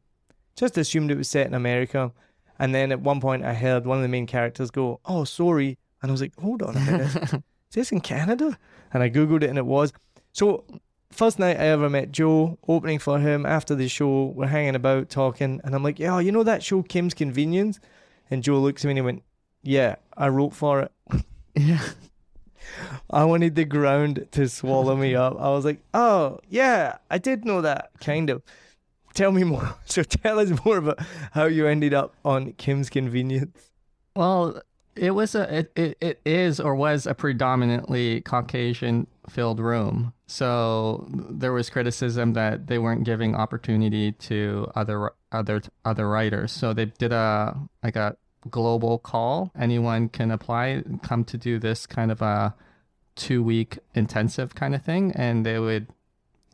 Just 0.57 0.79
assumed 0.79 1.11
it 1.11 1.19
was 1.19 1.29
set 1.29 1.47
in 1.47 1.55
America, 1.55 2.13
and 2.59 2.75
then 2.75 2.93
at 2.93 3.01
one 3.01 3.21
point 3.21 3.45
I 3.45 3.55
heard 3.55 3.87
one 3.87 3.99
of 3.99 4.03
the 4.03 4.09
main 4.09 4.27
characters 4.27 4.71
go, 4.71 5.01
"Oh, 5.05 5.25
sorry," 5.25 5.79
and 6.03 6.11
I 6.11 6.13
was 6.13 6.21
like, 6.21 6.39
"Hold 6.41 6.63
on 6.63 6.77
a 6.77 6.81
minute, 6.81 7.15
is 7.35 7.43
this 7.73 7.93
in 7.93 8.01
Canada?" 8.01 8.59
And 8.93 9.03
I 9.03 9.11
googled 9.11 9.43
it, 9.43 9.51
and 9.51 9.59
it 9.59 9.67
was. 9.67 9.93
So 10.33 10.65
first 11.11 11.39
night 11.39 11.59
I 11.59 11.67
ever 11.67 11.89
met 11.89 12.13
Joe, 12.13 12.59
opening 12.69 12.99
for 12.99 13.19
him 13.19 13.47
after 13.47 13.75
the 13.75 13.89
show, 13.89 14.27
we're 14.35 14.47
hanging 14.47 14.75
about 14.75 15.09
talking, 15.09 15.61
and 15.65 15.75
I'm 15.75 15.83
like, 15.83 15.99
yeah, 15.99 16.19
you 16.21 16.33
know 16.33 16.43
that 16.43 16.63
show 16.63 16.83
Kim's 16.83 17.15
Convenience? 17.15 17.81
And 18.31 18.43
Joe 18.43 18.59
looks 18.59 18.85
at 18.85 18.89
me 18.89 18.93
and 18.93 18.99
he 18.99 19.03
went, 19.03 19.23
yeah, 19.67 19.97
I 20.17 20.29
wrote 20.29 20.55
for 20.55 20.81
it. 20.83 20.93
Yeah. 21.59 21.81
I 23.09 23.25
wanted 23.25 23.55
the 23.55 23.65
ground 23.65 24.27
to 24.33 24.47
swallow 24.47 24.95
me 24.95 25.15
up. 25.25 25.41
I 25.41 25.49
was 25.49 25.65
like, 25.65 25.81
oh, 25.95 26.39
yeah, 26.51 26.97
I 27.11 27.17
did 27.17 27.47
know 27.47 27.63
that, 27.63 27.91
kind 28.01 28.29
of. 28.29 28.43
Tell 29.15 29.33
me 29.33 29.45
more. 29.45 29.75
So 29.87 30.03
tell 30.03 30.39
us 30.39 30.53
more 30.67 30.77
about 30.77 30.99
how 31.33 31.47
you 31.47 31.67
ended 31.67 31.95
up 31.95 32.15
on 32.27 32.53
Kim's 32.53 32.91
Convenience. 32.91 33.71
Well, 34.15 34.61
it 34.95 35.13
was 35.13 35.35
a 35.35 35.59
it, 35.59 35.73
it, 35.77 35.97
it 36.03 36.21
is 36.27 36.61
or 36.61 36.75
was 36.75 37.07
a 37.07 37.15
predominantly 37.15 38.21
Caucasian 38.21 39.07
filled 39.31 39.61
room. 39.61 40.13
So 40.27 41.07
there 41.11 41.53
was 41.53 41.71
criticism 41.71 42.35
that 42.35 42.67
they 42.67 42.79
weren't 42.79 43.05
giving 43.05 43.35
opportunity 43.35 44.13
to 44.13 44.71
other 44.75 45.13
other 45.33 45.63
other 45.85 46.09
writers. 46.09 46.53
So 46.53 46.75
they 46.75 46.87
did 46.87 47.13
a 47.13 47.57
like 47.83 47.97
a 47.97 48.17
global 48.51 48.99
call. 48.99 49.53
Anyone 49.59 50.09
can 50.09 50.31
apply, 50.31 50.83
come 51.03 51.25
to 51.25 51.37
do 51.37 51.59
this 51.59 51.87
kind 51.87 52.11
of 52.11 52.23
a 52.23 52.55
two 53.15 53.43
week 53.43 53.79
intensive 53.95 54.55
kind 54.55 54.75
of 54.75 54.83
thing, 54.83 55.13
and 55.13 55.45
they 55.45 55.59
would 55.59 55.89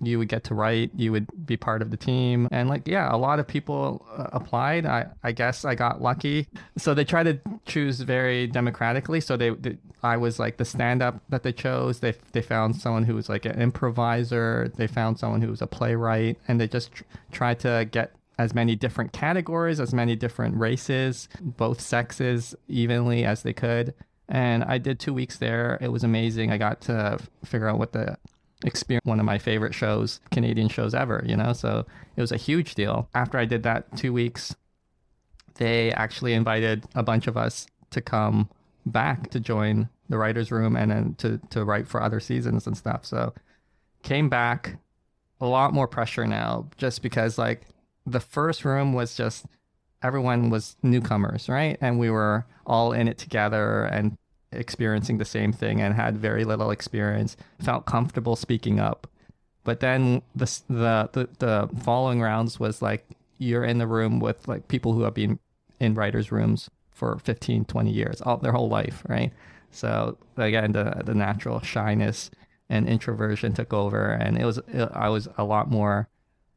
you 0.00 0.18
would 0.18 0.28
get 0.28 0.42
to 0.42 0.52
write 0.52 0.90
you 0.96 1.12
would 1.12 1.28
be 1.46 1.56
part 1.56 1.80
of 1.80 1.92
the 1.92 1.96
team 1.96 2.48
and 2.50 2.68
like 2.68 2.88
yeah 2.88 3.14
a 3.14 3.16
lot 3.16 3.38
of 3.38 3.46
people 3.46 4.04
uh, 4.16 4.26
applied 4.32 4.84
i 4.84 5.06
i 5.22 5.30
guess 5.30 5.64
i 5.64 5.76
got 5.76 6.02
lucky 6.02 6.48
so 6.76 6.92
they 6.92 7.04
try 7.04 7.22
to 7.22 7.38
choose 7.66 8.00
very 8.00 8.48
democratically 8.48 9.20
so 9.20 9.36
they, 9.36 9.50
they 9.50 9.78
I 10.02 10.16
was 10.16 10.38
like 10.38 10.56
the 10.56 10.64
stand 10.64 11.00
up 11.00 11.22
that 11.28 11.42
they 11.44 11.52
chose. 11.52 12.00
They 12.00 12.14
they 12.32 12.42
found 12.42 12.76
someone 12.76 13.04
who 13.04 13.14
was 13.14 13.28
like 13.28 13.44
an 13.44 13.60
improviser. 13.60 14.72
They 14.74 14.86
found 14.86 15.18
someone 15.18 15.42
who 15.42 15.50
was 15.50 15.62
a 15.62 15.66
playwright, 15.66 16.38
and 16.48 16.60
they 16.60 16.66
just 16.66 16.92
tr- 16.92 17.04
tried 17.30 17.60
to 17.60 17.88
get 17.90 18.12
as 18.42 18.54
many 18.54 18.74
different 18.74 19.12
categories, 19.12 19.80
as 19.80 19.94
many 19.94 20.16
different 20.16 20.56
races, 20.56 21.28
both 21.40 21.80
sexes 21.80 22.54
evenly 22.68 23.24
as 23.24 23.42
they 23.42 23.52
could. 23.52 23.94
And 24.28 24.64
I 24.64 24.78
did 24.78 24.98
two 24.98 25.14
weeks 25.14 25.38
there. 25.38 25.78
It 25.80 25.88
was 25.88 26.04
amazing. 26.04 26.50
I 26.50 26.58
got 26.58 26.80
to 26.82 27.18
figure 27.44 27.68
out 27.68 27.78
what 27.78 27.92
the 27.92 28.16
experience 28.64 29.04
one 29.04 29.18
of 29.18 29.26
my 29.26 29.38
favorite 29.38 29.74
shows 29.74 30.20
canadian 30.30 30.68
shows 30.68 30.94
ever 30.94 31.20
you 31.26 31.36
know 31.36 31.52
so 31.52 31.84
it 32.14 32.20
was 32.20 32.30
a 32.30 32.36
huge 32.36 32.76
deal 32.76 33.08
after 33.12 33.36
i 33.36 33.44
did 33.44 33.64
that 33.64 33.84
two 33.96 34.12
weeks 34.12 34.54
they 35.56 35.90
actually 35.94 36.32
invited 36.32 36.84
a 36.94 37.02
bunch 37.02 37.26
of 37.26 37.36
us 37.36 37.66
to 37.90 38.00
come 38.00 38.48
back 38.86 39.30
to 39.30 39.40
join 39.40 39.88
the 40.08 40.16
writers 40.16 40.52
room 40.52 40.76
and 40.76 40.92
then 40.92 41.14
to, 41.16 41.40
to 41.50 41.64
write 41.64 41.88
for 41.88 42.00
other 42.00 42.20
seasons 42.20 42.64
and 42.64 42.76
stuff 42.76 43.04
so 43.04 43.34
came 44.04 44.28
back 44.28 44.76
a 45.40 45.46
lot 45.46 45.74
more 45.74 45.88
pressure 45.88 46.24
now 46.24 46.64
just 46.76 47.02
because 47.02 47.38
like 47.38 47.62
the 48.06 48.20
first 48.20 48.64
room 48.64 48.92
was 48.92 49.16
just 49.16 49.46
everyone 50.02 50.50
was 50.50 50.76
newcomers 50.82 51.48
right 51.48 51.78
and 51.80 51.98
we 51.98 52.10
were 52.10 52.44
all 52.66 52.92
in 52.92 53.08
it 53.08 53.18
together 53.18 53.84
and 53.84 54.16
experiencing 54.52 55.18
the 55.18 55.24
same 55.24 55.52
thing 55.52 55.80
and 55.80 55.94
had 55.94 56.18
very 56.18 56.44
little 56.44 56.70
experience, 56.70 57.36
felt 57.60 57.86
comfortable 57.86 58.36
speaking 58.36 58.78
up. 58.78 59.06
But 59.64 59.80
then 59.80 60.22
the 60.34 60.46
the 60.68 61.08
the, 61.12 61.28
the 61.38 61.70
following 61.82 62.20
rounds 62.20 62.60
was 62.60 62.82
like 62.82 63.06
you're 63.38 63.64
in 63.64 63.78
the 63.78 63.86
room 63.86 64.20
with 64.20 64.46
like 64.46 64.68
people 64.68 64.92
who 64.92 65.02
have 65.02 65.14
been 65.14 65.38
in 65.80 65.94
writers' 65.94 66.30
rooms 66.30 66.70
for 66.90 67.18
15, 67.18 67.64
20 67.64 67.90
years, 67.90 68.20
all 68.20 68.36
their 68.36 68.52
whole 68.52 68.68
life, 68.68 69.02
right? 69.08 69.32
So 69.70 70.18
again, 70.36 70.72
the 70.72 71.02
the 71.04 71.14
natural 71.14 71.60
shyness 71.60 72.30
and 72.68 72.88
introversion 72.88 73.52
took 73.52 73.72
over, 73.72 74.10
and 74.10 74.38
it 74.38 74.44
was 74.44 74.58
it, 74.68 74.90
I 74.92 75.08
was 75.08 75.28
a 75.38 75.44
lot 75.44 75.70
more 75.70 76.08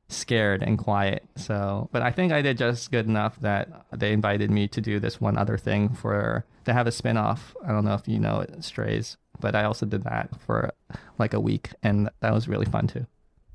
scared 0.07 0.61
and 0.61 0.77
quiet. 0.77 1.23
So, 1.35 1.89
but 1.91 2.01
I 2.01 2.11
think 2.11 2.31
I 2.31 2.41
did 2.41 2.57
just 2.57 2.91
good 2.91 3.07
enough 3.07 3.39
that 3.41 3.85
they 3.91 4.11
invited 4.11 4.51
me 4.51 4.67
to 4.69 4.81
do 4.81 4.99
this 4.99 5.19
one 5.19 5.37
other 5.37 5.57
thing 5.57 5.89
for 5.89 6.45
to 6.65 6.73
have 6.73 6.87
a 6.87 6.91
spin-off. 6.91 7.55
I 7.65 7.71
don't 7.71 7.85
know 7.85 7.93
if 7.93 8.07
you 8.07 8.19
know 8.19 8.39
it, 8.41 8.63
Strays, 8.63 9.17
but 9.39 9.55
I 9.55 9.63
also 9.63 9.85
did 9.85 10.03
that 10.03 10.29
for 10.41 10.71
like 11.17 11.33
a 11.33 11.39
week 11.39 11.69
and 11.81 12.09
that 12.19 12.33
was 12.33 12.47
really 12.47 12.65
fun 12.65 12.87
too. 12.87 13.05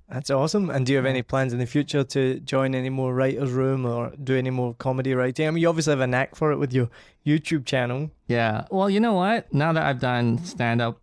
That's 0.08 0.28
awesome. 0.28 0.70
And 0.70 0.84
do 0.84 0.92
you 0.92 0.96
have 0.96 1.06
any 1.06 1.22
plans 1.22 1.52
in 1.52 1.60
the 1.60 1.66
future 1.66 2.02
to 2.02 2.40
join 2.40 2.74
any 2.74 2.90
more 2.90 3.14
writers' 3.14 3.52
room 3.52 3.86
or 3.86 4.12
do 4.22 4.36
any 4.36 4.50
more 4.50 4.74
comedy 4.74 5.14
writing? 5.14 5.46
I 5.46 5.50
mean, 5.52 5.62
you 5.62 5.68
obviously 5.68 5.92
have 5.92 6.00
a 6.00 6.06
knack 6.08 6.34
for 6.34 6.50
it 6.50 6.56
with 6.56 6.72
your 6.72 6.90
YouTube 7.24 7.64
channel. 7.64 8.10
Yeah. 8.26 8.64
Well, 8.72 8.90
you 8.90 8.98
know 8.98 9.14
what? 9.14 9.54
Now 9.54 9.72
that 9.72 9.84
I've 9.84 10.00
done 10.00 10.44
stand 10.44 10.82
up 10.82 11.00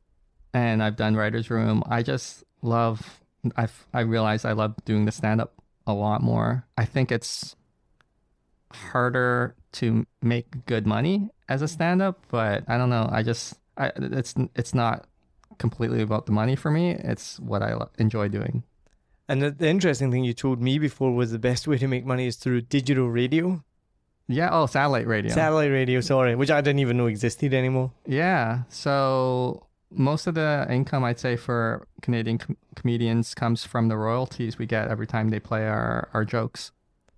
and 0.54 0.84
I've 0.84 0.98
done 0.98 1.16
writers' 1.16 1.50
room, 1.50 1.84
I 1.88 2.04
just 2.04 2.44
love 2.62 3.22
I've 3.56 3.88
I 3.94 4.02
realize 4.02 4.46
I 4.46 4.54
love 4.54 4.76
doing 4.86 5.06
the 5.06 5.12
stand 5.12 5.42
up 5.42 5.54
a 5.86 5.94
lot 5.94 6.22
more. 6.22 6.66
I 6.78 6.86
think 6.86 7.12
it's 7.12 7.56
harder 8.72 9.56
to 9.74 10.06
make 10.22 10.66
good 10.66 10.86
money 10.86 11.30
as 11.48 11.62
a 11.62 11.68
stand 11.68 12.02
up, 12.02 12.20
but 12.30 12.64
I 12.68 12.78
don't 12.78 12.90
know. 12.90 13.08
I 13.12 13.24
just 13.24 13.56
I 13.78 13.92
it's 13.96 14.36
it's 14.56 14.74
not 14.74 15.08
completely 15.58 16.02
about 16.02 16.26
the 16.26 16.32
money 16.32 16.56
for 16.56 16.72
me. 16.72 16.92
It's 16.92 17.40
what 17.40 17.62
I 17.62 17.76
enjoy 17.98 18.28
doing. 18.28 18.64
And 19.30 19.42
the, 19.42 19.52
the 19.52 19.68
interesting 19.68 20.12
thing 20.12 20.24
you 20.24 20.34
told 20.34 20.62
me 20.62 20.80
before 20.80 21.14
was 21.14 21.32
the 21.32 21.40
best 21.40 21.68
way 21.68 21.78
to 21.78 21.88
make 21.88 22.06
money 22.06 22.28
is 22.28 22.38
through 22.38 22.62
digital 22.62 23.10
radio. 23.10 23.64
Yeah, 24.30 24.50
oh, 24.52 24.66
satellite 24.66 25.08
radio. 25.08 25.34
Satellite 25.34 25.72
radio, 25.72 26.02
sorry, 26.02 26.36
which 26.36 26.52
I 26.52 26.62
didn't 26.62 26.80
even 26.80 26.98
know 26.98 27.08
existed 27.08 27.54
anymore. 27.54 27.92
Yeah. 28.06 28.64
So 28.70 29.67
most 29.90 30.28
of 30.28 30.36
the 30.36 30.66
income 30.70 31.04
I'd 31.04 31.20
say 31.20 31.36
for 31.36 31.88
Canadian 32.02 32.38
com- 32.38 32.58
comedians 32.76 33.34
comes 33.34 33.64
from 33.64 33.88
the 33.88 33.98
royalties 33.98 34.58
we 34.58 34.66
get 34.66 34.90
every 34.90 35.08
time 35.08 35.30
they 35.30 35.40
play 35.40 35.66
our, 35.68 36.10
our 36.14 36.26
jokes. 36.26 36.72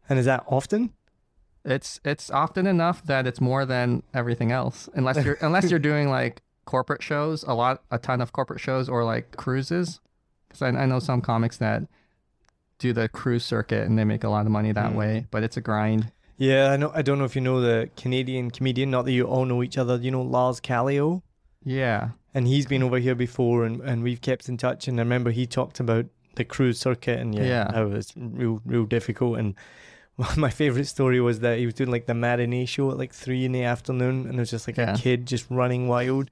And 0.08 0.20
is 0.20 0.26
that 0.26 0.44
often? 0.48 0.94
It's 1.66 2.00
it's 2.06 2.30
often 2.32 2.66
enough 2.68 3.04
that 3.06 3.28
it's 3.28 3.42
more 3.42 3.66
than 3.66 4.04
everything 4.14 4.52
else. 4.52 4.88
Unless 4.94 5.26
you're 5.26 5.38
unless 5.42 5.70
you're 5.70 5.80
doing 5.80 6.10
like 6.10 6.42
corporate 6.66 7.04
shows, 7.04 7.44
a 7.44 7.54
lot 7.54 7.82
a 7.92 7.98
ton 7.98 8.22
of 8.22 8.32
corporate 8.34 8.60
shows 8.62 8.88
or 8.88 9.04
like 9.04 9.36
cruises. 9.36 10.00
Cuz 10.50 10.62
I, 10.62 10.70
I 10.70 10.86
know 10.86 11.00
some 11.00 11.22
comics 11.22 11.58
that 11.58 11.84
do 12.78 12.94
the 12.94 13.10
cruise 13.10 13.44
circuit 13.44 13.86
and 13.86 13.98
they 14.00 14.06
make 14.06 14.24
a 14.24 14.30
lot 14.30 14.46
of 14.46 14.52
money 14.52 14.72
that 14.72 14.94
Mm. 14.94 14.96
way, 14.96 15.28
but 15.32 15.44
it's 15.44 15.58
a 15.58 15.62
grind. 15.62 16.12
Yeah, 16.38 16.72
I 16.72 16.78
know. 16.78 16.92
I 16.96 17.02
don't 17.02 17.20
know 17.20 17.26
if 17.26 17.36
you 17.36 17.42
know 17.42 17.60
the 17.60 17.90
Canadian 17.98 18.52
comedian. 18.52 18.90
Not 18.90 19.04
that 19.06 19.12
you 19.12 19.26
all 19.26 19.44
know 19.46 19.62
each 19.62 19.78
other. 19.78 19.98
You 19.98 20.12
know 20.12 20.22
Lars 20.22 20.62
Callieou, 20.62 21.22
Yeah. 21.64 22.10
and 22.34 22.48
he's 22.48 22.66
been 22.68 22.84
over 22.84 23.00
here 23.00 23.16
before, 23.16 23.66
and, 23.66 23.82
and 23.82 24.04
we've 24.04 24.22
kept 24.22 24.48
in 24.50 24.58
touch. 24.58 24.88
And 24.88 25.00
I 25.00 25.04
remember 25.04 25.32
he 25.32 25.46
talked 25.48 25.80
about 25.80 26.06
the 26.36 26.46
cruise 26.46 26.80
circuit, 26.80 27.20
and 27.20 27.34
yeah, 27.36 27.44
Yeah. 27.44 27.72
how 27.74 27.84
it 27.88 27.90
was 27.94 28.14
real, 28.16 28.62
real 28.66 28.86
difficult. 28.86 29.40
And 29.40 29.56
my 30.38 30.50
favorite 30.50 30.86
story 30.86 31.20
was 31.20 31.40
that 31.42 31.58
he 31.60 31.66
was 31.66 31.74
doing 31.76 31.92
like 31.92 32.06
the 32.06 32.14
matinee 32.14 32.66
show 32.66 32.92
at 32.92 32.98
like 32.98 33.14
three 33.14 33.46
in 33.46 33.52
the 33.52 33.64
afternoon, 33.64 34.26
and 34.26 34.34
there 34.34 34.42
was 34.42 34.52
just 34.52 34.68
like 34.68 34.78
Yeah. 34.78 34.94
a 34.94 34.98
kid 34.98 35.26
just 35.26 35.46
running 35.50 35.88
wild. 35.88 36.30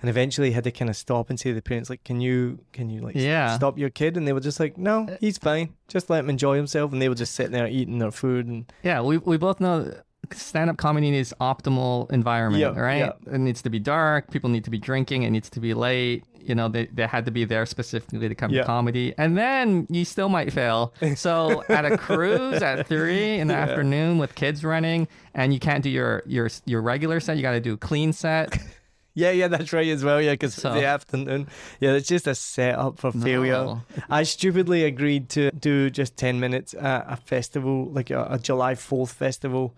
And 0.00 0.08
eventually, 0.08 0.48
he 0.48 0.52
had 0.54 0.62
to 0.62 0.70
kind 0.70 0.88
of 0.88 0.96
stop 0.96 1.28
and 1.28 1.40
say 1.40 1.50
to 1.50 1.54
the 1.54 1.62
parents, 1.62 1.90
like, 1.90 2.04
"Can 2.04 2.20
you, 2.20 2.60
can 2.72 2.88
you 2.88 3.00
like 3.00 3.16
Yeah. 3.16 3.56
stop 3.56 3.76
your 3.78 3.90
kid?" 3.90 4.16
And 4.16 4.28
they 4.28 4.32
were 4.32 4.38
just 4.38 4.60
like, 4.60 4.78
"No, 4.78 5.08
uh, 5.08 5.16
he's 5.20 5.38
fine. 5.38 5.70
Just 5.88 6.08
let 6.08 6.20
him 6.20 6.30
enjoy 6.30 6.54
himself." 6.56 6.92
And 6.92 7.02
they 7.02 7.08
were 7.08 7.16
just 7.16 7.34
sitting 7.34 7.50
there 7.50 7.66
eating 7.66 7.98
their 7.98 8.12
food 8.12 8.46
and 8.46 8.72
Yeah, 8.84 9.00
we 9.02 9.18
we 9.18 9.38
both 9.38 9.58
know 9.58 9.92
stand 10.34 10.70
up 10.70 10.76
comedy 10.76 11.10
needs 11.10 11.32
optimal 11.40 12.10
environment, 12.12 12.60
Yeah, 12.60 12.80
right? 12.80 12.98
yeah. 13.26 13.34
It 13.34 13.38
needs 13.38 13.62
to 13.62 13.70
be 13.70 13.78
dark, 13.78 14.30
people 14.30 14.50
need 14.50 14.64
to 14.64 14.70
be 14.70 14.78
drinking, 14.78 15.22
it 15.22 15.30
needs 15.30 15.50
to 15.50 15.60
be 15.60 15.74
late. 15.74 16.24
You 16.40 16.54
know, 16.54 16.68
they, 16.68 16.86
they 16.86 17.06
had 17.06 17.26
to 17.26 17.30
be 17.30 17.44
there 17.44 17.66
specifically 17.66 18.26
to 18.28 18.34
come 18.34 18.50
Yeah. 18.50 18.62
to 18.62 18.66
comedy. 18.66 19.12
And 19.18 19.36
then 19.36 19.86
you 19.90 20.06
still 20.06 20.30
might 20.30 20.50
fail. 20.52 20.94
So 21.16 21.62
at 21.68 21.84
a 21.84 21.98
cruise 21.98 22.62
at 22.62 22.86
three 22.86 23.38
in 23.38 23.48
the 23.48 23.54
afternoon 23.54 24.16
with 24.16 24.34
kids 24.34 24.64
running 24.64 25.08
and 25.34 25.52
you 25.52 25.60
can't 25.60 25.82
do 25.84 25.90
your 25.90 26.22
your 26.24 26.48
your 26.64 26.80
regular 26.80 27.20
set, 27.20 27.36
you 27.36 27.42
gotta 27.42 27.60
do 27.60 27.74
a 27.74 27.76
clean 27.76 28.12
set. 28.12 28.56
Yeah, 29.14 29.30
yeah, 29.32 29.48
that's 29.48 29.72
right 29.72 29.88
as 29.88 30.04
well. 30.04 30.22
Yeah, 30.22 30.34
because 30.34 30.54
So- 30.54 30.72
the 30.74 30.84
afternoon. 30.84 31.48
Yeah, 31.80 31.94
it's 31.94 32.06
just 32.06 32.28
a 32.28 32.36
setup 32.36 33.00
for 33.00 33.10
failure. 33.10 33.52
No. 33.52 33.82
I 34.08 34.22
stupidly 34.22 34.84
agreed 34.84 35.28
to 35.30 35.50
do 35.50 35.90
just 35.90 36.16
10 36.16 36.38
minutes 36.38 36.72
at 36.72 37.04
a 37.08 37.16
festival, 37.16 37.86
like 37.90 38.10
a, 38.10 38.28
a 38.30 38.38
July 38.38 38.74
4th 38.76 39.08
festival. 39.08 39.74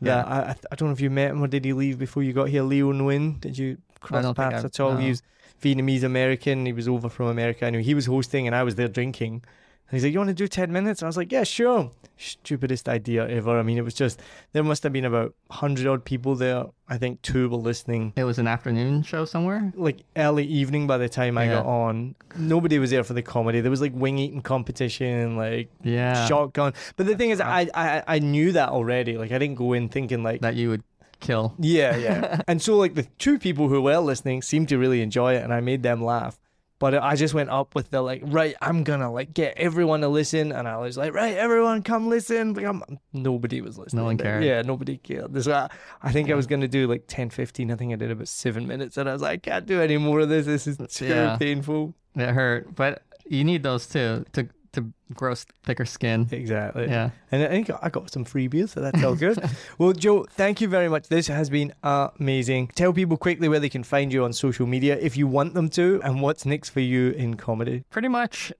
That 0.00 0.26
I, 0.28 0.40
I 0.50 0.56
I 0.72 0.74
don't 0.76 0.88
know 0.88 0.92
if 0.92 1.00
you 1.00 1.10
met 1.10 1.30
him 1.30 1.42
or 1.42 1.46
did 1.48 1.64
he 1.64 1.72
leave 1.72 1.98
before 1.98 2.22
you 2.22 2.32
got 2.32 2.48
here? 2.48 2.62
Leo 2.62 2.92
Nguyen, 2.92 3.40
did 3.40 3.56
you 3.58 3.78
cross 4.00 4.24
paths 4.34 4.64
at 4.64 4.80
all? 4.80 4.96
He 4.96 5.08
was 5.08 5.22
Vietnamese 5.62 6.02
American. 6.02 6.66
He 6.66 6.72
was 6.72 6.88
over 6.88 7.08
from 7.08 7.26
America. 7.26 7.66
I 7.66 7.70
knew 7.70 7.80
he 7.80 7.94
was 7.94 8.06
hosting 8.06 8.46
and 8.46 8.54
I 8.54 8.62
was 8.62 8.74
there 8.74 8.88
drinking. 8.88 9.44
And 9.90 9.96
he's 9.96 10.04
like, 10.04 10.12
You 10.12 10.18
want 10.18 10.28
to 10.28 10.34
do 10.34 10.48
10 10.48 10.72
minutes? 10.72 11.02
I 11.02 11.06
was 11.06 11.16
like, 11.16 11.30
Yeah, 11.32 11.44
sure. 11.44 11.90
Stupidest 12.16 12.88
idea 12.88 13.26
ever. 13.28 13.58
I 13.58 13.62
mean, 13.62 13.76
it 13.76 13.84
was 13.84 13.92
just, 13.94 14.20
there 14.52 14.62
must 14.62 14.82
have 14.84 14.92
been 14.92 15.04
about 15.04 15.34
100 15.48 15.86
odd 15.86 16.04
people 16.04 16.36
there. 16.36 16.64
I 16.88 16.96
think 16.96 17.20
two 17.22 17.48
were 17.48 17.56
listening 17.56 18.12
It 18.16 18.22
was 18.24 18.38
an 18.38 18.46
afternoon 18.46 19.02
show 19.02 19.24
somewhere. 19.24 19.72
like 19.74 20.04
early 20.16 20.44
evening 20.46 20.86
by 20.86 20.96
the 20.98 21.08
time 21.08 21.36
I 21.36 21.48
got 21.48 21.66
on. 21.66 22.14
Nobody 22.36 22.78
was 22.78 22.90
there 22.90 23.02
for 23.04 23.14
the 23.14 23.22
comedy. 23.22 23.60
There 23.60 23.70
was 23.70 23.80
like 23.80 23.92
wing 23.94 24.18
eating 24.18 24.42
competition, 24.42 25.36
like 25.36 25.70
Yeah. 25.82 26.26
shotgun. 26.26 26.72
But 26.96 27.06
the 27.06 27.16
thing 27.16 27.30
is, 27.30 27.40
I, 27.40 27.68
I 27.74 28.02
I 28.06 28.18
knew 28.20 28.52
that 28.52 28.68
already. 28.68 29.16
Like 29.18 29.32
I 29.32 29.38
didn't 29.38 29.56
go 29.56 29.72
in 29.72 29.88
thinking 29.88 30.22
like. 30.22 30.40
That 30.42 30.54
you 30.54 30.70
would 30.70 30.82
kill. 31.20 31.54
yeah, 31.58 31.96
yeah. 31.96 32.40
and 32.48 32.60
so, 32.60 32.76
like, 32.76 32.94
the 32.94 33.04
two 33.18 33.38
people 33.38 33.68
who 33.68 33.80
were 33.80 33.98
listening 33.98 34.42
seemed 34.42 34.68
to 34.68 34.76
really 34.78 35.00
enjoy 35.00 35.34
it, 35.36 35.42
and 35.42 35.52
I 35.54 35.60
made 35.60 35.82
them 35.82 36.04
laugh. 36.04 36.38
But 36.80 36.94
I 36.94 37.14
just 37.14 37.34
went 37.34 37.50
up 37.50 37.74
with 37.76 37.90
the, 37.90 38.02
like, 38.02 38.20
right, 38.26 38.56
I'm 38.60 38.82
gonna, 38.82 39.10
like, 39.12 39.32
get 39.32 39.56
everyone 39.56 40.00
to 40.00 40.08
listen. 40.08 40.50
And 40.52 40.66
I 40.66 40.76
was 40.78 40.96
like, 40.96 41.14
right, 41.14 41.36
everyone 41.36 41.82
come 41.82 42.08
listen. 42.08 42.52
Like, 42.54 42.66
I'm, 42.66 42.82
nobody 43.12 43.60
was 43.60 43.78
listening. 43.78 44.02
No 44.02 44.06
one 44.06 44.18
cared. 44.18 44.42
Yeah, 44.44 44.60
nobody 44.62 44.96
cared. 44.98 45.32
This, 45.32 45.46
I, 45.46 45.70
I 46.02 46.10
think 46.12 46.30
I 46.30 46.34
was 46.34 46.46
gonna 46.48 46.68
do, 46.68 46.86
like, 46.88 47.04
10, 47.06 47.30
15. 47.30 47.70
I 47.70 47.76
think 47.76 47.92
I 47.92 47.96
did 47.96 48.10
about 48.10 48.28
seven 48.28 48.66
minutes. 48.66 48.96
And 48.96 49.08
I 49.08 49.12
was 49.12 49.22
like, 49.22 49.46
I 49.46 49.50
can't 49.50 49.66
do 49.66 49.80
any 49.80 49.96
more 49.98 50.20
of 50.20 50.28
this. 50.28 50.46
This 50.46 50.66
is 50.66 50.78
too 50.88 51.06
Yeah. 51.06 51.36
painful. 51.38 51.94
It 52.16 52.28
hurt. 52.30 52.74
But 52.74 53.02
you 53.24 53.44
need 53.44 53.62
those 53.62 53.86
too 53.86 54.24
to 54.32 54.48
to 54.74 54.92
grow 55.14 55.34
thicker 55.64 55.84
skin. 55.84 56.28
Exactly. 56.30 56.86
Yeah. 56.86 57.10
And 57.30 57.42
I 57.42 57.48
think 57.48 57.70
I 57.82 57.88
got 57.88 58.10
some 58.10 58.24
freebies, 58.24 58.70
so 58.70 58.80
that's 58.80 59.02
all 59.02 59.14
good. 59.14 59.38
well, 59.78 59.92
Joe, 59.92 60.26
thank 60.30 60.60
you 60.60 60.68
very 60.68 60.88
much. 60.88 61.08
This 61.08 61.28
has 61.28 61.50
been 61.50 61.72
amazing. 61.82 62.68
Tell 62.74 62.92
people 62.92 63.16
quickly 63.16 63.48
where 63.48 63.60
they 63.60 63.68
can 63.68 63.84
find 63.84 64.12
you 64.12 64.24
on 64.24 64.32
social 64.32 64.66
media 64.66 64.98
if 65.00 65.16
you 65.16 65.26
want 65.26 65.54
them 65.54 65.68
to, 65.70 66.00
and 66.04 66.20
what's 66.20 66.44
next 66.46 66.70
for 66.70 66.80
you 66.80 67.10
in 67.10 67.34
comedy. 67.34 67.84
pretty 67.90 68.08
much 68.08 68.52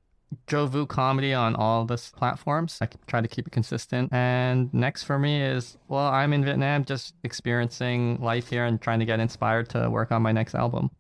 Joe 0.47 0.67
Vu 0.67 0.87
comedy 0.87 1.33
on 1.33 1.55
all 1.55 1.85
the 1.85 1.97
platforms. 2.15 2.79
I 2.81 2.89
try 3.07 3.21
to 3.21 3.29
keep 3.29 3.47
it 3.47 3.51
consistent. 3.51 4.13
And 4.13 4.73
next 4.75 5.05
for 5.05 5.19
me 5.19 5.43
is, 5.43 5.77
well, 5.89 6.07
I'm 6.07 6.33
in 6.33 6.45
Vietnam 6.45 6.85
just 6.85 7.15
experiencing 7.23 8.21
life 8.21 8.49
here 8.49 8.65
and 8.65 8.81
trying 8.81 8.99
to 8.99 9.05
get 9.05 9.21
inspired 9.21 9.69
to 9.71 9.89
work 9.91 10.13
on 10.13 10.23
my 10.23 10.33
next 10.33 10.55
album. 10.55 10.91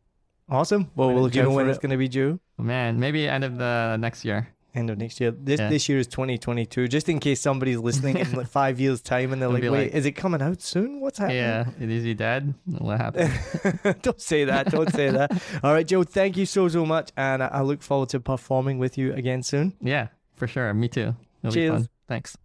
Awesome. 0.49 0.91
Well, 0.95 1.13
we'll 1.13 1.29
do 1.29 1.39
you 1.39 1.45
know 1.45 1.51
when 1.51 1.69
it's 1.69 1.79
going 1.79 1.91
to 1.91 1.97
be 1.97 2.09
due? 2.09 2.39
Man, 2.59 3.01
maybe 3.01 3.27
end 3.29 3.45
of 3.45 3.57
the 3.57 3.97
next 3.99 4.25
year. 4.25 4.54
End 4.75 4.91
of 4.91 4.99
next 4.99 5.21
year. 5.21 5.31
This 5.31 5.61
Yeah. 5.61 5.69
this 5.69 5.89
year 5.89 5.99
is 5.99 6.09
2022. 6.09 6.89
Just 6.89 7.09
in 7.09 7.21
case 7.21 7.41
somebody's 7.41 7.79
listening 7.79 8.17
in 8.19 8.33
like 8.33 8.49
five 8.49 8.81
years' 8.81 9.01
time 9.01 9.33
and 9.33 9.41
they're 9.41 9.49
They'll 9.49 9.55
like, 9.55 9.63
be 9.63 9.69
"Wait, 9.69 9.83
like- 9.85 9.95
is 9.95 10.05
it 10.05 10.13
coming 10.13 10.43
out 10.43 10.61
soon? 10.63 11.01
What's 11.01 11.19
happening?" 11.19 11.37
Yeah, 11.39 11.69
is 11.79 12.03
he 12.03 12.15
dead? 12.15 12.55
What 12.67 12.99
happened? 13.01 13.33
don't 14.03 14.21
say 14.21 14.45
that. 14.47 14.71
Don't 14.73 14.93
say 14.93 15.11
that. 15.11 15.31
All 15.63 15.73
right, 15.73 15.87
Joe. 15.87 16.03
Thank 16.03 16.37
you 16.37 16.45
so 16.45 16.67
so 16.69 16.85
much, 16.85 17.11
and 17.17 17.43
I, 17.43 17.47
I 17.47 17.61
look 17.63 17.83
forward 17.83 18.09
to 18.11 18.21
performing 18.21 18.79
with 18.79 18.99
you 18.99 19.13
again 19.15 19.43
soon. 19.45 19.75
yeah, 19.81 20.09
for 20.35 20.49
sure. 20.49 20.75
Me 20.75 20.89
too. 20.89 21.15
It'll 21.45 21.53
Cheers. 21.55 21.71
be 21.71 21.77
fun. 21.77 21.89
Thanks. 22.09 22.37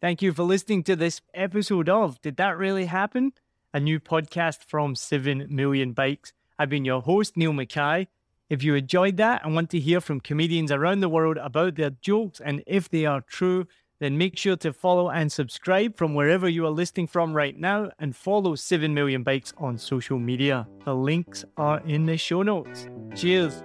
Thank 0.00 0.22
you 0.22 0.32
for 0.32 0.42
listening 0.42 0.82
to 0.84 0.96
this 0.96 1.20
episode 1.34 1.88
of 1.88 2.20
Did 2.22 2.36
That 2.38 2.56
Really 2.58 2.86
Happen? 2.86 3.32
A 3.72 3.80
new 3.80 4.00
podcast 4.00 4.64
from 4.66 4.94
7 4.96 5.46
Million 5.48 5.92
Bikes. 5.92 6.32
I've 6.58 6.68
been 6.68 6.84
your 6.84 7.00
host, 7.02 7.36
Neil 7.36 7.52
Mackay. 7.52 8.08
If 8.52 8.62
you 8.62 8.74
enjoyed 8.74 9.16
that 9.16 9.46
and 9.46 9.54
want 9.54 9.70
to 9.70 9.80
hear 9.80 9.98
from 9.98 10.20
comedians 10.20 10.70
around 10.70 11.00
the 11.00 11.08
world 11.08 11.38
about 11.38 11.76
their 11.76 11.88
jokes 11.88 12.38
and 12.38 12.62
if 12.66 12.86
they 12.86 13.06
are 13.06 13.22
true, 13.22 13.66
then 13.98 14.18
make 14.18 14.36
sure 14.36 14.56
to 14.56 14.74
follow 14.74 15.08
and 15.08 15.32
subscribe 15.32 15.96
from 15.96 16.14
wherever 16.14 16.46
you 16.46 16.66
are 16.66 16.70
listening 16.70 17.06
from 17.06 17.32
right 17.32 17.58
now 17.58 17.90
and 17.98 18.14
follow 18.14 18.54
7 18.54 18.92
Million 18.92 19.22
Bikes 19.22 19.54
on 19.56 19.78
social 19.78 20.18
media. 20.18 20.68
The 20.84 20.94
links 20.94 21.46
are 21.56 21.80
in 21.86 22.04
the 22.04 22.18
show 22.18 22.42
notes. 22.42 22.88
Cheers. 23.16 23.64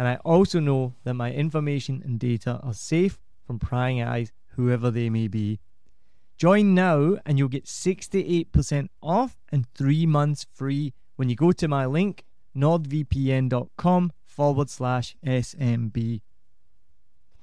and 0.00 0.08
I 0.08 0.16
also 0.24 0.60
know 0.60 0.94
that 1.04 1.12
my 1.12 1.30
information 1.30 2.00
and 2.02 2.18
data 2.18 2.58
are 2.62 2.72
safe 2.72 3.18
from 3.46 3.58
prying 3.58 4.00
eyes, 4.02 4.32
whoever 4.56 4.90
they 4.90 5.10
may 5.10 5.28
be. 5.28 5.60
Join 6.38 6.74
now, 6.74 7.18
and 7.26 7.38
you'll 7.38 7.48
get 7.48 7.66
68% 7.66 8.88
off 9.02 9.36
and 9.52 9.66
three 9.74 10.06
months 10.06 10.46
free 10.54 10.94
when 11.16 11.28
you 11.28 11.36
go 11.36 11.52
to 11.52 11.68
my 11.68 11.84
link, 11.84 12.24
nordvpn.com 12.56 14.12
forward 14.24 14.70
slash 14.70 15.16
SMB. 15.22 16.22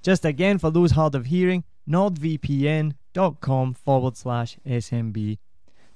Just 0.02 0.26
again, 0.26 0.58
for 0.58 0.72
those 0.72 0.94
hard 0.94 1.14
of 1.14 1.28
hearing, 1.28 1.64
nordvpn.com 1.88 3.74
forward 3.76 4.18
slash 4.18 4.58
SMB. 4.66 5.38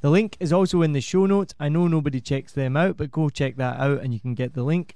The 0.02 0.10
link 0.12 0.38
is 0.40 0.54
also 0.54 0.84
in 0.84 0.92
the 0.92 1.02
show 1.02 1.26
notes. 1.26 1.56
I 1.60 1.70
know 1.70 1.88
nobody 1.88 2.22
checks 2.22 2.54
them 2.54 2.78
out, 2.78 2.98
but 2.98 3.10
go 3.10 3.30
check 3.30 3.56
that 3.56 3.80
out 3.80 4.02
and 4.02 4.14
you 4.14 4.20
can 4.20 4.36
get 4.36 4.54
the 4.54 4.62
link 4.62 4.96